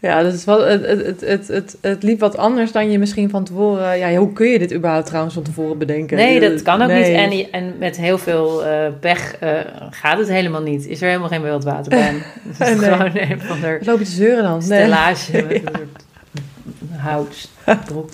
Ja, 0.04 0.22
dat 0.22 0.32
is 0.32 0.44
wel, 0.44 0.66
het, 0.66 0.86
het, 0.86 1.20
het, 1.20 1.48
het, 1.48 1.76
het, 1.80 2.02
liep 2.02 2.20
wat 2.20 2.36
anders 2.36 2.72
dan 2.72 2.90
je 2.90 2.98
misschien 2.98 3.30
van 3.30 3.44
tevoren... 3.44 3.98
Ja, 3.98 4.14
hoe 4.14 4.32
kun 4.32 4.46
je 4.46 4.58
dit 4.58 4.74
überhaupt 4.74 5.06
trouwens 5.06 5.34
van 5.34 5.42
tevoren 5.42 5.78
bedenken? 5.78 6.16
Nee, 6.16 6.40
dat 6.40 6.62
kan 6.62 6.82
ook 6.82 6.88
Nee. 6.88 7.26
niet. 7.26 7.50
En, 7.50 7.62
en 7.62 7.74
met 7.78 7.96
heel 7.96 8.18
veel 8.18 8.64
eh, 8.64 8.86
pech 9.00 9.36
eh, 9.40 9.50
gaat 9.90 10.18
het 10.18 10.28
helemaal 10.28 10.62
niet. 10.62 10.86
Is 10.86 11.00
er 11.00 11.06
helemaal 11.06 11.28
geen 11.28 11.42
wildwaterbaan. 11.42 12.14
Het 12.48 12.68
is 12.68 12.80
Nee. 12.80 12.90
gewoon 12.90 13.10
een 13.14 13.40
van 13.40 13.60
de 13.60 13.76
Wat 13.78 13.86
loop 13.86 13.98
je 13.98 14.04
te 14.04 14.10
zeuren 14.10 14.42
dan? 14.42 14.62
Nee. 14.68 14.82
stellage 14.82 15.32
met 15.32 15.52
een 15.52 15.60
soort 15.62 17.48
houtbrok. 17.64 18.10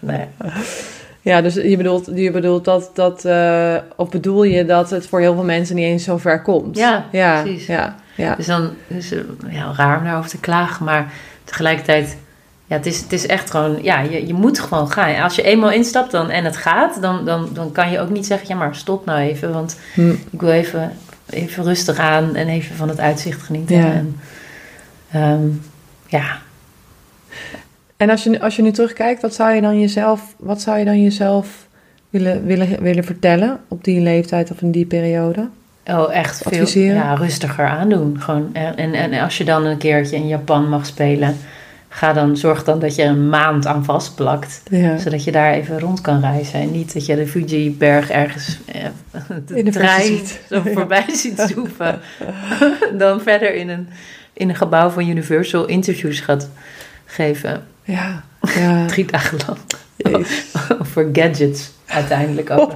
Nee. 0.00 0.24
Ja, 1.20 1.40
dus 1.42 1.54
je 1.54 1.76
bedoelt, 1.76 2.10
je 2.14 2.30
bedoelt 2.30 2.64
dat, 2.64 2.90
dat 2.94 3.24
eh, 3.24 3.76
of 3.96 4.08
bedoel 4.08 4.42
je 4.44 4.64
dat 4.64 4.90
het 4.90 5.06
voor 5.06 5.20
heel 5.20 5.34
veel 5.34 5.44
mensen 5.44 5.76
niet 5.76 5.84
eens 5.84 6.04
zo 6.04 6.16
ver 6.16 6.42
komt? 6.42 6.76
Ja, 6.76 7.04
ja 7.12 7.42
precies. 7.42 7.66
Ja, 7.66 7.96
ja. 8.16 8.34
Dus 8.34 8.46
dan 8.46 8.70
is 8.86 9.10
het 9.10 9.26
ja, 9.48 9.72
raar 9.76 9.98
om 9.98 10.04
daarover 10.04 10.30
te 10.30 10.38
klagen. 10.40 10.84
Maar 10.84 11.12
tegelijkertijd, 11.44 12.16
ja, 12.66 12.76
het 12.76 12.86
is, 12.86 13.00
het 13.00 13.12
is 13.12 13.26
echt 13.26 13.50
gewoon, 13.50 13.82
ja, 13.82 14.00
je, 14.00 14.26
je 14.26 14.34
moet 14.34 14.58
gewoon 14.60 14.90
gaan. 14.90 15.22
Als 15.22 15.34
je 15.36 15.42
eenmaal 15.42 15.70
instapt 15.70 16.10
dan, 16.10 16.30
en 16.30 16.44
het 16.44 16.56
gaat, 16.56 17.02
dan, 17.02 17.24
dan, 17.24 17.48
dan 17.52 17.72
kan 17.72 17.90
je 17.90 18.00
ook 18.00 18.10
niet 18.10 18.26
zeggen, 18.26 18.48
ja, 18.48 18.54
maar 18.54 18.74
stop 18.74 19.04
nou 19.04 19.20
even. 19.20 19.52
Want 19.52 19.76
Hm. 19.94 20.10
ik 20.30 20.40
wil 20.40 20.50
even, 20.50 20.92
even 21.30 21.64
rustig 21.64 21.98
aan 21.98 22.34
en 22.34 22.48
even 22.48 22.76
van 22.76 22.88
het 22.88 23.00
uitzicht 23.00 23.42
genieten. 23.42 23.76
Ja. 23.76 23.92
En, 23.92 24.20
ehm, 25.10 25.46
ja, 26.06 26.38
En 27.96 28.10
als 28.10 28.24
je, 28.24 28.30
nu- 28.30 28.38
als 28.38 28.56
je 28.56 28.62
nu 28.62 28.70
terugkijkt, 28.70 29.22
wat 29.22 29.34
zou 29.34 29.52
je 29.54 29.60
dan 29.60 29.80
jezelf, 29.80 30.34
wat 30.38 30.60
zou 30.60 30.78
je 30.78 30.84
dan 30.84 31.02
jezelf 31.02 31.66
willen, 32.10 32.44
willen, 32.46 32.82
willen 32.82 33.04
vertellen 33.04 33.60
op 33.68 33.84
die 33.84 34.00
leeftijd 34.00 34.50
of 34.50 34.60
in 34.62 34.70
die 34.70 34.86
periode? 34.86 35.48
Oh, 35.86 36.14
echt 36.14 36.38
veel 36.38 36.60
Adviseren? 36.60 36.96
ja, 36.96 37.14
rustiger 37.14 37.66
aandoen. 37.66 38.20
Gewoon, 38.20 38.50
en, 38.52 38.76
en, 38.76 38.94
en 38.94 39.20
als 39.20 39.38
je 39.38 39.44
dan 39.44 39.64
een 39.64 39.76
keertje 39.76 40.16
in 40.16 40.28
Japan 40.28 40.68
mag 40.68 40.86
spelen, 40.86 41.36
ga 41.88 42.12
dan, 42.12 42.36
zorg 42.36 42.64
dan 42.64 42.78
dat 42.78 42.94
je 42.94 43.02
een 43.02 43.28
maand 43.28 43.66
aan 43.66 43.84
vastplakt. 43.84 44.62
Ja. 44.70 44.98
Zodat 44.98 45.24
je 45.24 45.32
daar 45.32 45.52
even 45.52 45.80
rond 45.80 46.00
kan 46.00 46.20
reizen. 46.20 46.60
En 46.60 46.70
niet 46.70 46.92
dat 46.92 47.06
je 47.06 47.16
de 47.16 47.26
Fuji-berg 47.26 48.10
ergens 48.10 48.58
eh, 48.66 48.84
de, 49.46 49.56
In 49.56 49.64
de 49.64 49.70
trein 49.70 50.20
zo 50.50 50.62
voorbij 50.74 51.04
ziet 51.14 51.40
zoeven. 51.54 52.00
dan 52.98 53.20
verder 53.20 53.54
in 53.54 53.68
een, 53.68 53.88
in 54.32 54.48
een 54.48 54.56
gebouw 54.56 54.88
van 54.88 55.08
Universal 55.08 55.66
interviews 55.66 56.20
gaat 56.20 56.48
geven. 57.04 57.62
Ja, 57.84 58.24
ja. 58.40 58.86
Drie 58.86 59.04
dagen 59.04 59.38
lang. 59.46 59.58
Voor 60.92 61.08
gadgets. 61.12 61.72
uiteindelijk 61.86 62.50
ook. 62.50 62.72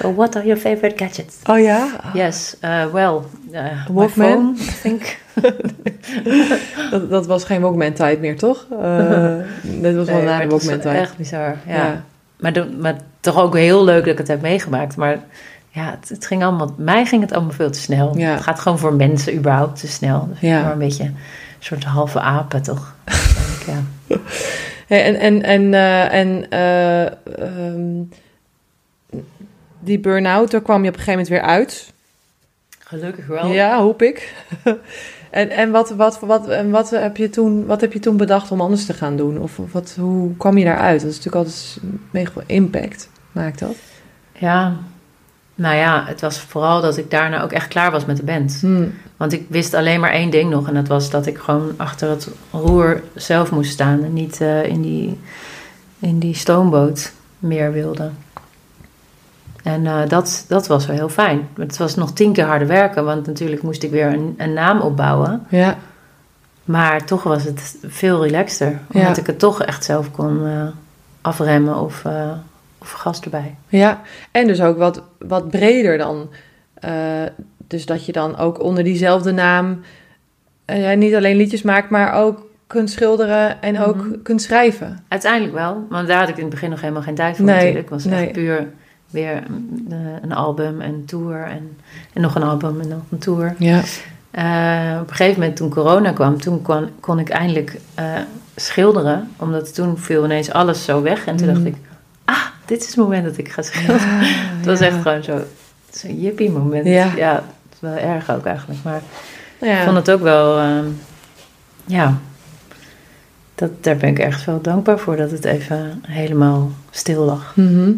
so, 0.00 0.14
what 0.14 0.36
are 0.36 0.46
your 0.46 0.60
favorite 0.60 1.04
gadgets? 1.04 1.36
Oh 1.44 1.58
ja? 1.58 1.86
Yes, 2.14 2.56
uh, 2.64 2.84
well, 2.92 3.20
uh, 3.52 3.62
my 3.62 3.94
Walkman? 3.94 4.56
phone, 4.56 4.58
I 4.58 4.80
think. 4.82 5.16
Dat, 6.90 7.10
dat 7.10 7.26
was 7.26 7.44
geen 7.44 7.60
Walkman-tijd 7.60 8.20
meer, 8.20 8.36
toch? 8.36 8.66
Eh 8.82 9.36
dit 9.82 9.96
was 9.96 10.06
wel 10.06 10.22
na 10.22 10.40
de 10.40 10.48
Walkman-tijd. 10.48 10.98
Echt 10.98 11.16
bizar, 11.16 11.56
ja. 11.66 11.74
Ja. 11.74 12.04
Maar, 12.78 12.96
toch 13.20 13.38
ook 13.38 13.56
heel 13.56 13.84
leuk 13.84 14.00
dat 14.00 14.12
ik 14.12 14.18
het 14.18 14.28
heb 14.28 14.40
meegemaakt. 14.40 14.96
Maar 14.96 15.18
ja, 15.68 15.90
het, 16.00 16.08
het 16.08 16.26
ging 16.26 16.42
allemaal, 16.42 16.74
mij 16.76 17.06
ging 17.06 17.22
het 17.22 17.32
allemaal 17.32 17.52
veel 17.52 17.70
te 17.70 17.78
snel. 17.78 18.18
Ja. 18.18 18.30
Het 18.30 18.42
gaat 18.42 18.60
gewoon 18.60 18.78
voor 18.78 18.94
mensen 18.94 19.34
überhaupt 19.34 19.80
te 19.80 19.88
snel. 19.88 20.28
Ja. 20.40 20.62
Maar 20.62 20.72
een 20.72 20.78
beetje 20.78 21.04
een 21.04 21.16
soort 21.58 21.84
halve 21.84 22.20
apen, 22.20 22.62
toch? 22.62 22.94
Denk 23.04 23.60
ik, 23.60 23.66
ja. 24.06 24.16
En 24.88 25.14
en, 25.14 25.42
en, 25.42 25.74
eh, 25.74 26.12
en 26.12 26.50
eh, 26.50 27.06
ehm, 27.06 28.02
die 29.78 29.98
burn-out, 29.98 30.50
daar 30.50 30.62
kwam 30.62 30.82
je 30.82 30.88
op 30.88 30.96
een 30.96 31.02
gegeven 31.02 31.20
moment 31.20 31.28
weer 31.28 31.50
uit. 31.50 31.92
Gelukkig 32.78 33.26
wel. 33.26 33.46
Ja, 33.46 33.78
hoop 33.80 34.02
ik. 34.02 34.34
en 35.30 35.50
en 35.50 35.70
wat, 35.70 35.90
wat, 35.90 36.18
wat, 36.20 36.48
en 36.48 36.70
wat, 36.70 36.90
heb 36.90 37.16
je 37.16 37.30
toen, 37.30 37.66
wat 37.66 37.80
heb 37.80 37.92
je 37.92 37.98
toen 37.98 38.16
bedacht 38.16 38.50
om 38.50 38.60
anders 38.60 38.86
te 38.86 38.94
gaan 38.94 39.16
doen? 39.16 39.38
Of 39.38 39.56
wat, 39.72 39.96
hoe 39.98 40.36
kwam 40.36 40.58
je 40.58 40.64
daaruit? 40.64 41.00
Dat 41.00 41.10
is 41.10 41.16
natuurlijk 41.16 41.44
altijd 41.44 41.78
mega 42.10 42.40
impact, 42.46 43.10
maakt 43.32 43.58
dat. 43.58 43.76
Ja, 44.32 44.76
nou 45.58 45.76
ja, 45.76 46.04
het 46.06 46.20
was 46.20 46.40
vooral 46.40 46.80
dat 46.80 46.96
ik 46.96 47.10
daarna 47.10 47.42
ook 47.42 47.52
echt 47.52 47.68
klaar 47.68 47.90
was 47.90 48.04
met 48.04 48.16
de 48.16 48.22
band. 48.22 48.58
Hm. 48.60 48.84
Want 49.16 49.32
ik 49.32 49.46
wist 49.48 49.74
alleen 49.74 50.00
maar 50.00 50.10
één 50.10 50.30
ding 50.30 50.50
nog. 50.50 50.68
En 50.68 50.74
dat 50.74 50.88
was 50.88 51.10
dat 51.10 51.26
ik 51.26 51.38
gewoon 51.38 51.74
achter 51.76 52.10
het 52.10 52.28
roer 52.50 53.02
zelf 53.14 53.50
moest 53.50 53.72
staan. 53.72 54.04
En 54.04 54.12
niet 54.12 54.40
eh, 54.40 54.64
in, 54.64 54.82
die, 54.82 55.20
in 55.98 56.18
die 56.18 56.34
stoomboot 56.34 57.12
meer 57.38 57.72
wilde. 57.72 58.10
En 59.62 59.86
eh, 59.86 60.08
dat, 60.08 60.44
dat 60.48 60.66
was 60.66 60.86
wel 60.86 60.96
heel 60.96 61.08
fijn. 61.08 61.48
Maar 61.56 61.66
Het 61.66 61.76
was 61.76 61.94
nog 61.94 62.12
tien 62.12 62.32
keer 62.32 62.44
harder 62.44 62.68
werken. 62.68 63.04
Want 63.04 63.26
natuurlijk 63.26 63.62
moest 63.62 63.82
ik 63.82 63.90
weer 63.90 64.06
een, 64.06 64.34
een 64.36 64.52
naam 64.52 64.80
opbouwen. 64.80 65.46
Ja, 65.48 65.76
Maar 66.64 67.04
toch 67.04 67.22
was 67.22 67.44
het 67.44 67.76
veel 67.86 68.22
relaxter. 68.22 68.80
Ja. 68.90 69.00
Omdat 69.00 69.16
ik 69.16 69.26
het 69.26 69.38
toch 69.38 69.62
echt 69.62 69.84
zelf 69.84 70.10
kon 70.10 70.46
eh, 70.46 70.66
afremmen 71.20 71.76
of, 71.76 72.02
of 72.94 73.00
gas 73.00 73.20
erbij. 73.20 73.54
ja. 73.68 74.00
En 74.30 74.46
dus 74.46 74.60
ook 74.62 74.78
wat, 74.78 75.02
wat 75.18 75.48
breder 75.50 75.98
dan. 75.98 76.28
Eh, 76.74 76.92
dus 77.66 77.86
dat 77.86 78.06
je 78.06 78.12
dan 78.12 78.36
ook 78.36 78.62
onder 78.62 78.84
diezelfde 78.84 79.32
naam 79.32 79.80
eh, 80.64 80.96
niet 80.96 81.14
alleen 81.14 81.36
liedjes 81.36 81.62
maakt, 81.62 81.90
maar 81.90 82.12
ook 82.14 82.46
kunt 82.66 82.90
schilderen 82.90 83.62
en 83.62 83.80
ook 83.80 83.96
Mhm. 83.96 84.22
kunt 84.22 84.42
schrijven. 84.42 85.04
Uiteindelijk 85.08 85.52
wel, 85.54 85.86
want 85.88 86.08
daar 86.08 86.18
had 86.18 86.28
ik 86.28 86.36
in 86.36 86.40
het 86.42 86.50
begin 86.50 86.70
nog 86.70 86.80
helemaal 86.80 87.02
geen 87.02 87.14
tijd 87.14 87.36
voor 87.36 87.44
Nee, 87.44 87.54
natuurlijk. 87.54 87.90
Het 87.90 88.02
was 88.02 88.04
nee. 88.04 88.24
echt 88.24 88.32
puur 88.32 88.66
weer 89.10 89.32
eh, 89.90 89.96
een 90.22 90.32
album 90.32 90.80
en 90.80 90.94
een 90.94 91.04
tour 91.04 91.42
en, 91.44 91.76
en 92.12 92.20
nog 92.22 92.34
een 92.34 92.42
album 92.42 92.80
en 92.80 92.88
nog 92.88 93.00
een 93.10 93.18
tour. 93.18 93.54
Ja. 93.58 93.78
Op 95.00 95.08
een 95.08 95.14
gegeven 95.14 95.40
moment 95.40 95.56
toen 95.56 95.70
corona 95.70 96.12
kwam, 96.12 96.40
toen 96.40 96.62
kon, 96.62 96.88
kon 97.00 97.18
ik 97.18 97.28
eindelijk 97.28 97.80
schilderen. 98.56 99.28
Omdat 99.36 99.74
toen 99.74 99.98
viel 99.98 100.24
ineens 100.24 100.52
alles 100.52 100.84
zo 100.84 101.02
weg. 101.02 101.26
En 101.26 101.36
toen 101.36 101.46
Mhm. 101.46 101.54
dacht 101.54 101.66
ik, 101.66 101.76
dit 102.68 102.80
is 102.80 102.86
het 102.86 102.96
moment 102.96 103.24
dat 103.24 103.38
ik 103.38 103.48
ga 103.48 103.62
schilderen. 103.62 104.18
Het 104.58 104.66
was 104.66 104.80
echt 104.80 104.96
gewoon 105.02 105.22
zo, 105.22 105.40
zo'n 105.90 106.20
jippie 106.20 106.50
moment. 106.50 106.86
Ja. 106.86 107.44
wel 107.80 107.96
erg 107.96 108.30
ook 108.30 108.44
eigenlijk. 108.44 108.80
Maar 108.82 109.02
ja. 109.60 109.78
ik 109.78 109.84
vond 109.84 109.96
het 109.96 110.10
ook 110.10 110.20
wel, 110.20 110.58
ehm, 110.58 110.86
ja, 111.84 112.18
dat, 113.54 113.84
daar 113.84 113.96
ben 113.96 114.08
ik 114.08 114.18
echt 114.18 114.44
wel 114.44 114.60
dankbaar 114.60 114.98
voor 114.98 115.16
dat 115.16 115.30
het 115.30 115.44
even 115.44 116.02
helemaal 116.06 116.70
stil 116.90 117.24
lag. 117.24 117.56
Mhm. 117.56 117.92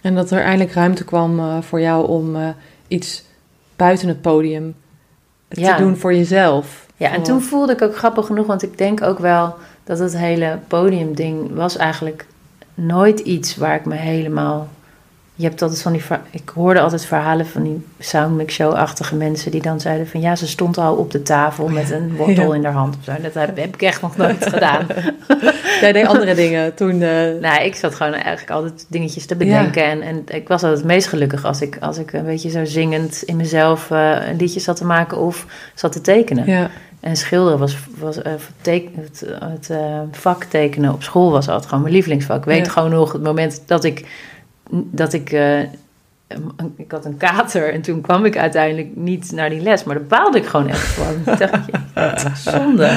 En 0.00 0.14
dat 0.14 0.30
er 0.30 0.42
eindelijk 0.42 0.72
ruimte 0.72 1.04
kwam 1.04 1.38
eh, 1.38 1.56
voor 1.60 1.80
jou 1.80 2.08
om 2.08 2.36
eh, 2.36 2.48
iets 2.88 3.24
buiten 3.76 4.08
het 4.08 4.20
podium 4.20 4.74
te 5.48 5.74
doen 5.78 5.96
voor 5.96 6.14
jezelf. 6.14 6.86
Ja, 6.96 7.12
en 7.12 7.22
toen 7.22 7.42
voelde 7.42 7.72
ik 7.72 7.82
ook 7.82 7.96
grappig 7.96 8.26
genoeg, 8.26 8.46
want 8.46 8.62
ik 8.62 8.78
denk 8.78 9.02
ook 9.02 9.18
wel 9.18 9.54
dat 9.84 9.98
het 9.98 10.16
hele 10.16 10.58
podiumding 10.68 11.54
was 11.54 11.76
eigenlijk 11.76 12.26
nooit 12.74 13.20
iets 13.20 13.56
waar 13.56 13.74
ik 13.74 13.84
me 13.84 13.94
helemaal. 13.94 14.68
Je 15.34 15.48
hebt 15.48 15.62
altijd 15.62 15.82
van 15.82 15.92
die. 15.92 16.02
Ik 16.30 16.48
hoorde 16.54 16.80
altijd 16.80 17.04
verhalen 17.06 17.46
van 17.46 17.62
die 17.62 17.86
soundmix 17.98 18.54
show-achtige 18.54 19.14
mensen 19.14 19.50
die 19.50 19.62
dan 19.62 19.80
zeiden 19.80 20.08
van 20.08 20.20
ja, 20.20 20.36
ze 20.36 20.46
stond 20.46 20.78
al 20.78 20.94
op 20.94 21.10
de 21.10 21.22
tafel 21.22 21.68
met 21.68 21.90
een 21.90 22.16
wortel 22.16 22.48
Ja. 22.50 22.54
in 22.54 22.64
haar 22.64 22.72
hand 22.72 22.96
of 22.98 23.04
zo. 23.04 23.12
Dat 23.22 23.34
heb, 23.34 23.56
heb 23.56 23.74
ik 23.74 23.82
echt 23.82 24.02
nog 24.02 24.16
nooit 24.16 24.46
gedaan. 24.54 24.86
Jij 25.80 25.92
deed 25.92 26.06
andere 26.06 26.34
dingen 26.34 26.74
toen. 26.74 27.02
eh, 27.02 27.40
Nou, 27.40 27.62
ik 27.64 27.74
zat 27.74 27.94
gewoon 27.94 28.12
eigenlijk 28.12 28.50
altijd 28.50 28.86
dingetjes 28.88 29.26
te 29.26 29.36
bedenken. 29.36 29.84
En, 29.84 30.02
en 30.02 30.22
ik 30.26 30.48
was 30.48 30.62
altijd 30.62 30.80
het 30.80 30.88
meest 30.90 31.08
gelukkig 31.08 31.44
als 31.44 31.60
ik, 31.60 31.76
als 31.80 31.98
ik 31.98 32.12
een 32.12 32.24
beetje 32.24 32.50
zo 32.50 32.64
zingend 32.64 33.22
in 33.22 33.36
mezelf 33.36 33.90
eh, 33.90 34.28
een 34.28 34.36
liedje 34.36 34.60
zat 34.60 34.76
te 34.76 34.84
maken 34.84 35.18
of 35.18 35.46
zat 35.74 35.92
te 35.92 36.00
tekenen. 36.00 36.46
ja. 36.46 36.70
En 37.02 37.16
schilderen 37.16 37.58
was, 37.58 37.76
was 37.98 38.22
eh, 38.22 38.32
teken- 38.60 39.02
het, 39.02 39.24
het 39.44 39.70
eh, 39.70 40.00
vak 40.10 40.44
tekenen 40.44 40.92
op 40.92 41.02
school 41.02 41.30
was 41.30 41.48
altijd 41.48 41.66
gewoon 41.68 41.80
mijn 41.82 41.94
lievelingsvak. 41.94 42.38
Ik 42.38 42.44
weet 42.44 42.66
Ja. 42.66 42.72
gewoon 42.72 42.90
nog 42.90 43.12
het 43.12 43.22
moment 43.22 43.62
dat 43.66 43.84
ik, 43.84 44.06
dat 44.70 45.12
ik, 45.12 45.32
eh, 45.32 45.60
ik 46.76 46.90
had 46.90 47.04
een 47.04 47.16
kater 47.16 47.72
en 47.72 47.82
toen 47.82 48.00
kwam 48.00 48.24
ik 48.24 48.36
uiteindelijk 48.36 48.96
niet 48.96 49.32
naar 49.32 49.50
die 49.50 49.60
les, 49.60 49.84
maar 49.84 49.94
daar 49.94 50.04
baalde 50.04 50.38
ik 50.38 50.46
gewoon 50.46 50.68
echt 50.68 50.86
van. 50.86 51.14
Ik 51.34 51.38
dacht, 51.38 51.58
ja, 51.94 52.34
zonde. 52.50 52.96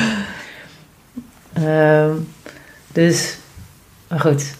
Ehm, 1.53 2.11
dus, 2.91 3.37
maar 4.07 4.19
goed. 4.19 4.55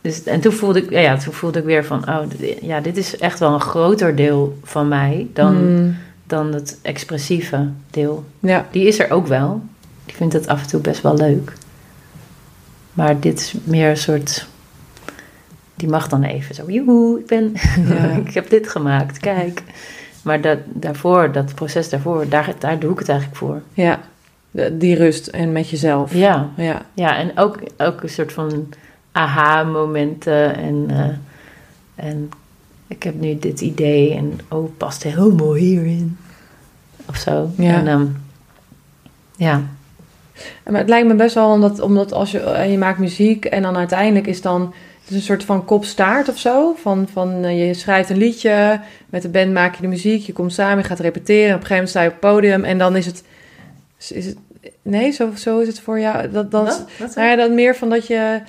Dus, 0.00 0.22
en 0.24 0.40
toen 0.40 0.52
voelde 0.52 0.82
ik, 0.82 0.90
ja, 0.90 1.00
ja, 1.00 1.16
toen 1.16 1.32
voelde 1.32 1.58
ik 1.58 1.64
weer 1.64 1.84
van, 1.84 2.08
oh, 2.08 2.18
dit- 2.38 2.58
ja, 2.62 2.80
dit 2.80 2.96
is 2.96 3.16
echt 3.18 3.38
wel 3.38 3.52
een 3.54 3.60
groter 3.60 4.16
deel 4.16 4.58
van 4.64 4.88
mij 4.88 5.26
dan 5.32 5.54
Mm, 5.74 5.96
dan 6.28 6.52
het 6.54 6.78
expressieve 6.82 7.68
deel. 7.90 8.24
ja. 8.40 8.66
Die 8.70 8.86
is 8.86 8.98
er 8.98 9.10
ook 9.10 9.26
wel. 9.26 9.62
Ik 10.06 10.14
vind 10.14 10.32
het 10.32 10.46
af 10.46 10.62
en 10.62 10.68
toe 10.68 10.80
best 10.80 11.02
wel 11.02 11.16
leuk. 11.16 11.52
Maar 12.92 13.20
dit 13.20 13.38
is 13.40 13.54
meer 13.64 13.90
een 13.90 13.96
soort... 13.96 14.46
Die 15.74 15.88
mag 15.88 16.08
dan 16.08 16.22
even 16.22 16.54
zo... 16.54 16.70
Joehoe, 16.70 17.18
ik 17.18 17.26
ben... 17.26 17.52
Ja. 17.88 18.04
ik 18.10 18.34
heb 18.34 18.50
dit 18.50 18.68
gemaakt, 18.68 19.18
kijk. 19.18 19.62
Maar 20.22 20.40
dat, 20.40 20.58
daarvoor, 20.66 21.32
dat 21.32 21.54
proces 21.54 21.88
daarvoor, 21.88 22.28
daar, 22.28 22.54
daar 22.58 22.78
doe 22.78 22.92
ik 22.92 22.98
het 22.98 23.08
eigenlijk 23.08 23.38
voor. 23.38 23.62
ja. 23.72 24.00
Die 24.72 24.94
rust 24.96 25.26
en 25.26 25.52
met 25.52 25.68
jezelf. 25.70 26.14
Ja, 26.14 26.48
Ja. 26.56 26.82
ja 26.94 27.16
en 27.16 27.38
ook, 27.38 27.58
ook 27.76 28.02
een 28.02 28.08
soort 28.08 28.32
van 28.32 28.68
aha-momenten. 29.12 30.56
En, 30.56 30.84
eh, 30.88 32.04
en 32.06 32.30
ik 32.88 33.02
heb 33.02 33.20
nu 33.20 33.38
dit 33.38 33.60
idee 33.60 34.14
en 34.14 34.40
oh, 34.48 34.62
het 34.62 34.76
past 34.76 35.02
heel 35.02 35.34
mooi 35.34 35.62
hierin. 35.62 36.16
Of 37.08 37.16
zo. 37.16 37.50
Ja. 37.56 37.74
En, 37.74 37.86
ehm, 37.86 38.06
ja. 39.36 39.62
Maar 40.64 40.80
het 40.80 40.88
lijkt 40.88 41.08
me 41.08 41.14
best 41.14 41.34
wel, 41.34 41.50
omdat, 41.50 41.80
omdat 41.80 42.12
als 42.12 42.30
je, 42.30 42.40
eh, 42.40 42.70
je 42.70 42.78
maakt 42.78 42.98
muziek 42.98 43.44
en 43.44 43.62
dan 43.62 43.76
uiteindelijk 43.76 44.26
is 44.26 44.42
dan 44.42 44.74
het 45.08 45.16
is 45.16 45.22
een 45.22 45.26
soort 45.26 45.44
van 45.44 45.64
kopstaart 45.64 46.28
of 46.28 46.38
zo. 46.38 46.74
Van, 46.74 47.08
van 47.12 47.44
eh, 47.44 47.66
je 47.66 47.74
schrijft 47.74 48.10
een 48.10 48.16
liedje, 48.16 48.80
met 49.06 49.22
de 49.22 49.28
band 49.28 49.52
maak 49.52 49.74
je 49.74 49.82
de 49.82 49.88
muziek, 49.88 50.22
je 50.22 50.32
komt 50.32 50.52
samen, 50.52 50.78
je 50.78 50.84
gaat 50.84 51.00
repeteren. 51.00 51.54
Op 51.54 51.60
een 51.60 51.66
gegeven 51.66 51.74
moment 51.74 51.90
sta 51.90 52.00
je 52.02 52.06
op 52.08 52.12
het 52.12 52.32
podium 52.32 52.64
en 52.64 52.78
dan 52.78 52.96
is 52.96 53.06
het. 53.06 53.24
Is, 54.08 54.26
het 54.26 54.36
nee, 54.82 55.10
zo, 55.10 55.30
zo 55.34 55.58
is 55.58 55.66
het 55.66 55.80
voor 55.80 56.00
jou. 56.00 56.30
Dat, 56.30 56.50
dan, 56.50 56.64
Wat? 56.64 56.84
Wat? 56.98 57.14
nou 57.14 57.28
ja, 57.28 57.36
dan 57.36 57.54
meer 57.54 57.76
van 57.76 57.88
dat 57.88 58.06
je. 58.06 58.40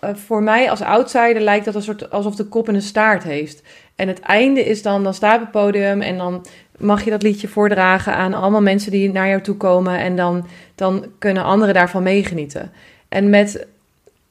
Eh, 0.00 0.14
voor 0.14 0.42
mij 0.42 0.70
als 0.70 0.80
outsider 0.80 1.40
lijkt 1.42 1.64
dat 1.64 1.74
een 1.74 1.82
soort 1.82 2.10
alsof 2.10 2.36
de 2.36 2.44
kop 2.44 2.68
een 2.68 2.82
staart 2.82 3.22
heeft. 3.22 3.62
En 3.96 4.08
het 4.08 4.20
einde 4.20 4.64
is 4.64 4.82
dan, 4.82 5.02
dan 5.02 5.14
sta 5.14 5.28
je 5.28 5.34
op 5.34 5.40
het 5.40 5.50
podium 5.50 6.00
en 6.00 6.16
dan 6.16 6.46
mag 6.76 7.04
je 7.04 7.10
dat 7.10 7.22
liedje 7.22 7.48
voordragen 7.48 8.14
aan 8.14 8.34
allemaal 8.34 8.62
mensen 8.62 8.90
die 8.90 9.12
naar 9.12 9.28
jou 9.28 9.40
toe 9.40 9.56
komen. 9.56 9.98
En 9.98 10.16
dan, 10.16 10.46
dan 10.74 11.06
kunnen 11.18 11.44
anderen 11.44 11.74
daarvan 11.74 12.02
meegenieten. 12.02 12.70
En 13.08 13.30
met, 13.30 13.66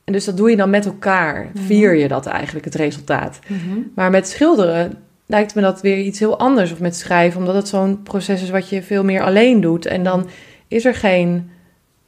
en 0.03 0.13
dus 0.13 0.25
dat 0.25 0.37
doe 0.37 0.49
je 0.49 0.55
dan 0.55 0.69
met 0.69 0.85
elkaar. 0.85 1.49
Mhm. 1.53 1.63
Vier 1.63 1.95
je 1.95 2.07
dat 2.07 2.25
eigenlijk, 2.25 2.65
het 2.65 2.75
resultaat. 2.75 3.39
Mhm. 3.47 3.79
Maar 3.95 4.09
met 4.09 4.27
schilderen 4.27 4.93
lijkt 5.25 5.55
me 5.55 5.61
dat 5.61 5.81
weer 5.81 5.97
iets 5.97 6.19
heel 6.19 6.39
anders. 6.39 6.71
Of 6.71 6.79
met 6.79 6.95
schrijven, 6.95 7.39
omdat 7.39 7.55
het 7.55 7.67
zo'n 7.67 8.03
proces 8.03 8.41
is 8.41 8.49
wat 8.49 8.69
je 8.69 8.83
veel 8.83 9.03
meer 9.03 9.23
alleen 9.23 9.61
doet. 9.61 9.85
En 9.85 10.03
dan 10.03 10.29
is 10.67 10.85
er 10.85 10.95
geen 10.95 11.51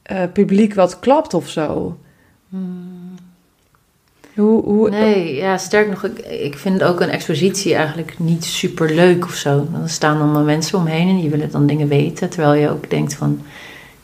eh, 0.02 0.22
publiek 0.32 0.74
wat 0.74 0.98
klapt 0.98 1.34
of 1.34 1.48
zo. 1.48 1.98
Hoe, 4.40 4.64
hoe, 4.64 4.90
Nee, 4.90 5.34
ja, 5.34 5.58
sterk 5.58 5.88
nog, 5.90 6.04
ik, 6.04 6.18
ik 6.18 6.56
vind 6.58 6.82
ook 6.82 7.00
een 7.00 7.08
expositie 7.08 7.74
eigenlijk 7.74 8.14
niet 8.18 8.44
super 8.44 8.94
leuk 8.94 9.24
of 9.24 9.34
zo. 9.34 9.66
Dan 9.72 9.88
staan 9.88 10.20
allemaal 10.20 10.42
mensen 10.44 10.78
omheen 10.78 11.08
en 11.08 11.20
die 11.20 11.30
willen 11.30 11.50
dan 11.50 11.66
dingen 11.66 11.88
weten. 11.88 12.28
Terwijl 12.28 12.54
je 12.54 12.70
ook 12.70 12.90
denkt 12.90 13.14
van, 13.14 13.40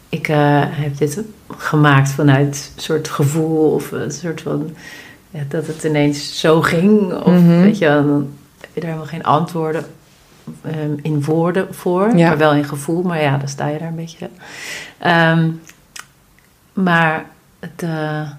ik 0.08 0.28
eh, 0.28 0.62
heb 0.64 0.98
dit 0.98 1.20
gemaakt 1.56 2.10
vanuit 2.10 2.72
een 2.76 2.82
soort 2.82 3.08
gevoel 3.08 3.70
of 3.72 3.92
een 3.92 4.10
soort 4.10 4.40
van, 4.40 4.70
ja, 5.30 5.40
dat 5.48 5.66
het 5.66 5.84
ineens 5.84 6.40
zo 6.40 6.60
ging. 6.62 7.12
Of 7.12 7.32
Mhm. 7.32 7.60
weet 7.60 7.78
je, 7.78 7.86
dan 7.86 8.28
heb 8.60 8.70
je 8.72 8.80
daar 8.80 8.90
helemaal 8.90 9.10
geen 9.10 9.24
antwoorden 9.24 9.84
ehm, 10.62 10.92
in 11.02 11.24
woorden 11.24 11.74
voor. 11.74 12.16
Ja. 12.16 12.28
Maar 12.28 12.38
wel 12.38 12.52
in 12.52 12.64
gevoel, 12.64 13.02
maar 13.02 13.22
ja, 13.22 13.36
dan 13.36 13.48
sta 13.48 13.68
je 13.68 13.78
daar 13.78 13.88
een 13.88 13.94
beetje. 13.94 14.28
Ehm, 14.98 15.48
maar 16.72 17.24
het... 17.60 17.82
eh, 17.82 18.30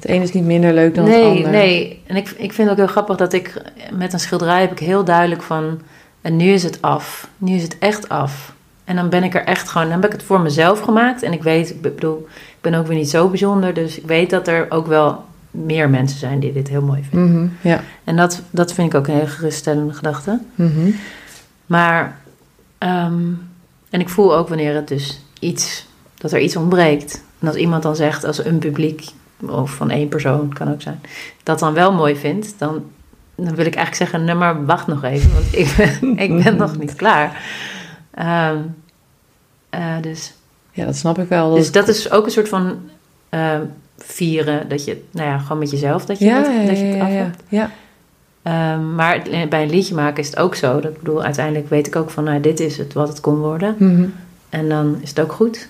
Het 0.00 0.04
ene 0.04 0.22
is 0.22 0.32
niet 0.32 0.44
minder 0.44 0.74
leuk 0.74 0.94
dan 0.94 1.04
het 1.04 1.14
nee, 1.14 1.36
ander. 1.36 1.50
nee. 1.50 2.02
En 2.06 2.16
ik, 2.16 2.28
ik 2.28 2.52
vind 2.52 2.68
het 2.68 2.70
ook 2.70 2.76
heel 2.76 2.86
grappig 2.86 3.16
dat 3.16 3.32
ik 3.32 3.62
met 3.92 4.12
een 4.12 4.20
schilderij 4.20 4.60
heb 4.60 4.72
ik 4.72 4.78
heel 4.78 5.04
duidelijk 5.04 5.42
van... 5.42 5.80
En 6.20 6.36
nu 6.36 6.44
is 6.44 6.62
het 6.62 6.82
af. 6.82 7.28
Nu 7.38 7.54
is 7.54 7.62
het 7.62 7.78
echt 7.78 8.08
af. 8.08 8.54
En 8.84 8.96
dan 8.96 9.08
ben 9.08 9.22
ik 9.22 9.34
er 9.34 9.44
echt 9.44 9.68
gewoon... 9.68 9.88
Dan 9.88 9.96
heb 10.00 10.04
ik 10.04 10.12
het 10.12 10.22
voor 10.22 10.40
mezelf 10.40 10.80
gemaakt. 10.80 11.22
En 11.22 11.32
ik 11.32 11.42
weet, 11.42 11.70
ik 11.70 11.80
bedoel, 11.80 12.26
ik 12.34 12.60
ben 12.60 12.74
ook 12.74 12.86
weer 12.86 12.96
niet 12.96 13.10
zo 13.10 13.28
bijzonder. 13.28 13.74
Dus 13.74 13.98
ik 13.98 14.06
weet 14.06 14.30
dat 14.30 14.48
er 14.48 14.66
ook 14.68 14.86
wel 14.86 15.24
meer 15.50 15.90
mensen 15.90 16.18
zijn 16.18 16.40
die 16.40 16.52
dit 16.52 16.68
heel 16.68 16.82
mooi 16.82 17.04
vinden. 17.10 17.32
Mhm, 17.32 17.68
ja. 17.68 17.80
En 18.04 18.16
dat, 18.16 18.42
dat 18.50 18.72
vind 18.72 18.92
ik 18.92 18.98
ook 18.98 19.06
een 19.06 19.14
hele 19.14 19.26
geruststellende 19.26 19.92
gedachte. 19.92 20.40
Mhm. 20.54 20.90
Maar, 21.66 22.18
ehm, 22.78 23.22
en 23.90 24.00
ik 24.00 24.08
voel 24.08 24.36
ook 24.36 24.48
wanneer 24.48 24.74
het 24.74 24.88
dus 24.88 25.20
iets, 25.40 25.86
dat 26.14 26.32
er 26.32 26.40
iets 26.40 26.56
ontbreekt. 26.56 27.22
En 27.38 27.46
als 27.46 27.56
iemand 27.56 27.82
dan 27.82 27.96
zegt, 27.96 28.24
als 28.24 28.44
een 28.44 28.58
publiek, 28.58 29.04
of 29.40 29.70
van 29.70 29.90
één 29.90 30.08
persoon, 30.08 30.52
kan 30.52 30.72
ook 30.72 30.82
zijn, 30.82 31.00
dat 31.42 31.58
dan 31.58 31.74
wel 31.74 31.92
mooi 31.92 32.16
vindt, 32.16 32.54
dan, 32.58 32.84
dan 33.34 33.54
wil 33.54 33.66
ik 33.66 33.74
eigenlijk 33.74 33.96
zeggen, 33.96 34.24
nee 34.24 34.34
maar 34.34 34.64
wacht 34.64 34.86
nog 34.86 35.04
even, 35.04 35.32
want 35.32 35.46
ik 35.56 35.74
ben, 35.76 36.18
ik 36.24 36.42
ben 36.42 36.56
nog 36.56 36.78
niet 36.78 36.94
klaar. 36.94 37.42
Ehm, 38.10 38.58
eh, 39.70 40.00
dus, 40.00 40.34
ja, 40.72 40.84
dat 40.84 40.96
snap 40.96 41.18
ik 41.18 41.28
wel. 41.28 41.48
Dat 41.48 41.58
dus 41.58 41.72
dat 41.72 41.88
is 41.88 42.10
ook 42.10 42.24
een 42.24 42.30
soort 42.30 42.48
van 42.48 42.78
ehm, 43.28 43.62
vieren, 43.98 44.68
dat 44.68 44.84
je, 44.84 45.02
nou 45.10 45.28
ja, 45.28 45.38
gewoon 45.38 45.58
met 45.58 45.70
jezelf, 45.70 46.04
dat 46.04 46.18
je, 46.18 46.24
ja, 46.24 46.36
het, 46.36 46.46
ja, 46.46 46.66
dat 46.66 46.78
je 46.78 46.84
het 46.84 47.00
af 47.00 47.08
hebt. 47.08 47.42
ja. 47.48 47.70
Ehm, 48.42 48.94
maar 48.94 49.22
bij 49.48 49.62
een 49.62 49.70
liedje 49.70 49.94
maken 49.94 50.22
is 50.22 50.26
het 50.26 50.38
ook 50.38 50.54
zo. 50.54 50.80
Dat 50.80 50.92
ik 50.92 50.98
bedoel, 50.98 51.22
uiteindelijk 51.22 51.68
weet 51.68 51.86
ik 51.86 51.96
ook 51.96 52.10
van, 52.10 52.24
nou, 52.24 52.40
dit 52.40 52.60
is 52.60 52.78
het 52.78 52.92
wat 52.92 53.08
het 53.08 53.20
kon 53.20 53.38
worden. 53.38 53.74
Mhm. 53.78 54.06
En 54.48 54.68
dan 54.68 54.98
is 55.00 55.08
het 55.08 55.20
ook 55.20 55.32
goed. 55.32 55.68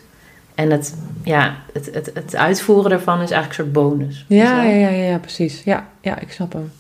En 0.56 0.70
het, 0.70 0.94
ja, 1.24 1.56
het, 1.72 1.90
het, 1.92 2.10
het 2.14 2.36
uitvoeren 2.36 2.90
daarvan 2.90 3.20
is 3.20 3.30
eigenlijk 3.30 3.48
een 3.48 3.64
soort 3.64 3.72
bonus. 3.72 4.24
Ja, 4.28 4.62
ja, 4.62 4.88
ja, 4.88 5.04
ja, 5.04 5.18
precies. 5.18 5.62
Ja, 5.64 5.88
ja, 6.00 6.18
ik 6.18 6.32
snap 6.32 6.52
hem. 6.52 6.70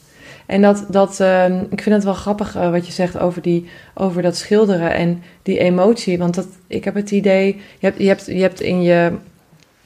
En 0.46 0.62
dat, 0.62 0.86
dat 0.88 1.20
ehm, 1.20 1.64
ik 1.70 1.82
vind 1.82 1.94
het 1.94 2.04
wel 2.04 2.14
grappig 2.14 2.56
eh, 2.56 2.70
wat 2.70 2.86
je 2.86 2.92
zegt 2.92 3.18
over, 3.18 3.42
die, 3.42 3.68
over 3.94 4.22
dat 4.22 4.36
schilderen 4.36 4.94
en 4.94 5.22
die 5.42 5.58
emotie. 5.58 6.18
Want 6.18 6.34
dat, 6.34 6.48
ik 6.66 6.84
heb 6.84 6.94
het 6.94 7.10
idee, 7.10 7.46
je 7.78 7.86
hebt, 7.86 7.98
je 7.98 8.08
hebt, 8.08 8.26
je 8.26 8.40
hebt 8.40 8.60
in 8.60 8.82
je, 8.82 9.12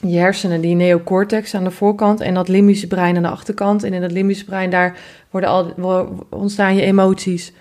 je 0.01 0.19
hersenen 0.19 0.61
die 0.61 0.75
neocortex 0.75 1.55
aan 1.55 1.65
de 1.65 1.71
voorkant 1.71 2.21
en 2.21 2.35
dat 2.35 2.49
limbische 2.49 2.87
brein 2.87 3.17
aan 3.17 3.23
de 3.23 3.29
achterkant. 3.29 3.83
En 3.83 3.93
in 3.93 4.01
dat 4.01 4.13
limbische 4.13 4.45
brein 4.45 4.71
daar 4.71 4.99
worden 5.31 5.51
al, 5.51 6.27
ontstaan 6.31 6.77
je 6.77 6.83
emoties. 6.83 7.53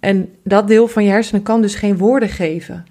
En 0.00 0.28
dat 0.44 0.68
deel 0.68 0.88
van 0.88 1.04
je 1.04 1.10
hersenen 1.10 1.42
kan 1.42 1.62
dus 1.62 1.74
geen 1.74 1.96
woorden 1.96 2.28
geven 2.28 2.86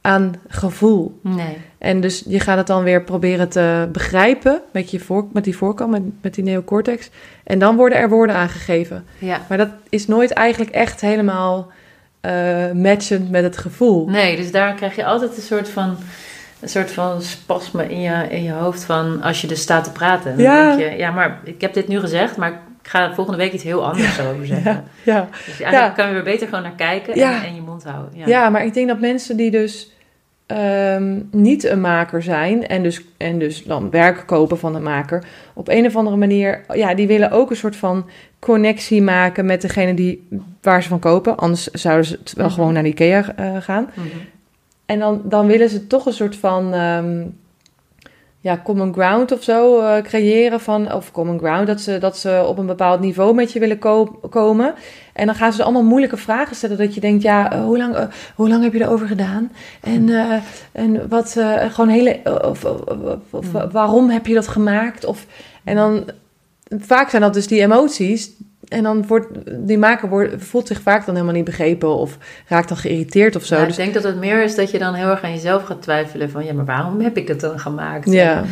aan 0.00 0.34
gevoel. 0.48 1.20
Nee. 1.22 1.56
En 1.78 2.00
dus 2.00 2.22
je 2.26 2.40
gaat 2.40 2.56
het 2.56 2.66
dan 2.66 2.82
weer 2.82 3.02
proberen 3.02 3.48
te 3.48 3.88
begrijpen 3.92 4.60
met, 4.70 4.90
je 4.90 5.00
voor, 5.00 5.26
met 5.32 5.44
die 5.44 5.56
voorkant, 5.56 5.90
met, 5.90 6.02
met 6.20 6.34
die 6.34 6.44
neocortex. 6.44 7.10
En 7.44 7.58
dan 7.58 7.76
worden 7.76 7.98
er 7.98 8.08
woorden 8.08 8.36
aangegeven. 8.36 9.04
Ja. 9.18 9.40
Maar 9.48 9.58
dat 9.58 9.68
is 9.88 10.06
nooit 10.06 10.30
eigenlijk 10.32 10.70
echt 10.70 11.00
helemaal 11.00 11.70
eh, 12.20 12.70
matchend 12.74 13.30
met 13.30 13.42
het 13.42 13.56
gevoel. 13.58 14.08
Nee, 14.08 14.36
dus 14.36 14.50
daar 14.52 14.74
krijg 14.74 14.96
je 14.96 15.04
altijd 15.04 15.36
een 15.36 15.42
soort 15.42 15.68
van, 15.68 15.96
een 16.60 16.68
soort 16.68 16.90
van 16.90 17.22
spasme 17.22 17.88
in 17.88 18.00
je, 18.00 18.26
in 18.28 18.42
je 18.42 18.52
hoofd 18.52 18.84
van 18.84 19.22
als 19.22 19.40
je 19.40 19.46
dus 19.46 19.60
staat 19.60 19.84
te 19.84 19.92
praten. 19.92 20.30
Dan 20.36 20.44
Ja. 20.44 20.76
denk 20.76 20.90
je, 20.90 20.96
ja, 20.98 21.10
maar 21.10 21.40
ik 21.44 21.60
heb 21.60 21.74
dit 21.74 21.88
nu 21.88 22.00
gezegd, 22.00 22.36
maar 22.36 22.50
ik 22.82 22.88
ga 22.90 23.14
volgende 23.14 23.38
week 23.38 23.52
iets 23.52 23.62
heel 23.62 23.86
anders 23.86 24.20
over 24.20 24.46
zeggen. 24.46 24.72
Ja, 24.72 24.84
ja. 25.12 25.28
Dus 25.46 25.60
eigenlijk 25.60 25.94
kan 25.94 26.08
je 26.08 26.14
er 26.14 26.22
beter 26.22 26.48
gewoon 26.48 26.62
naar 26.62 26.74
kijken 26.76 27.12
en, 27.12 27.18
Ja. 27.18 27.44
en 27.44 27.54
je 27.54 27.60
mond 27.60 27.84
houden. 27.84 28.10
Ja. 28.18 28.26
ja, 28.26 28.48
maar 28.50 28.64
ik 28.64 28.74
denk 28.74 28.88
dat 28.88 29.00
mensen 29.00 29.36
die 29.36 29.50
dus 29.50 29.90
ehm, 30.48 31.20
niet 31.30 31.64
een 31.64 31.80
maker 31.80 32.22
zijn 32.22 32.66
en 32.66 32.82
dus, 32.82 33.02
en 33.16 33.38
dus 33.38 33.64
dan 33.64 33.90
werk 33.90 34.22
kopen 34.26 34.58
van 34.58 34.74
een 34.74 34.82
maker, 34.82 35.24
op 35.54 35.68
een 35.68 35.86
of 35.86 35.96
andere 35.96 36.16
manier, 36.16 36.64
ja, 36.72 36.94
die 36.94 37.06
willen 37.06 37.30
ook 37.30 37.50
een 37.50 37.56
soort 37.56 37.76
van 37.76 38.06
connectie 38.38 39.02
maken 39.02 39.46
met 39.46 39.60
degene 39.60 39.94
die, 39.94 40.28
waar 40.62 40.82
ze 40.82 40.88
van 40.88 40.98
kopen. 40.98 41.36
Anders 41.36 41.66
zouden 41.66 42.04
ze 42.06 42.16
het 42.18 42.32
wel 42.32 42.46
Mhm. 42.46 42.54
gewoon 42.54 42.72
naar 42.72 42.82
de 42.82 42.88
IKEA 42.88 43.34
eh, 43.36 43.56
gaan. 43.60 43.90
Mhm. 43.94 44.06
En 44.86 44.98
dan, 44.98 45.22
dan 45.24 45.46
willen 45.46 45.68
ze 45.68 45.86
toch 45.86 46.06
een 46.06 46.12
soort 46.12 46.36
van 46.36 46.74
ehm, 46.74 47.22
ja, 48.40 48.60
common 48.64 48.92
ground 48.92 49.32
of 49.32 49.42
zo 49.42 49.80
eh, 49.80 50.02
creëren. 50.02 50.60
Van, 50.60 50.92
of 50.92 51.10
common 51.12 51.38
ground, 51.38 51.66
dat 51.66 51.80
ze, 51.80 51.98
dat 51.98 52.18
ze 52.18 52.44
op 52.46 52.58
een 52.58 52.66
bepaald 52.66 53.00
niveau 53.00 53.34
met 53.34 53.52
je 53.52 53.60
willen 53.60 53.78
ko- 53.78 54.20
komen. 54.30 54.74
En 55.12 55.26
dan 55.26 55.34
gaan 55.34 55.52
ze 55.52 55.62
allemaal 55.62 55.82
moeilijke 55.84 56.16
vragen 56.16 56.56
stellen. 56.56 56.76
Dat 56.78 56.94
je 56.94 57.00
denkt, 57.00 57.22
ja, 57.22 57.52
eh, 57.52 57.60
hoe, 57.64 57.78
lang, 57.78 57.94
eh, 57.94 58.06
hoe 58.34 58.48
lang 58.48 58.62
heb 58.62 58.72
je 58.72 58.80
erover 58.82 59.06
gedaan? 59.06 59.52
En, 59.80 60.08
en 60.72 61.08
wat, 61.08 61.36
gewoon 61.68 61.88
hele, 61.88 62.20
of, 62.44 62.64
of, 62.64 62.80
of- 62.88 63.16
of 63.30 63.50
Hmm. 63.52 63.70
waarom 63.70 64.10
heb 64.10 64.26
je 64.26 64.34
dat 64.34 64.48
gemaakt? 64.48 65.04
Of, 65.04 65.26
en 65.64 65.76
dan, 65.76 66.04
vaak 66.78 67.10
zijn 67.10 67.22
dat 67.22 67.34
dus 67.34 67.46
die 67.46 67.60
emoties. 67.60 68.30
En 68.68 68.82
dan 68.82 69.06
wordt, 69.06 69.26
die 69.50 69.78
maker 69.78 70.08
wordt, 70.08 70.34
voelt 70.38 70.66
zich 70.66 70.80
vaak 70.80 71.06
dan 71.06 71.14
helemaal 71.14 71.34
niet 71.34 71.44
begrepen. 71.44 71.96
Of 71.96 72.18
raakt 72.46 72.68
dan 72.68 72.76
geïrriteerd 72.76 73.36
of 73.36 73.44
zo. 73.44 73.56
Ja, 73.56 73.64
dus, 73.64 73.70
ik 73.70 73.82
denk 73.82 73.94
dat 73.94 74.02
het 74.02 74.18
meer 74.18 74.42
is 74.42 74.54
dat 74.54 74.70
je 74.70 74.78
dan 74.78 74.94
heel 74.94 75.08
erg 75.08 75.22
aan 75.22 75.32
jezelf 75.32 75.62
gaat 75.62 75.82
twijfelen 75.82 76.30
van 76.30 76.44
ja, 76.44 76.52
maar 76.52 76.64
waarom 76.64 77.00
heb 77.00 77.16
ik 77.16 77.26
dat 77.26 77.40
dan 77.40 77.58
gemaakt? 77.58 78.10
ja, 78.10 78.44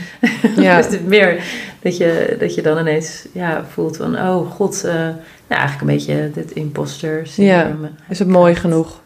ja. 0.56 0.76
dus 0.82 0.86
het 0.86 1.06
meer 1.06 1.44
dat 1.82 1.96
je, 1.96 2.36
dat 2.38 2.54
je 2.54 2.62
dan 2.62 2.78
ineens 2.78 3.26
ja, 3.32 3.64
voelt 3.68 3.96
van 3.96 4.18
oh 4.18 4.50
god, 4.50 4.82
nou, 4.82 5.14
eigenlijk 5.48 5.80
een 5.80 5.96
beetje 5.96 6.30
dit 6.34 6.50
imposter 6.50 7.26
syndroom. 7.26 7.88
Is 8.08 8.18
het 8.18 8.28
mooi 8.28 8.54
genoeg? 8.54 9.00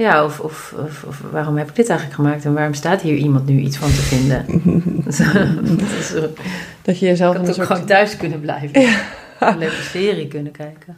Ja, 0.00 0.24
of, 0.24 0.40
of, 0.40 0.74
of, 0.84 1.04
of 1.08 1.22
waarom 1.30 1.56
heb 1.56 1.68
ik 1.68 1.76
dit 1.76 1.88
eigenlijk 1.88 2.20
gemaakt 2.20 2.44
en 2.44 2.54
waarom 2.54 2.74
staat 2.74 3.00
hier 3.00 3.16
iemand 3.16 3.46
nu 3.46 3.58
iets 3.58 3.76
van 3.76 3.88
te 3.88 4.02
vinden? 4.02 4.44
Dat 5.78 5.88
is, 5.98 6.12
Dat 6.82 6.98
je 6.98 7.06
jezelf 7.06 7.36
een 7.36 7.54
soort... 7.54 7.66
gewoon 7.66 7.84
thuis 7.84 8.16
kunnen 8.16 8.40
blijven. 8.40 8.82
Een 9.48 9.58
leuke 9.58 9.82
serie 9.82 10.28
kunnen 10.28 10.52
kijken. 10.52 10.96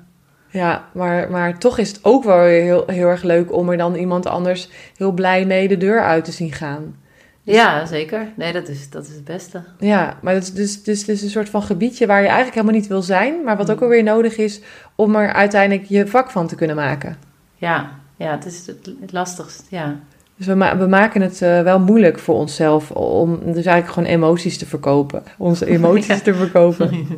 Ja, 0.50 0.88
maar, 0.92 1.30
maar 1.30 1.58
toch 1.58 1.78
is 1.78 1.88
het 1.88 1.98
ook 2.02 2.24
wel 2.24 2.38
weer 2.38 2.62
heel, 2.62 2.84
heel 2.86 3.08
erg 3.08 3.22
leuk 3.22 3.52
om 3.52 3.70
er 3.70 3.76
dan 3.76 3.94
iemand 3.94 4.26
anders 4.26 4.68
heel 4.96 5.12
blij 5.12 5.46
mee 5.46 5.68
de 5.68 5.76
deur 5.76 6.02
uit 6.02 6.24
te 6.24 6.32
zien 6.32 6.52
gaan. 6.52 6.96
Ja, 7.44 7.86
zeker. 7.86 8.26
Nee, 8.36 8.52
dat 8.52 8.68
is, 8.68 8.90
dat 8.90 9.06
is 9.06 9.14
het 9.14 9.24
beste. 9.24 9.62
Ja, 9.78 10.16
maar 10.22 10.34
het 10.34 10.42
is 10.42 10.52
dus, 10.52 10.82
dus 10.82 11.04
is 11.04 11.22
een 11.22 11.30
soort 11.30 11.48
van 11.48 11.62
gebiedje 11.62 12.06
waar 12.06 12.20
je 12.20 12.26
eigenlijk 12.26 12.54
helemaal 12.54 12.76
niet 12.80 12.86
wil 12.88 13.02
zijn, 13.02 13.44
maar 13.44 13.56
wat 13.56 13.70
ook 13.70 13.76
Mm. 13.76 13.82
alweer 13.82 14.02
nodig 14.02 14.36
is 14.36 14.60
om 14.94 15.16
er 15.16 15.32
uiteindelijk 15.32 15.88
je 15.88 16.06
vak 16.06 16.30
van 16.30 16.46
te 16.46 16.54
kunnen 16.54 16.76
maken. 16.76 17.16
Ja, 17.56 17.90
ja 18.16 18.30
het 18.30 18.44
is 18.46 18.66
het, 18.66 18.90
het 19.00 19.12
lastigst. 19.12 19.64
Ja. 19.68 19.96
Dus 20.36 20.46
we, 20.46 20.54
ma- 20.54 20.76
we 20.76 20.86
maken 20.86 21.20
het 21.20 21.42
eh, 21.42 21.62
wel 21.62 21.80
moeilijk 21.80 22.18
voor 22.18 22.34
onszelf 22.34 22.90
om 22.90 23.38
dus 23.44 23.66
eigenlijk 23.66 23.88
gewoon 23.88 24.08
emoties 24.08 24.58
te 24.58 24.66
verkopen. 24.66 25.22
Onze 25.38 25.66
emoties 25.76 26.06
Ja. 26.06 26.20
te 26.20 26.34
verkopen. 26.34 26.90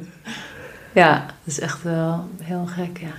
ja, 0.95 1.15
dat 1.27 1.35
is 1.45 1.61
echt 1.61 1.83
wel 1.83 2.29
heel 2.43 2.67
gek, 2.67 2.99
ja. 3.01 3.13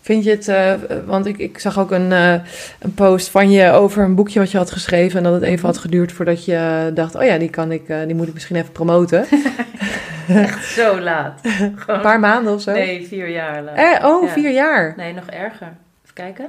Vind 0.00 0.24
je 0.24 0.30
het, 0.30 0.48
eh, 0.48 0.72
want 1.06 1.26
ik, 1.26 1.38
ik 1.38 1.58
zag 1.58 1.78
ook 1.78 1.90
een, 1.90 2.12
eh, 2.12 2.32
een 2.78 2.94
post 2.94 3.28
van 3.28 3.50
je 3.50 3.70
over 3.70 4.02
een 4.04 4.14
boekje 4.14 4.38
wat 4.38 4.50
je 4.50 4.58
had 4.58 4.70
geschreven. 4.70 5.16
En 5.18 5.24
dat 5.24 5.32
het 5.32 5.42
even 5.42 5.66
had 5.66 5.78
geduurd 5.78 6.12
voordat 6.12 6.44
je 6.44 6.90
dacht, 6.94 7.14
oh 7.14 7.22
ja, 7.24 7.38
die, 7.38 7.50
kan 7.50 7.72
ik, 7.72 7.88
eh, 7.88 7.98
die 8.06 8.14
moet 8.14 8.28
ik 8.28 8.34
misschien 8.34 8.56
even 8.56 8.72
promoten. 8.72 9.26
Echt 10.28 10.64
zo 10.66 11.00
laat. 11.00 11.40
Een 11.86 12.00
paar 12.00 12.20
maanden 12.20 12.54
of 12.54 12.60
zo. 12.62 12.72
nee, 12.72 13.06
vier 13.06 13.28
jaar 13.28 13.62
laat. 13.62 13.76
Eh, 13.76 14.06
oh, 14.08 14.22
Ja. 14.24 14.32
vier 14.32 14.50
jaar. 14.50 14.94
Nee, 14.96 15.12
nog 15.12 15.26
erger. 15.26 15.66
Even 16.02 16.14
kijken. 16.14 16.44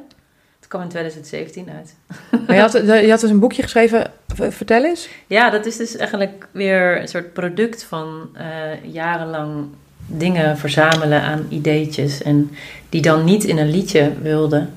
Het 0.60 0.68
kwam 0.68 0.82
in 0.82 0.88
2017 0.90 1.70
uit. 1.78 1.96
Maar 2.48 2.56
je, 2.56 2.62
had, 2.62 2.72
je 2.72 3.10
had 3.10 3.20
dus 3.22 3.30
een 3.30 3.40
boekje 3.40 3.62
geschreven, 3.64 4.09
vertel 4.50 4.84
eens. 4.86 5.10
Ja, 5.28 5.50
dat 5.50 5.66
is 5.66 5.78
dus 5.78 5.96
eigenlijk 5.96 6.48
weer 6.52 7.02
een 7.02 7.08
soort 7.08 7.34
product 7.34 7.84
van 7.84 8.30
eh, 8.34 8.46
jarenlang 8.94 9.66
dingen 10.06 10.58
verzamelen 10.58 11.22
aan 11.22 11.46
ideetjes. 11.50 12.22
En 12.22 12.52
die 12.90 13.02
dan 13.02 13.24
niet 13.24 13.44
in 13.44 13.58
een 13.58 13.70
liedje 13.72 14.12
wilden, 14.22 14.70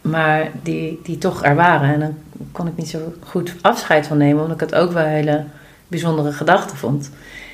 maar 0.00 0.50
die, 0.62 1.00
die 1.02 1.18
toch 1.18 1.44
er 1.44 1.54
waren. 1.54 1.94
En 1.94 2.00
dan 2.00 2.14
kon 2.52 2.66
ik 2.66 2.76
niet 2.76 2.88
zo 2.88 3.12
goed 3.24 3.54
afscheid 3.60 4.06
van 4.06 4.16
nemen, 4.16 4.42
omdat 4.42 4.60
ik 4.62 4.68
het 4.70 4.74
ook 4.80 4.92
wel 4.92 5.04
hele 5.06 5.44
bijzondere 5.88 6.32
gedachten 6.32 6.76
vond. 6.76 7.10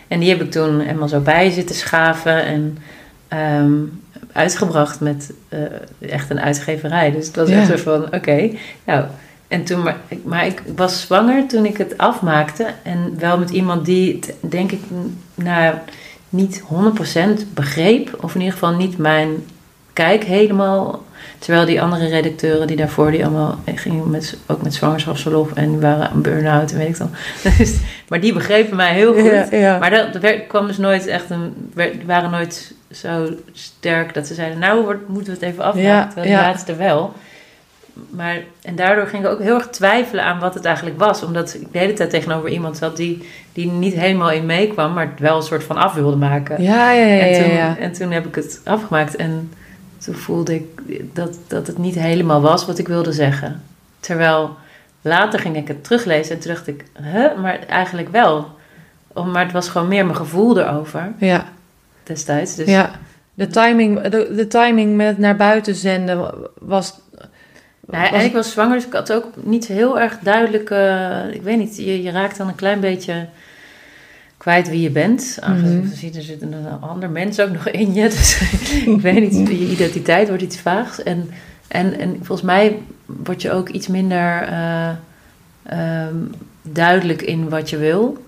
En 0.08 0.20
die 0.20 0.28
heb 0.28 0.40
ik 0.42 0.50
toen 0.50 0.80
helemaal 0.80 1.08
zo 1.08 1.20
bij 1.20 1.50
zitten 1.50 1.76
schaven 1.76 2.44
en 2.44 2.78
ehm, 3.28 3.72
uitgebracht 4.32 5.00
met 5.00 5.32
eh, 5.48 5.60
echt 6.00 6.30
een 6.30 6.40
uitgeverij. 6.40 7.10
Dus 7.10 7.26
het 7.26 7.36
was 7.36 7.48
Ja. 7.48 7.58
echt 7.58 7.68
zo 7.68 7.76
van, 7.76 8.14
oké, 8.14 8.50
nou... 8.84 9.04
En 9.48 9.64
toen, 9.64 9.82
maar, 9.82 9.96
ik- 10.08 10.24
maar 10.24 10.46
ik 10.46 10.62
was 10.76 11.00
zwanger 11.00 11.46
toen 11.46 11.64
ik 11.66 11.76
het 11.76 11.98
afmaakte. 11.98 12.66
En 12.82 13.14
wel 13.18 13.38
met 13.38 13.50
iemand 13.50 13.84
die 13.84 14.14
het, 14.20 14.34
denk 14.40 14.72
ik, 14.72 14.80
nou, 15.34 15.74
niet 16.28 16.62
100% 16.66 17.46
begreep. 17.54 18.18
Of 18.20 18.34
in 18.34 18.40
ieder 18.40 18.52
geval 18.58 18.74
niet 18.76 18.98
mijn 18.98 19.28
kijk 19.92 20.24
helemaal. 20.24 21.06
Terwijl 21.38 21.66
die 21.66 21.82
andere 21.82 22.06
redacteuren 22.08 22.66
die 22.66 22.76
daarvoor, 22.76 23.10
die 23.10 23.24
allemaal 23.24 23.58
gingen 23.74 24.10
met, 24.10 24.36
ook 24.46 24.62
met 24.62 24.74
zwangerschapsverlof 24.74 25.52
en 25.52 25.70
die 25.70 25.78
waren 25.78 26.10
een 26.14 26.22
burn-out 26.22 26.70
en 26.72 26.78
weet 26.78 26.88
ik 26.88 26.98
dan. 26.98 27.10
Dus, 27.58 27.74
maar 28.08 28.20
die 28.20 28.32
begrepen 28.32 28.76
mij 28.76 28.92
heel 28.94 29.12
goed. 29.14 29.30
Ja, 29.30 29.46
ja. 29.50 29.78
Maar 29.78 29.90
dat, 29.90 30.12
dat 30.12 30.22
werd- 30.22 30.46
kwam 30.46 30.66
dus 30.66 30.78
nooit 30.78 31.06
echt 31.06 31.30
een. 31.30 31.70
werd- 31.74 32.04
waren 32.04 32.30
nooit 32.30 32.74
zo 32.90 33.28
sterk 33.52 34.14
dat 34.14 34.26
ze 34.26 34.34
zeiden: 34.34 34.58
Nou, 34.58 34.82
wordt- 34.84 35.08
moeten 35.08 35.32
we 35.32 35.38
het 35.40 35.48
even 35.52 35.64
afmaken. 35.64 35.88
Ja, 35.88 36.04
Terwijl 36.06 36.26
die 36.26 36.34
laatste 36.42 36.76
wel. 36.76 37.12
Maar, 38.10 38.42
en 38.62 38.76
daardoor 38.76 39.06
ging 39.06 39.24
ik 39.24 39.30
ook 39.30 39.40
heel 39.40 39.54
erg 39.54 39.68
twijfelen 39.68 40.24
aan 40.24 40.38
wat 40.38 40.54
het 40.54 40.64
eigenlijk 40.64 40.98
was. 40.98 41.22
Omdat 41.22 41.54
ik 41.54 41.72
de 41.72 41.78
hele 41.78 41.92
tijd 41.92 42.10
tegenover 42.10 42.48
iemand 42.48 42.76
zat 42.76 42.96
die, 42.96 43.28
die 43.52 43.70
niet 43.70 43.94
helemaal 43.94 44.30
in 44.30 44.46
meekwam, 44.46 44.92
maar 44.92 45.12
wel 45.18 45.36
een 45.36 45.42
soort 45.42 45.64
van 45.64 45.76
af 45.76 45.94
wilde 45.94 46.16
maken. 46.16 46.62
Ja, 46.62 46.92
ja, 46.92 47.06
ja. 47.06 47.20
en, 47.26 47.42
toen, 47.42 47.52
ja. 47.54 47.76
en 47.78 47.92
toen 47.92 48.10
heb 48.10 48.26
ik 48.26 48.34
het 48.34 48.60
afgemaakt 48.64 49.16
en 49.16 49.52
toen 49.98 50.14
voelde 50.14 50.54
ik 50.54 50.64
dat, 51.14 51.38
dat 51.46 51.66
het 51.66 51.78
niet 51.78 51.94
helemaal 51.94 52.40
was 52.40 52.66
wat 52.66 52.78
ik 52.78 52.88
wilde 52.88 53.12
zeggen. 53.12 53.62
Terwijl 54.00 54.56
later 55.02 55.38
ging 55.38 55.56
ik 55.56 55.68
het 55.68 55.84
teruglezen 55.84 56.34
en 56.34 56.40
toen 56.40 56.52
dacht 56.54 56.66
ik, 56.66 56.84
huh, 57.02 57.40
maar 57.42 57.58
eigenlijk 57.58 58.08
wel. 58.08 58.50
Om- 59.12 59.30
Maar 59.30 59.44
het 59.44 59.52
was 59.52 59.68
gewoon 59.68 59.88
meer 59.88 60.04
mijn 60.04 60.16
gevoel 60.16 60.58
erover 60.58 61.12
ja. 61.18 61.44
destijds. 62.02 62.54
Dus 62.54 62.68
ja. 62.68 62.90
De 63.34 63.46
timing, 63.46 64.00
de, 64.00 64.32
de 64.36 64.46
timing 64.46 64.96
met 64.96 65.18
naar 65.18 65.36
buiten 65.36 65.74
zenden 65.74 66.34
was... 66.60 67.00
Nou, 67.90 68.14
en 68.14 68.24
ik 68.24 68.32
was 68.32 68.50
zwanger, 68.50 68.74
dus 68.74 68.86
ik 68.86 68.92
had 68.92 69.12
ook 69.12 69.24
niet 69.42 69.66
heel 69.66 70.00
erg 70.00 70.18
duidelijk. 70.18 70.70
eh, 70.70 71.34
ik 71.34 71.42
weet 71.42 71.58
niet, 71.58 71.76
je, 71.76 72.02
je 72.02 72.10
raakt 72.10 72.36
dan 72.36 72.48
een 72.48 72.54
klein 72.54 72.80
beetje 72.80 73.26
kwijt 74.36 74.68
wie 74.68 74.80
je 74.80 74.90
bent. 74.90 75.38
Aangezien 75.40 75.78
Mhm. 75.78 76.16
er 76.16 76.22
zit 76.22 76.42
een 76.42 76.54
ander 76.80 77.10
mens 77.10 77.40
ook 77.40 77.50
nog 77.50 77.68
in 77.68 77.94
je. 77.94 78.08
Dus 78.18 78.40
ik 78.86 79.00
weet 79.00 79.32
niet, 79.32 79.48
je 79.48 79.70
identiteit 79.70 80.28
wordt 80.28 80.42
iets 80.42 80.58
vaags. 80.58 81.02
En, 81.02 81.30
en, 81.68 81.98
en 81.98 82.16
volgens 82.16 82.42
mij 82.42 82.78
word 83.06 83.42
je 83.42 83.52
ook 83.52 83.68
iets 83.68 83.86
minder 83.86 84.42
eh, 84.42 84.88
ehm, 85.62 86.14
duidelijk 86.62 87.22
in 87.22 87.48
wat 87.48 87.70
je 87.70 87.76
wil. 87.76 88.24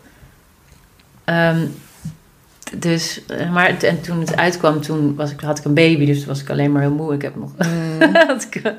Ehm, 1.25 1.67
dus, 2.77 3.21
eh, 3.27 3.53
maar 3.53 3.79
en 3.79 4.01
toen 4.01 4.21
het 4.21 4.37
uitkwam, 4.37 4.81
toen 4.81 5.15
was 5.15 5.31
ik, 5.31 5.41
had 5.41 5.59
ik 5.59 5.65
een 5.65 5.75
baby, 5.75 6.07
dus 6.07 6.19
toen 6.19 6.29
was 6.29 6.41
ik 6.41 6.51
alleen 6.51 6.73
maar 6.73 6.83
heel 6.83 6.91
moe. 6.91 7.15
Ik 7.15 7.23
heb 7.23 7.37
nog 7.37 7.51
Mm. 7.59 8.15
had 8.27 8.47
ik, 8.51 8.75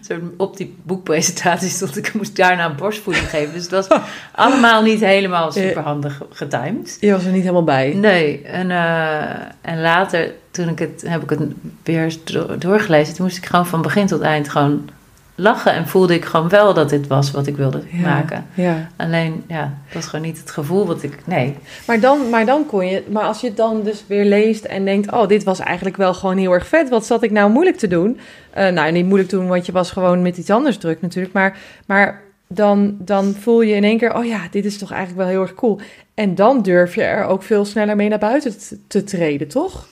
soort 0.00 0.20
op 0.36 0.56
die 0.56 0.76
boekpresentatie 0.82 1.68
stond 1.68 1.96
ik, 1.96 2.14
moest 2.14 2.36
daarna 2.36 2.64
een 2.64 2.76
borstvoeding 2.76 3.28
geven. 3.28 3.52
Dus 3.52 3.62
het 3.62 3.70
was 3.70 3.88
allemaal 4.34 4.82
niet 4.82 5.00
helemaal 5.00 5.52
super 5.52 5.82
handig 5.82 6.22
getimed. 6.30 6.96
Je 7.00 7.12
was 7.12 7.24
er 7.24 7.32
niet 7.32 7.40
helemaal 7.40 7.64
bij. 7.64 7.92
Nee, 7.94 8.42
en, 8.42 8.70
eh, 8.70 9.30
en 9.60 9.80
later, 9.80 10.32
toen 10.50 10.68
ik 10.68 10.78
het, 10.78 11.04
heb 11.06 11.22
ik 11.22 11.30
het 11.30 11.40
weer 11.82 12.16
doorgelezen, 12.58 13.14
toen 13.14 13.24
moest 13.24 13.36
ik 13.36 13.46
gewoon 13.46 13.66
van 13.66 13.82
begin 13.82 14.06
tot 14.06 14.20
eind 14.20 14.48
gewoon 14.48 14.88
lachen. 15.36 15.72
En 15.72 15.88
voelde 15.88 16.14
ik 16.14 16.24
gewoon 16.24 16.48
wel 16.48 16.74
dat 16.74 16.88
dit 16.88 17.06
was 17.06 17.30
wat 17.30 17.46
ik 17.46 17.56
wilde 17.56 17.82
Ja, 17.90 18.00
maken. 18.00 18.46
Ja. 18.54 18.88
Alleen, 18.96 19.44
ja, 19.48 19.78
het 19.84 19.94
was 19.94 20.06
gewoon 20.06 20.24
niet 20.24 20.38
het 20.38 20.50
gevoel 20.50 20.86
wat 20.86 21.02
ik, 21.02 21.26
nee. 21.26 21.56
Maar 21.86 22.00
dan, 22.00 22.30
maar 22.30 22.46
dan 22.46 22.66
kon 22.66 22.86
je, 22.86 23.02
maar 23.08 23.22
als 23.22 23.40
je 23.40 23.46
het 23.46 23.56
dan 23.56 23.82
dus 23.82 24.04
weer 24.06 24.24
leest 24.24 24.64
en 24.64 24.84
denkt, 24.84 25.12
oh, 25.12 25.28
dit 25.28 25.44
was 25.44 25.58
eigenlijk 25.58 25.96
wel 25.96 26.14
gewoon 26.14 26.36
heel 26.36 26.52
erg 26.52 26.66
vet. 26.66 26.88
Wat 26.88 27.06
zat 27.06 27.22
ik 27.22 27.30
nou 27.30 27.50
moeilijk 27.50 27.76
te 27.76 27.88
doen? 27.88 28.18
Eh, 28.50 28.68
nou, 28.68 28.92
niet 28.92 29.06
moeilijk 29.06 29.28
te 29.28 29.36
doen, 29.36 29.48
want 29.48 29.66
je 29.66 29.72
was 29.72 29.90
gewoon 29.90 30.22
met 30.22 30.36
iets 30.36 30.50
anders 30.50 30.78
druk 30.78 31.00
natuurlijk. 31.00 31.34
Maar, 31.34 31.58
maar 31.86 32.22
dan, 32.46 32.96
dan 32.98 33.34
voel 33.34 33.60
je 33.60 33.74
in 33.74 33.84
één 33.84 33.98
keer, 33.98 34.14
oh 34.14 34.24
ja, 34.24 34.40
dit 34.50 34.64
is 34.64 34.78
toch 34.78 34.90
eigenlijk 34.90 35.20
wel 35.20 35.30
heel 35.30 35.42
erg 35.42 35.54
cool. 35.54 35.80
En 36.14 36.34
dan 36.34 36.62
durf 36.62 36.94
je 36.94 37.02
er 37.02 37.24
ook 37.24 37.42
veel 37.42 37.64
sneller 37.64 37.96
mee 37.96 38.08
naar 38.08 38.18
buiten 38.18 38.58
te, 38.58 38.78
te 38.86 39.04
treden, 39.04 39.48
toch? 39.48 39.88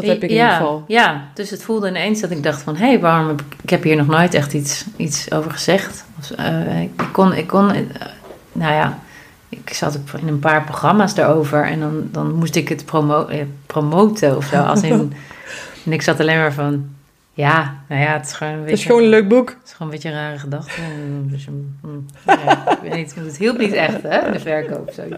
Dat 0.00 0.10
heb 0.10 0.22
ik 0.22 0.30
in 0.30 0.36
ja, 0.36 0.44
ieder 0.44 0.56
geval. 0.56 0.84
Ja, 0.86 1.24
dus 1.34 1.50
het 1.50 1.62
voelde 1.62 1.88
ineens 1.88 2.20
dat 2.20 2.30
ik 2.30 2.42
dacht 2.42 2.62
van... 2.62 2.76
hé, 2.76 2.86
hey, 2.86 3.00
waarom 3.00 3.28
heb 3.28 3.40
ik... 3.40 3.56
Ik 3.62 3.70
heb 3.70 3.82
hier 3.82 3.96
nog 3.96 4.06
nooit 4.06 4.34
echt 4.34 4.52
iets, 4.52 4.84
iets 4.96 5.32
over 5.32 5.50
gezegd. 5.50 6.04
Of, 6.18 6.30
eh, 6.30 6.82
ik 6.82 7.08
kon... 7.12 7.32
Ik 7.32 7.46
kon 7.46 7.70
eh, 7.70 7.80
nou 8.52 8.72
ja, 8.72 8.98
ik 9.48 9.72
zat 9.72 9.98
in 10.20 10.28
een 10.28 10.38
paar 10.38 10.64
programma's 10.64 11.14
daarover... 11.14 11.64
en 11.64 11.80
dan, 11.80 12.08
dan 12.12 12.34
moest 12.34 12.54
ik 12.54 12.68
het 12.68 12.84
promo 12.84 13.26
eh, 13.26 13.44
promoten 13.66 14.36
of 14.36 14.44
zo. 14.46 14.56
Als 14.56 14.82
in, 14.82 15.12
en 15.84 15.92
ik 15.92 16.02
zat 16.02 16.20
alleen 16.20 16.38
maar 16.38 16.52
van... 16.52 16.96
Ja, 17.38 17.82
nou 17.88 18.02
ja, 18.02 18.12
het 18.12 18.26
is 18.26 18.32
gewoon 18.32 18.52
een 18.52 18.58
beetje... 18.58 18.70
Het 18.70 18.80
is 18.80 18.86
gewoon 18.86 19.02
een 19.02 19.08
leuk 19.08 19.28
boek. 19.28 19.48
het 19.48 19.58
is 19.64 19.72
gewoon 19.72 19.88
een 19.88 19.94
beetje 19.94 20.08
een 20.08 20.14
rare 20.14 20.38
gedachte. 20.38 20.80
Dus, 21.22 21.46
mm, 21.46 21.76
mm, 21.82 22.06
ja, 22.26 22.70
ik 22.70 22.78
weet 22.82 22.94
niet, 22.94 23.14
het 23.14 23.36
hielp 23.36 23.58
niet 23.58 23.72
echt, 23.72 24.02
hè, 24.02 24.32
de 24.32 24.40
verkoop. 24.40 24.90
Zo. 24.94 25.02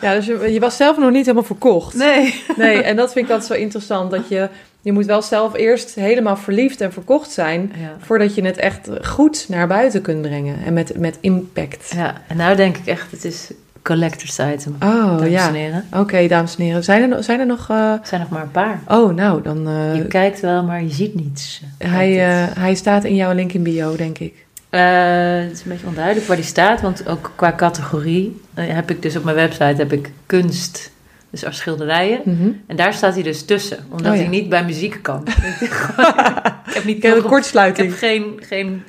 Ja, 0.00 0.14
dus 0.14 0.26
je, 0.26 0.52
je 0.52 0.60
was 0.60 0.76
zelf 0.76 0.98
nog 0.98 1.10
niet 1.10 1.24
helemaal 1.24 1.44
verkocht. 1.44 1.94
Nee. 1.94 2.44
Nee, 2.56 2.82
en 2.82 2.96
dat 2.96 3.12
vind 3.12 3.24
ik 3.24 3.30
altijd 3.32 3.50
zo 3.50 3.58
interessant. 3.58 4.10
Dat 4.10 4.28
je, 4.28 4.48
je 4.80 4.92
moet 4.92 5.06
wel 5.06 5.22
zelf 5.22 5.54
eerst 5.54 5.94
helemaal 5.94 6.36
verliefd 6.36 6.80
en 6.80 6.92
verkocht 6.92 7.30
zijn... 7.30 7.72
Ja. 7.76 7.96
voordat 7.98 8.34
je 8.34 8.44
het 8.44 8.56
echt 8.56 8.88
goed 9.02 9.46
naar 9.48 9.66
buiten 9.66 10.02
kunt 10.02 10.22
brengen. 10.22 10.64
En 10.64 10.72
met, 10.72 10.98
met 10.98 11.18
impact. 11.20 11.92
ja, 11.94 12.22
en 12.28 12.36
nou 12.36 12.56
denk 12.56 12.76
ik 12.76 12.86
echt, 12.86 13.10
het 13.10 13.24
is 13.24 13.50
collector's 13.82 14.38
item. 14.38 14.76
Oh, 14.82 15.16
dames 15.18 15.28
ja. 15.30 15.48
en 15.48 15.54
heren. 15.54 15.84
Oké, 15.96 16.26
dames 16.28 16.56
en 16.56 16.64
heren. 16.64 16.84
Zijn 16.84 17.02
er, 17.02 17.08
nog- 17.08 17.24
zijn 17.24 17.40
er 17.40 17.46
nog... 17.46 17.70
eh, 17.70 17.76
Er 17.92 18.00
zijn 18.02 18.20
nog 18.20 18.30
maar 18.30 18.42
een 18.42 18.50
paar. 18.50 18.80
Oh, 18.88 19.14
nou, 19.14 19.42
dan... 19.42 19.68
eh, 19.68 19.94
je 19.94 20.06
kijkt 20.06 20.40
wel, 20.40 20.64
maar 20.64 20.82
je 20.82 20.90
ziet 20.90 21.14
niets. 21.14 21.62
hij, 21.78 22.10
het. 22.12 22.48
eh, 22.50 22.56
hij 22.62 22.74
staat 22.74 23.04
in 23.04 23.14
jouw 23.14 23.32
link 23.32 23.52
in 23.52 23.62
bio, 23.62 23.96
denk 23.96 24.18
ik. 24.18 24.34
Het 24.70 25.52
is 25.52 25.62
een 25.62 25.68
beetje 25.70 25.86
onduidelijk 25.86 26.26
waar 26.26 26.36
die 26.36 26.44
staat, 26.44 26.80
want 26.80 27.08
ook 27.08 27.32
qua 27.36 27.52
categorie 27.56 28.40
heb 28.54 28.90
ik 28.90 29.02
dus 29.02 29.16
op 29.16 29.24
mijn 29.24 29.36
website 29.36 29.74
heb 29.76 29.92
ik 29.92 30.10
kunst, 30.26 30.90
dus 31.30 31.44
als 31.44 31.56
schilderijen. 31.56 32.20
Mhm. 32.24 32.48
En 32.66 32.76
daar 32.76 32.92
staat 32.94 33.14
hij 33.14 33.22
dus 33.22 33.44
tussen, 33.44 33.78
omdat 33.90 34.06
Oh, 34.12 34.16
ja. 34.16 34.20
hij 34.20 34.30
niet 34.30 34.48
bij 34.48 34.64
muziek 34.64 34.98
kan. 35.02 35.22
ik 36.66 36.74
heb 36.74 36.84
niet 36.84 36.96
Ik 36.96 37.02
heb 37.02 37.12
een 37.12 37.16
nog- 37.16 37.24
ik 37.26 37.30
kortsluiting. 37.30 37.88
heb 37.88 37.98
geen, 37.98 38.40
geen 38.48 38.82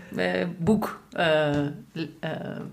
boek 0.57 0.99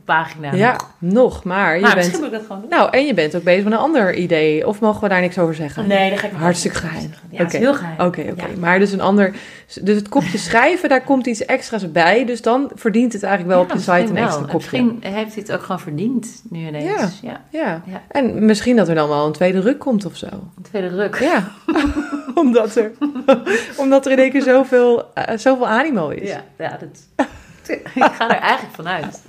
pagina. 0.05 0.53
Ja, 0.53 0.73
nog. 0.99 1.13
nog, 1.13 1.45
maar 1.45 1.75
je 1.75 1.81
maar 1.81 1.95
bent... 1.95 1.97
misschien 1.97 2.19
moet 2.19 2.33
ik 2.33 2.39
dat 2.39 2.47
gewoon 2.47 2.61
doen. 2.61 2.71
Nou, 2.71 2.91
en 2.91 3.07
je 3.07 3.15
bent 3.15 3.37
ook 3.37 3.43
bezig 3.43 3.65
met 3.65 3.73
een 3.73 3.79
ander 3.79 4.15
idee. 4.15 4.67
Of 4.67 4.81
mogen 4.81 5.03
we 5.03 5.09
daar 5.09 5.21
niks 5.21 5.39
over 5.39 5.55
zeggen? 5.55 5.87
Nee, 5.87 6.11
dat 6.11 6.19
ga 6.19 6.27
ik 6.27 6.33
Hartstikke 6.33 6.77
geheim. 6.77 7.11
Ja, 7.31 7.39
het 7.39 7.49
is 7.49 7.55
Oké. 7.55 7.65
heel 7.65 7.75
geheim. 7.75 8.01
Oké, 8.01 8.21
oké. 8.31 8.47
Ja. 8.47 8.59
Maar 8.59 8.79
dus 8.79 8.93
een 8.93 9.01
ander... 9.01 9.35
Dus 9.81 9.97
het 9.97 10.09
kopje 10.09 10.39
schrijven, 10.49 10.89
daar 10.89 11.05
komt 11.05 11.27
iets 11.27 11.45
extra's 11.45 11.93
bij. 11.93 12.25
Dus 12.25 12.43
dan 12.43 12.71
verdient 12.75 13.13
het 13.13 13.23
eigenlijk 13.23 13.55
wel 13.55 13.65
Ja, 13.67 13.73
op 13.73 13.77
je 13.77 13.83
site 13.83 14.11
een 14.11 14.25
extra 14.25 14.41
kopje. 14.41 14.57
Misschien 14.57 14.99
heeft 15.01 15.35
hij 15.35 15.43
het 15.43 15.53
ook 15.53 15.63
gewoon 15.63 15.81
verdiend, 15.81 16.43
nu 16.51 16.67
ineens. 16.67 17.21
Ja. 17.23 17.41
ja. 17.51 17.83
En 18.09 18.45
misschien 18.45 18.77
dat 18.77 18.89
er 18.89 18.95
dan 18.95 19.09
wel 19.09 19.27
een 19.27 19.33
tweede 19.33 19.61
ruk 19.61 19.79
komt 19.79 20.05
of 20.05 20.17
zo. 20.17 20.27
Een 20.27 20.63
tweede 20.63 20.89
druk. 20.89 21.19
Ja. 21.19 21.49
omdat, 22.35 22.77
er, 22.77 22.93
omdat 23.83 24.07
er 24.07 24.13
in 24.13 24.19
één 24.19 24.31
keer 24.31 24.43
zoveel, 24.43 25.15
eh, 25.15 25.37
zoveel 25.39 25.69
animo 25.69 26.09
is. 26.09 26.29
Ja, 26.29 26.45
ja 26.59 26.79
dat, 26.81 27.27
ik 27.95 28.13
ga 28.13 28.31
er 28.31 28.41
eigenlijk 28.41 28.75
vanuit. 28.75 29.23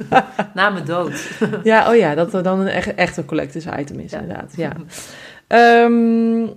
Na 0.53 0.69
mijn 0.69 0.85
dood. 0.85 1.29
Ja, 1.63 1.89
oh 1.89 1.95
ja, 1.95 2.15
dat 2.15 2.33
er 2.33 2.43
dan 2.43 2.59
een 2.59 2.67
echt, 2.67 2.95
echt 2.95 3.17
een 3.17 3.25
collectors 3.25 3.65
item 3.77 3.99
is, 3.99 4.11
Ja. 4.11 4.19
inderdaad. 4.19 4.53
Ja. 4.55 4.71
Ehm, 5.47 6.47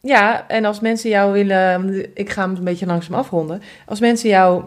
ja, 0.00 0.48
en 0.48 0.64
als 0.64 0.80
mensen 0.80 1.10
jou 1.10 1.32
willen... 1.32 2.06
Ik 2.14 2.30
ga 2.30 2.42
hem 2.42 2.56
een 2.56 2.64
beetje 2.64 2.86
langzaam 2.86 3.14
afronden. 3.14 3.62
Als 3.86 4.00
mensen 4.00 4.28
jou, 4.28 4.64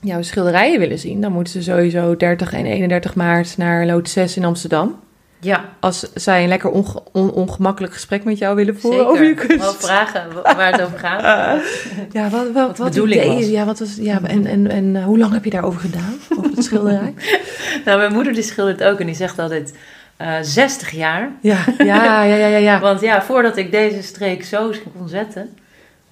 jouw 0.00 0.22
schilderijen 0.22 0.78
willen 0.80 0.98
zien... 0.98 1.20
dan 1.20 1.32
moeten 1.32 1.52
ze 1.52 1.62
sowieso 1.62 2.16
30 2.16 2.52
en 2.52 2.66
31 2.66 3.14
maart 3.14 3.56
naar 3.56 3.86
Lood 3.86 4.08
6 4.08 4.36
in 4.36 4.44
Amsterdam. 4.44 5.00
Ja, 5.44 5.64
Als 5.80 6.12
zij 6.14 6.42
een 6.42 6.48
lekker 6.48 6.70
onge- 6.70 7.02
on- 7.12 7.32
ongemakkelijk 7.32 7.92
gesprek 7.92 8.24
met 8.24 8.38
jou 8.38 8.56
willen 8.56 8.80
voeren 8.80 8.98
zeker. 9.00 9.12
over 9.12 9.24
je 9.24 9.34
Wel 9.58 9.58
kunst. 9.58 9.86
vragen 9.86 10.32
wa- 10.34 10.56
waar 10.56 10.72
het 10.72 10.82
over 10.82 10.98
gaat. 10.98 11.22
Ja, 12.12 12.28
wat, 12.28 12.44
wat, 12.52 12.52
Wat 12.54 12.76
de 12.76 12.82
wat 12.82 12.90
bedoeling 12.92 13.34
was. 13.34 13.46
Ja, 13.46 13.64
wat 13.64 13.78
was, 13.78 13.96
ja 13.96 14.20
en, 14.26 14.46
en, 14.46 14.70
en 14.70 14.96
eh, 14.96 15.04
hoe 15.04 15.18
lang 15.18 15.32
heb 15.32 15.44
je 15.44 15.50
daarover 15.50 15.80
gedaan? 15.80 16.14
Over 16.38 16.50
het 16.50 16.64
schilderij? 16.64 17.14
Nou, 17.84 17.98
mijn 17.98 18.12
moeder 18.12 18.32
die 18.32 18.42
schildert 18.42 18.82
ook 18.84 19.00
en 19.00 19.06
die 19.06 19.14
zegt 19.14 19.38
altijd 19.38 19.74
eh 20.16 20.32
60 20.42 20.90
jaar. 20.90 21.30
Ja, 21.40 21.58
ja, 21.78 21.84
ja, 22.04 22.22
ja, 22.22 22.46
ja. 22.46 22.56
ja. 22.56 22.80
Want 22.80 23.00
ja, 23.00 23.22
voordat 23.22 23.56
ik 23.56 23.70
deze 23.70 24.02
streek 24.02 24.44
zo 24.44 24.72
kon 24.98 25.08
zetten, 25.08 25.56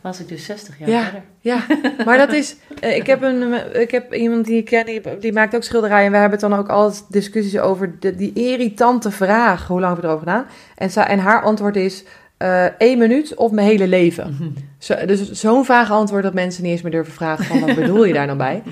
was 0.02 0.20
ik 0.20 0.28
dus 0.28 0.44
60 0.44 0.78
jaar 0.78 0.88
Ja. 0.88 1.02
verder. 1.02 1.22
Ja, 1.40 1.60
maar 2.06 2.18
dat 2.18 2.32
is. 2.32 2.56
eh, 2.80 2.96
Ik 2.96 3.06
heb, 3.06 3.22
een, 3.22 3.52
eh, 3.52 3.80
ik 3.80 3.90
heb 3.90 4.14
iemand 4.14 4.44
die 4.44 4.56
ik 4.56 4.64
ken, 4.64 4.86
die, 4.86 5.00
die 5.20 5.32
maakt 5.32 5.54
ook 5.54 5.62
schilderijen. 5.62 6.06
En 6.06 6.12
we 6.12 6.18
hebben 6.18 6.38
het 6.38 6.48
dan 6.50 6.58
ook 6.58 6.68
altijd 6.68 7.04
discussies 7.08 7.58
over 7.58 7.96
de, 8.00 8.16
die 8.16 8.32
irritante 8.34 9.10
vraag: 9.10 9.66
hoe 9.66 9.80
lang 9.80 9.96
je 9.96 10.02
erover 10.02 10.18
gedaan? 10.26 10.46
En, 10.76 10.90
en 10.90 11.18
haar 11.18 11.42
antwoord 11.42 11.76
is: 11.76 12.04
eh 12.36 12.64
één 12.78 12.98
minuut 12.98 13.34
of 13.34 13.50
mijn 13.50 13.66
hele 13.66 13.88
leven. 13.88 14.54
Zo, 14.78 14.94
dus 15.06 15.30
zo'n 15.30 15.64
vaag 15.64 15.90
antwoord 15.90 16.22
dat 16.22 16.34
mensen 16.34 16.62
niet 16.62 16.72
eens 16.72 16.82
meer 16.82 16.92
durven 16.92 17.12
vragen: 17.12 17.44
van 17.44 17.60
wat 17.60 17.74
bedoel 17.74 18.04
je 18.04 18.12
daar 18.12 18.26
nou 18.26 18.38
bij? 18.38 18.62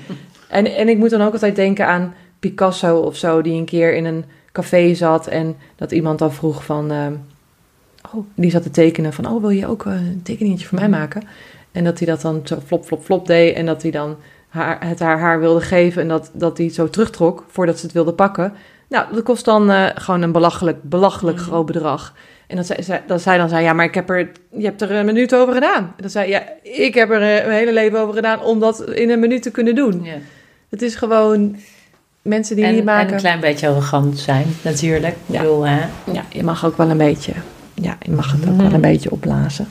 En, 0.49 0.65
en 0.75 0.89
ik 0.89 0.97
moet 0.97 1.09
dan 1.09 1.21
ook 1.21 1.33
altijd 1.33 1.55
denken 1.55 1.87
aan 1.87 2.13
Picasso 2.39 2.97
of 2.99 3.15
zo, 3.17 3.41
die 3.41 3.53
een 3.53 3.65
keer 3.65 3.93
in 3.95 4.05
een 4.05 4.25
café 4.51 4.93
zat 4.93 5.27
en 5.27 5.55
dat 5.75 5.91
iemand 5.91 6.19
dan 6.19 6.33
vroeg 6.33 6.63
van. 6.65 6.91
Oh, 8.13 8.25
die 8.35 8.51
zat 8.51 8.63
te 8.63 8.69
tekenen 8.71 9.13
van: 9.13 9.27
oh, 9.27 9.41
wil 9.41 9.49
je 9.49 9.67
ook 9.67 9.85
eh, 9.85 9.93
een 9.93 10.21
tekeningetje 10.23 10.67
voor 10.67 10.79
mij 10.79 10.89
maken? 10.89 11.23
En 11.71 11.83
dat 11.83 11.97
hij 11.99 12.07
dat 12.07 12.21
dan 12.21 12.41
zo 12.43 12.57
flop, 12.65 12.85
flop, 12.85 13.03
flop 13.03 13.27
deed. 13.27 13.55
En 13.55 13.65
dat 13.65 13.81
hij 13.81 13.91
dan 13.91 14.15
haar, 14.49 14.87
het 14.87 14.99
haar 14.99 15.19
haar 15.19 15.39
wilde 15.39 15.61
geven. 15.61 16.01
En 16.01 16.07
dat, 16.07 16.29
dat 16.33 16.57
hij 16.57 16.65
het 16.65 16.75
zo 16.75 16.89
terugtrok 16.89 17.45
voordat 17.47 17.77
ze 17.79 17.85
het 17.85 17.93
wilde 17.93 18.13
pakken. 18.13 18.53
Nou, 18.87 19.13
dat 19.13 19.23
kost 19.23 19.45
dan 19.45 19.71
eh, 19.71 19.85
gewoon 19.95 20.21
een 20.21 20.31
belachelijk, 20.31 20.83
belachelijk 20.83 21.37
Mhm. 21.37 21.45
groot 21.45 21.65
bedrag. 21.65 22.13
En 22.47 22.55
dat 22.55 22.65
zij, 22.65 22.81
zij, 22.81 23.03
dat 23.07 23.21
zij 23.21 23.37
dan 23.37 23.49
zei, 23.49 23.63
ja, 23.63 23.73
maar 23.73 23.85
ik 23.85 23.93
heb 23.95 24.09
er, 24.09 24.31
je 24.57 24.65
hebt 24.65 24.81
er 24.81 24.91
een 24.91 25.05
minuut 25.05 25.35
over 25.35 25.53
gedaan. 25.53 25.83
En 25.83 26.01
dat 26.03 26.11
zei, 26.11 26.29
ja, 26.29 26.43
ik 26.63 26.93
heb 26.93 27.09
er 27.09 27.21
eh, 27.37 27.45
mijn 27.45 27.57
hele 27.57 27.73
leven 27.73 27.99
over 27.99 28.13
gedaan 28.13 28.41
om 28.41 28.59
dat 28.59 28.89
in 28.89 29.09
een 29.09 29.19
minuut 29.19 29.41
te 29.41 29.51
kunnen 29.51 29.75
doen. 29.75 30.01
Ja. 30.03 30.13
Het 30.69 30.81
is 30.81 30.95
gewoon 30.95 31.55
mensen 32.21 32.55
die 32.55 32.65
En, 32.65 32.71
niet 32.71 32.79
en 32.79 32.85
maken. 32.85 33.13
een 33.13 33.19
klein 33.19 33.39
beetje 33.39 33.67
arrogant 33.67 34.19
zijn, 34.19 34.45
natuurlijk. 34.61 35.15
Ja. 35.25 35.33
Ik 35.35 35.41
bedoel, 35.41 35.65
hè? 35.67 35.79
Ja, 36.11 36.23
je 36.29 36.43
mag 36.43 36.65
ook 36.65 36.77
wel 36.77 36.89
een 36.89 36.97
beetje. 36.97 37.31
Ja, 37.81 37.97
je 38.01 38.11
mag 38.11 38.31
het 38.31 38.41
ook 38.47 38.53
Mhm. 38.55 38.63
wel 38.63 38.73
een 38.73 38.81
beetje 38.81 39.11
opblazen. 39.11 39.67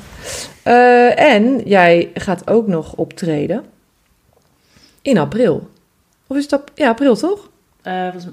Eh, 0.63 1.21
en 1.35 1.61
jij 1.65 2.11
gaat 2.15 2.51
ook 2.51 2.67
nog 2.67 2.93
optreden 2.95 3.65
In 5.03 5.19
april. 5.19 5.71
Of 6.27 6.37
is 6.37 6.53
ap- 6.53 6.71
ja, 6.75 6.89
april 6.89 7.17
toch? 7.17 7.49
Eh, 7.83 8.13
was 8.15 8.25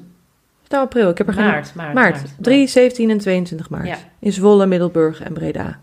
nou 0.70 0.84
april? 0.84 1.10
Ik 1.10 1.18
heb 1.18 1.28
er 1.28 1.34
geen... 1.34 1.46
maart, 1.46 1.74
maart, 1.76 1.94
Maart. 1.94 2.22
3, 2.38 2.68
17 2.68 3.10
en 3.10 3.18
22 3.18 3.70
maart. 3.70 3.88
Ja. 3.88 3.96
In 4.20 4.32
Zwolle, 4.34 4.66
Middelburg 4.66 5.22
en 5.22 5.34
Breda. 5.34 5.80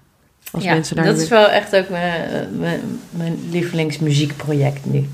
Als 0.52 0.64
ja, 0.64 0.72
mensen 0.72 0.96
daar 0.96 1.04
dat 1.04 1.16
is 1.16 1.28
wel 1.28 1.48
echt 1.48 1.76
ook 1.76 1.88
mijn, 1.88 2.48
mijn, 2.58 2.80
mijn 3.10 3.38
lievelingsmuziekproject 3.50 4.84
nu. 4.86 5.08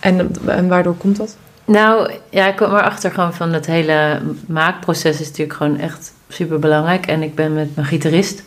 en, 0.00 0.30
en 0.46 0.68
waardoor 0.68 0.94
komt 0.96 1.16
dat? 1.16 1.36
Nou, 1.64 2.12
ja, 2.30 2.46
ik 2.48 2.56
kwam 2.56 2.70
erachter 2.70 3.10
gewoon 3.10 3.34
van 3.34 3.52
het 3.52 3.66
hele 3.66 4.20
maakproces 4.46 5.20
is 5.20 5.26
natuurlijk 5.26 5.56
gewoon 5.58 5.78
echt 5.78 6.12
super 6.28 6.58
belangrijk. 6.58 7.06
En 7.06 7.22
ik 7.22 7.34
ben 7.34 7.54
met 7.54 7.74
mijn 7.76 7.86
gitarist, 7.86 8.42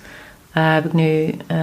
eh, 0.52 0.74
heb 0.74 0.86
ik 0.86 0.94
nu 0.94 1.36
eh, 1.48 1.58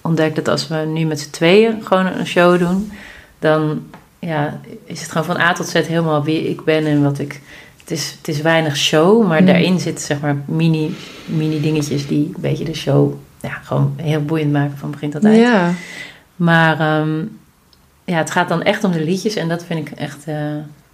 ontdekt 0.00 0.36
dat 0.36 0.48
als 0.48 0.68
we 0.68 0.76
nu 0.76 1.04
met 1.04 1.20
z'n 1.20 1.30
tweeën 1.30 1.82
gewoon 1.84 2.06
een 2.06 2.26
show 2.26 2.58
doen, 2.58 2.92
dan 3.38 3.82
ja, 4.18 4.60
is 4.84 5.00
het 5.00 5.10
gewoon 5.10 5.26
van 5.26 5.40
A 5.40 5.52
tot 5.52 5.68
Z 5.68 5.72
helemaal 5.72 6.24
wie 6.24 6.48
ik 6.48 6.64
ben 6.64 6.86
en 6.86 7.02
wat 7.02 7.18
ik. 7.18 7.40
Het 7.78 7.90
is, 7.98 8.14
het 8.18 8.28
is 8.28 8.40
weinig 8.40 8.76
show, 8.76 9.26
maar 9.26 9.40
Mm. 9.40 9.46
daarin 9.46 9.80
zitten 9.80 10.04
zeg 10.04 10.20
maar 10.20 10.36
mini, 10.44 10.94
mini 11.26 11.60
dingetjes 11.60 12.06
die 12.06 12.24
een 12.34 12.40
beetje 12.40 12.64
de 12.64 12.74
show 12.74 13.14
ja, 13.40 13.60
gewoon 13.62 13.94
heel 13.96 14.24
boeiend 14.24 14.52
maken 14.52 14.76
van 14.78 14.90
begin 14.90 15.10
tot 15.10 15.24
eind. 15.24 15.36
Ja. 15.36 15.72
Maar 16.36 16.80
ehm, 16.80 17.18
ja, 18.04 18.16
het 18.16 18.30
gaat 18.30 18.48
dan 18.48 18.62
echt 18.62 18.84
om 18.84 18.92
de 18.92 19.04
liedjes 19.04 19.34
en 19.34 19.48
dat 19.48 19.64
vind 19.64 19.88
ik 19.88 19.98
echt 19.98 20.24
eh, 20.26 20.36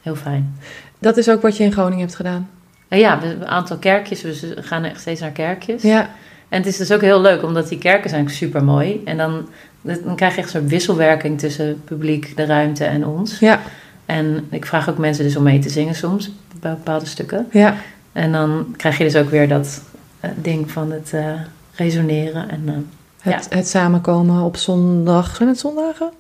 heel 0.03 0.17
fijn. 0.17 0.59
Dat 0.99 1.17
is 1.17 1.29
ook 1.29 1.43
wat 1.43 1.57
je 1.57 1.65
in 1.65 1.73
Groningen 1.73 2.05
hebt 2.05 2.17
gedaan. 2.17 2.49
En 2.95 3.01
ja, 3.01 3.21
we 3.21 3.27
een 3.27 3.47
aantal 3.47 3.77
kerkjes, 3.77 4.23
we 4.23 4.57
gaan 4.61 4.85
echt 4.85 5.01
steeds 5.01 5.21
naar 5.21 5.31
kerkjes. 5.31 5.83
Ja. 5.83 6.11
En 6.49 6.59
het 6.59 6.67
is 6.67 6.77
dus 6.77 6.93
ook 6.93 7.01
heel 7.01 7.21
leuk, 7.21 7.43
omdat 7.43 7.69
die 7.69 7.79
kerken 7.79 8.11
zijn 8.11 8.31
super 8.31 8.65
mooi. 8.65 9.01
En 9.05 9.17
dan, 9.17 9.49
dan 9.83 10.17
krijg 10.17 10.35
je 10.35 10.41
echt 10.41 10.51
zo'n 10.51 10.69
wisselwerking 10.69 11.39
tussen 11.39 11.83
publiek, 11.85 12.37
de 12.37 12.45
ruimte 12.45 12.85
en 12.85 13.07
ons. 13.07 13.39
Ja. 13.39 13.61
En 14.07 14.47
ik 14.51 14.67
vraag 14.67 14.89
ook 14.89 14.99
mensen 14.99 15.25
dus 15.25 15.37
om 15.37 15.43
mee 15.43 15.59
te 15.59 15.69
zingen 15.69 15.95
soms, 15.95 16.31
bij 16.61 16.71
bepaalde 16.71 17.07
stukken. 17.07 17.47
Ja. 17.51 17.77
En 18.13 18.33
dan 18.33 18.75
krijg 18.77 18.99
je 18.99 19.05
dus 19.05 19.17
ook 19.17 19.31
weer 19.31 19.49
dat 19.49 19.83
eh, 20.21 20.31
ding 20.37 20.71
van 20.71 20.91
het 20.93 21.13
eh, 21.13 21.33
resoneren. 21.75 22.51
En, 22.51 22.63
eh, 22.67 23.33
Het, 23.35 23.47
het 23.51 23.69
samenkomen 23.69 24.43
op 24.43 24.57
zondag. 24.57 25.37
Zijn 25.37 25.49
het 25.49 25.59
zondagen? 25.59 26.11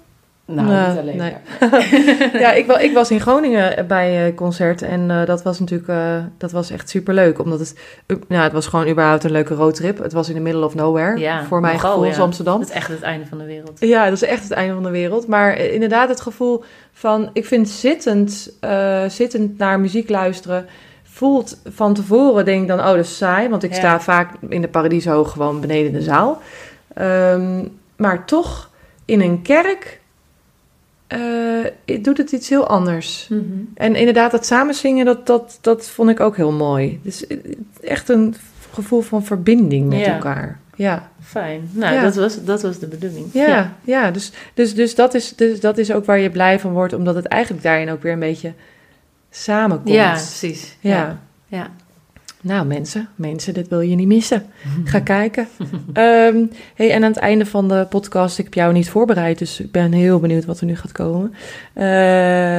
Nou, 0.47 0.89
niet 0.89 0.99
alleen. 0.99 1.17
nee. 1.17 1.35
ja, 2.45 2.53
ik, 2.53 2.67
ik 2.67 2.93
was 2.95 3.11
in 3.11 3.21
Groningen 3.21 3.87
bij 3.87 4.27
een 4.27 4.35
concert 4.35 4.83
en 4.83 5.11
eh, 5.11 5.27
dat 5.27 5.43
was 5.43 5.61
natuurlijk 5.61 5.89
eh, 5.89 6.17
dat 6.39 6.53
was 6.53 6.71
echt 6.71 6.89
super 6.89 7.15
leuk. 7.15 7.39
Omdat 7.39 7.59
het, 7.59 7.79
uh, 8.07 8.17
nou, 8.29 8.43
het 8.43 8.53
was 8.53 8.67
gewoon 8.67 8.89
überhaupt 8.89 9.25
een 9.25 9.31
leuke 9.31 9.55
roadtrip. 9.55 9.99
Het 9.99 10.13
was 10.13 10.29
in 10.29 10.35
the 10.35 10.41
middle 10.41 10.65
of 10.65 10.75
nowhere, 10.75 11.19
Ja, 11.19 11.45
voor 11.45 11.61
mijn 11.61 11.79
gevoel, 11.81 12.05
ja. 12.05 12.17
Amsterdam. 12.19 12.59
Dat 12.59 12.69
is 12.69 12.75
echt 12.75 12.89
het 12.89 13.03
einde 13.03 13.27
van 13.27 13.39
de 13.39 13.45
wereld. 13.45 13.81
Ja, 13.81 14.05
dat 14.05 14.13
is 14.13 14.23
echt 14.23 14.43
het 14.43 14.53
einde 14.53 14.75
van 14.75 14.83
de 14.83 14.91
wereld. 14.91 15.27
Maar 15.27 15.53
eh, 15.53 15.73
inderdaad 15.75 16.09
het 16.09 16.21
gevoel 16.21 16.65
van, 16.93 17.31
ik 17.33 17.47
vind 17.47 17.69
zittend, 17.69 18.51
eh, 18.61 19.05
zittend 19.09 19.59
naar 19.59 19.81
muziek 19.81 20.09
luisteren, 20.09 20.67
voelt 21.03 21.61
van 21.65 21.95
tevoren, 21.95 22.45
denk 22.45 22.63
ik 22.63 22.69
dan, 22.69 22.79
oh 22.79 22.85
dat 22.87 22.97
is 22.97 23.17
saai. 23.17 23.49
Want 23.49 23.63
ik 23.63 23.71
Ja. 23.71 23.77
sta 23.77 24.01
vaak 24.01 24.31
in 24.49 24.61
de 24.61 24.69
Paradiso 24.69 25.25
gewoon 25.25 25.61
beneden 25.61 25.93
de 25.93 26.03
zaal. 26.03 26.41
Ehm, 26.95 27.65
maar 27.97 28.25
toch, 28.25 28.71
in 29.05 29.21
een 29.21 29.43
kerk 29.43 30.01
eh, 31.07 32.01
doet 32.03 32.19
het 32.19 32.33
iets 32.33 32.49
heel 32.49 32.67
anders. 32.67 33.31
En 33.75 33.95
inderdaad, 33.95 34.31
dat 34.31 34.47
samenzingen, 34.47 35.05
dat, 35.05 35.27
dat, 35.27 35.59
dat 35.61 35.89
vond 35.89 36.11
ik 36.11 36.21
ook 36.21 36.37
heel 36.37 36.53
mooi. 36.53 37.01
Dus 37.03 37.27
eh, 37.27 37.39
echt 37.81 38.09
een 38.09 38.35
gevoel 38.73 39.01
van 39.01 39.25
verbinding 39.25 39.89
met 39.89 39.99
Ja. 39.99 40.15
elkaar. 40.15 40.59
Ja. 40.77 41.11
Fijn. 41.23 41.69
Nou, 41.73 41.95
Ja. 41.95 42.03
dat, 42.03 42.15
was, 42.15 42.45
dat 42.45 42.63
was 42.63 42.79
de 42.79 42.87
bedoeling. 42.87 43.27
Ja, 43.33 43.73
ja. 43.85 44.11
dus, 44.11 44.33
dus, 44.55 44.75
dus, 44.75 44.95
dat 44.95 45.15
is, 45.15 45.33
dus 45.37 45.61
dat 45.61 45.79
is 45.79 45.93
ook 45.93 46.05
waar 46.05 46.19
je 46.19 46.31
blij 46.31 46.61
van 46.61 46.73
wordt, 46.73 46.93
omdat 46.93 47.15
het 47.15 47.27
eigenlijk 47.27 47.63
daarin 47.63 47.91
ook 47.91 48.03
weer 48.03 48.13
een 48.13 48.19
beetje 48.19 48.53
samenkomt. 49.31 49.89
Ja, 49.95 50.11
precies. 50.11 50.77
Ja. 50.81 51.19
Ja. 51.47 51.71
Nou, 52.45 52.67
mensen, 52.67 53.09
mensen, 53.15 53.55
dit 53.55 53.69
wil 53.69 53.81
je 53.81 53.95
niet 53.95 54.07
missen. 54.07 54.47
Ga 54.85 55.01
kijken. 55.01 55.49
Ehm, 55.93 56.47
hey, 56.75 56.91
en 56.91 57.05
aan 57.05 57.11
het 57.11 57.17
einde 57.17 57.47
van 57.47 57.69
de 57.69 57.87
podcast, 57.89 58.39
ik 58.39 58.45
heb 58.45 58.55
jou 58.55 58.73
niet 58.73 58.91
voorbereid, 58.91 59.39
dus 59.39 59.61
ik 59.61 59.71
ben 59.71 59.93
heel 59.93 60.21
benieuwd 60.21 60.45
wat 60.45 60.61
er 60.61 60.67
nu 60.67 60.77
gaat 60.77 60.93
komen. 60.93 61.35
Eh, 61.73 61.85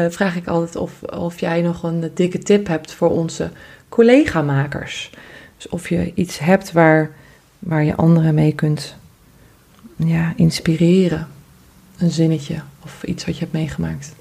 vraag 0.09 0.35
ik 0.35 0.47
altijd 0.47 0.75
of, 0.75 1.03
of 1.03 1.39
jij 1.39 1.61
nog 1.61 1.83
een 1.83 2.11
dikke 2.13 2.37
tip 2.37 2.67
hebt 2.67 2.93
voor 2.93 3.09
onze 3.09 3.49
collega-makers. 3.89 5.11
Dus 5.55 5.69
of 5.69 5.89
je 5.89 6.11
iets 6.15 6.39
hebt 6.39 6.71
waar, 6.71 7.11
waar 7.59 7.83
je 7.83 7.95
anderen 7.95 8.33
mee 8.33 8.53
kunt 8.53 8.95
ja, 9.95 10.33
inspireren. 10.35 11.27
Een 11.97 12.11
zinnetje 12.11 12.61
of 12.83 13.03
iets 13.03 13.25
wat 13.25 13.33
je 13.33 13.39
hebt 13.39 13.53
meegemaakt. 13.53 14.13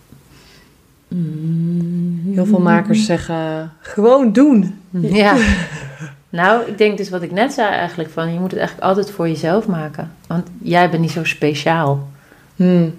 Heel 2.34 2.46
veel 2.46 2.60
makers 2.60 3.06
zeggen, 3.06 3.72
gewoon 3.80 4.32
doen. 4.32 4.74
Ja. 5.00 5.36
Nou, 6.28 6.66
ik 6.66 6.78
denk 6.78 6.96
dus 6.96 7.10
wat 7.10 7.22
ik 7.22 7.32
net 7.32 7.52
zei 7.52 7.68
eigenlijk 7.68 8.10
van... 8.10 8.32
je 8.32 8.38
moet 8.40 8.50
het 8.50 8.58
eigenlijk 8.60 8.88
altijd 8.88 9.10
voor 9.10 9.28
jezelf 9.28 9.66
maken. 9.66 10.12
Want 10.26 10.48
jij 10.62 10.90
bent 10.90 11.02
niet 11.02 11.10
zo 11.10 11.24
speciaal. 11.24 12.08
Hmm. 12.56 12.94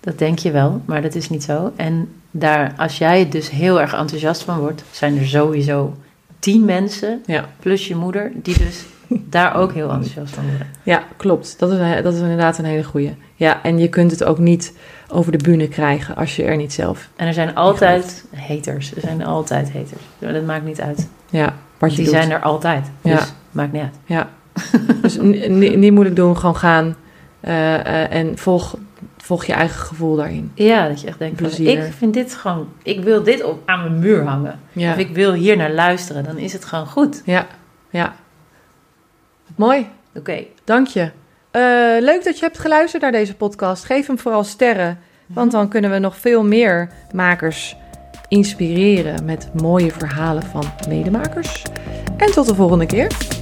Dat 0.00 0.18
denk 0.18 0.38
je 0.38 0.50
wel, 0.50 0.80
maar 0.84 1.02
dat 1.02 1.14
is 1.14 1.28
niet 1.28 1.42
zo. 1.42 1.72
En 1.76 2.08
daar, 2.30 2.74
als 2.76 2.98
jij 2.98 3.28
dus 3.28 3.50
heel 3.50 3.80
erg 3.80 3.94
enthousiast 3.94 4.42
van 4.42 4.58
wordt... 4.58 4.82
zijn 4.90 5.18
er 5.18 5.26
sowieso 5.26 5.96
tien 6.38 6.64
mensen, 6.64 7.22
Ja. 7.26 7.48
plus 7.60 7.88
je 7.88 7.96
moeder... 7.96 8.32
die 8.34 8.58
dus 8.58 8.84
daar 9.08 9.54
ook 9.54 9.72
heel 9.72 9.90
enthousiast 9.90 10.34
van 10.34 10.44
worden. 10.48 10.66
Ja, 10.82 11.02
klopt. 11.16 11.58
Dat 11.58 11.72
is, 11.72 12.02
dat 12.02 12.14
is 12.14 12.20
inderdaad 12.20 12.58
een 12.58 12.64
hele 12.64 12.84
goeie. 12.84 13.16
Ja, 13.34 13.62
en 13.62 13.78
je 13.78 13.88
kunt 13.88 14.10
het 14.10 14.24
ook 14.24 14.38
niet 14.38 14.72
over 15.08 15.32
de 15.32 15.38
bühne 15.38 15.68
krijgen 15.68 16.16
als 16.16 16.36
je 16.36 16.44
er 16.44 16.56
niet 16.56 16.72
zelf... 16.72 17.08
En 17.16 17.26
er 17.26 17.32
zijn 17.34 17.54
altijd 17.54 18.24
haters. 18.48 18.94
Er 18.94 19.00
zijn 19.00 19.24
altijd 19.24 19.72
haters. 19.72 20.02
Dat 20.18 20.44
maakt 20.44 20.64
niet 20.64 20.80
uit. 20.80 21.08
Ja, 21.30 21.54
wat 21.78 21.90
je 21.90 21.96
die 21.96 22.04
doet. 22.04 22.14
zijn 22.14 22.30
er 22.30 22.40
altijd. 22.40 22.90
Dus 23.02 23.12
Ja. 23.12 23.24
maakt 23.50 23.72
niet 23.72 23.82
uit. 23.82 23.94
Ja. 24.06 24.28
dus 25.02 25.16
niet 25.20 25.92
moeilijk 25.92 26.16
doen, 26.16 26.36
gewoon 26.36 26.56
gaan. 26.56 26.96
eh, 27.40 27.74
eh, 27.74 28.12
en 28.12 28.38
volg, 28.38 28.76
volg 29.16 29.44
je 29.44 29.52
eigen 29.52 29.80
gevoel 29.80 30.16
daarin. 30.16 30.50
Ja, 30.54 30.88
dat 30.88 31.00
je 31.00 31.06
echt 31.06 31.18
denkt, 31.18 31.40
van, 31.40 31.66
ik 31.66 31.82
vind 31.96 32.14
dit 32.14 32.34
gewoon... 32.34 32.68
Ik 32.82 33.02
wil 33.02 33.22
dit 33.22 33.44
op, 33.44 33.62
aan 33.66 33.80
mijn 33.80 33.98
muur 33.98 34.24
hangen. 34.24 34.58
Ja, 34.72 34.92
Of 34.92 34.98
ik 34.98 35.08
wil 35.14 35.32
hier 35.32 35.56
naar 35.56 35.72
luisteren. 35.72 36.24
Dan 36.24 36.38
is 36.38 36.52
het 36.52 36.64
gewoon 36.64 36.86
goed. 36.86 37.22
ja, 37.24 37.46
ja. 37.90 38.14
Mooi, 39.56 39.86
Oké. 40.14 40.44
dank 40.64 40.86
je. 40.86 41.10
Eh, 41.50 41.62
leuk 42.00 42.24
dat 42.24 42.38
je 42.38 42.44
hebt 42.44 42.58
geluisterd 42.58 43.02
naar 43.02 43.12
deze 43.12 43.34
podcast. 43.34 43.84
Geef 43.84 44.06
hem 44.06 44.18
vooral 44.18 44.44
sterren, 44.44 44.98
want 45.26 45.52
dan 45.52 45.68
kunnen 45.68 45.90
we 45.90 45.98
nog 45.98 46.16
veel 46.16 46.44
meer 46.44 46.88
makers 47.12 47.76
inspireren 48.28 49.24
met 49.24 49.50
mooie 49.60 49.90
verhalen 49.90 50.42
van 50.42 50.64
medemakers. 50.88 51.62
En 52.16 52.32
tot 52.32 52.46
de 52.46 52.54
volgende 52.54 52.86
keer. 52.86 53.37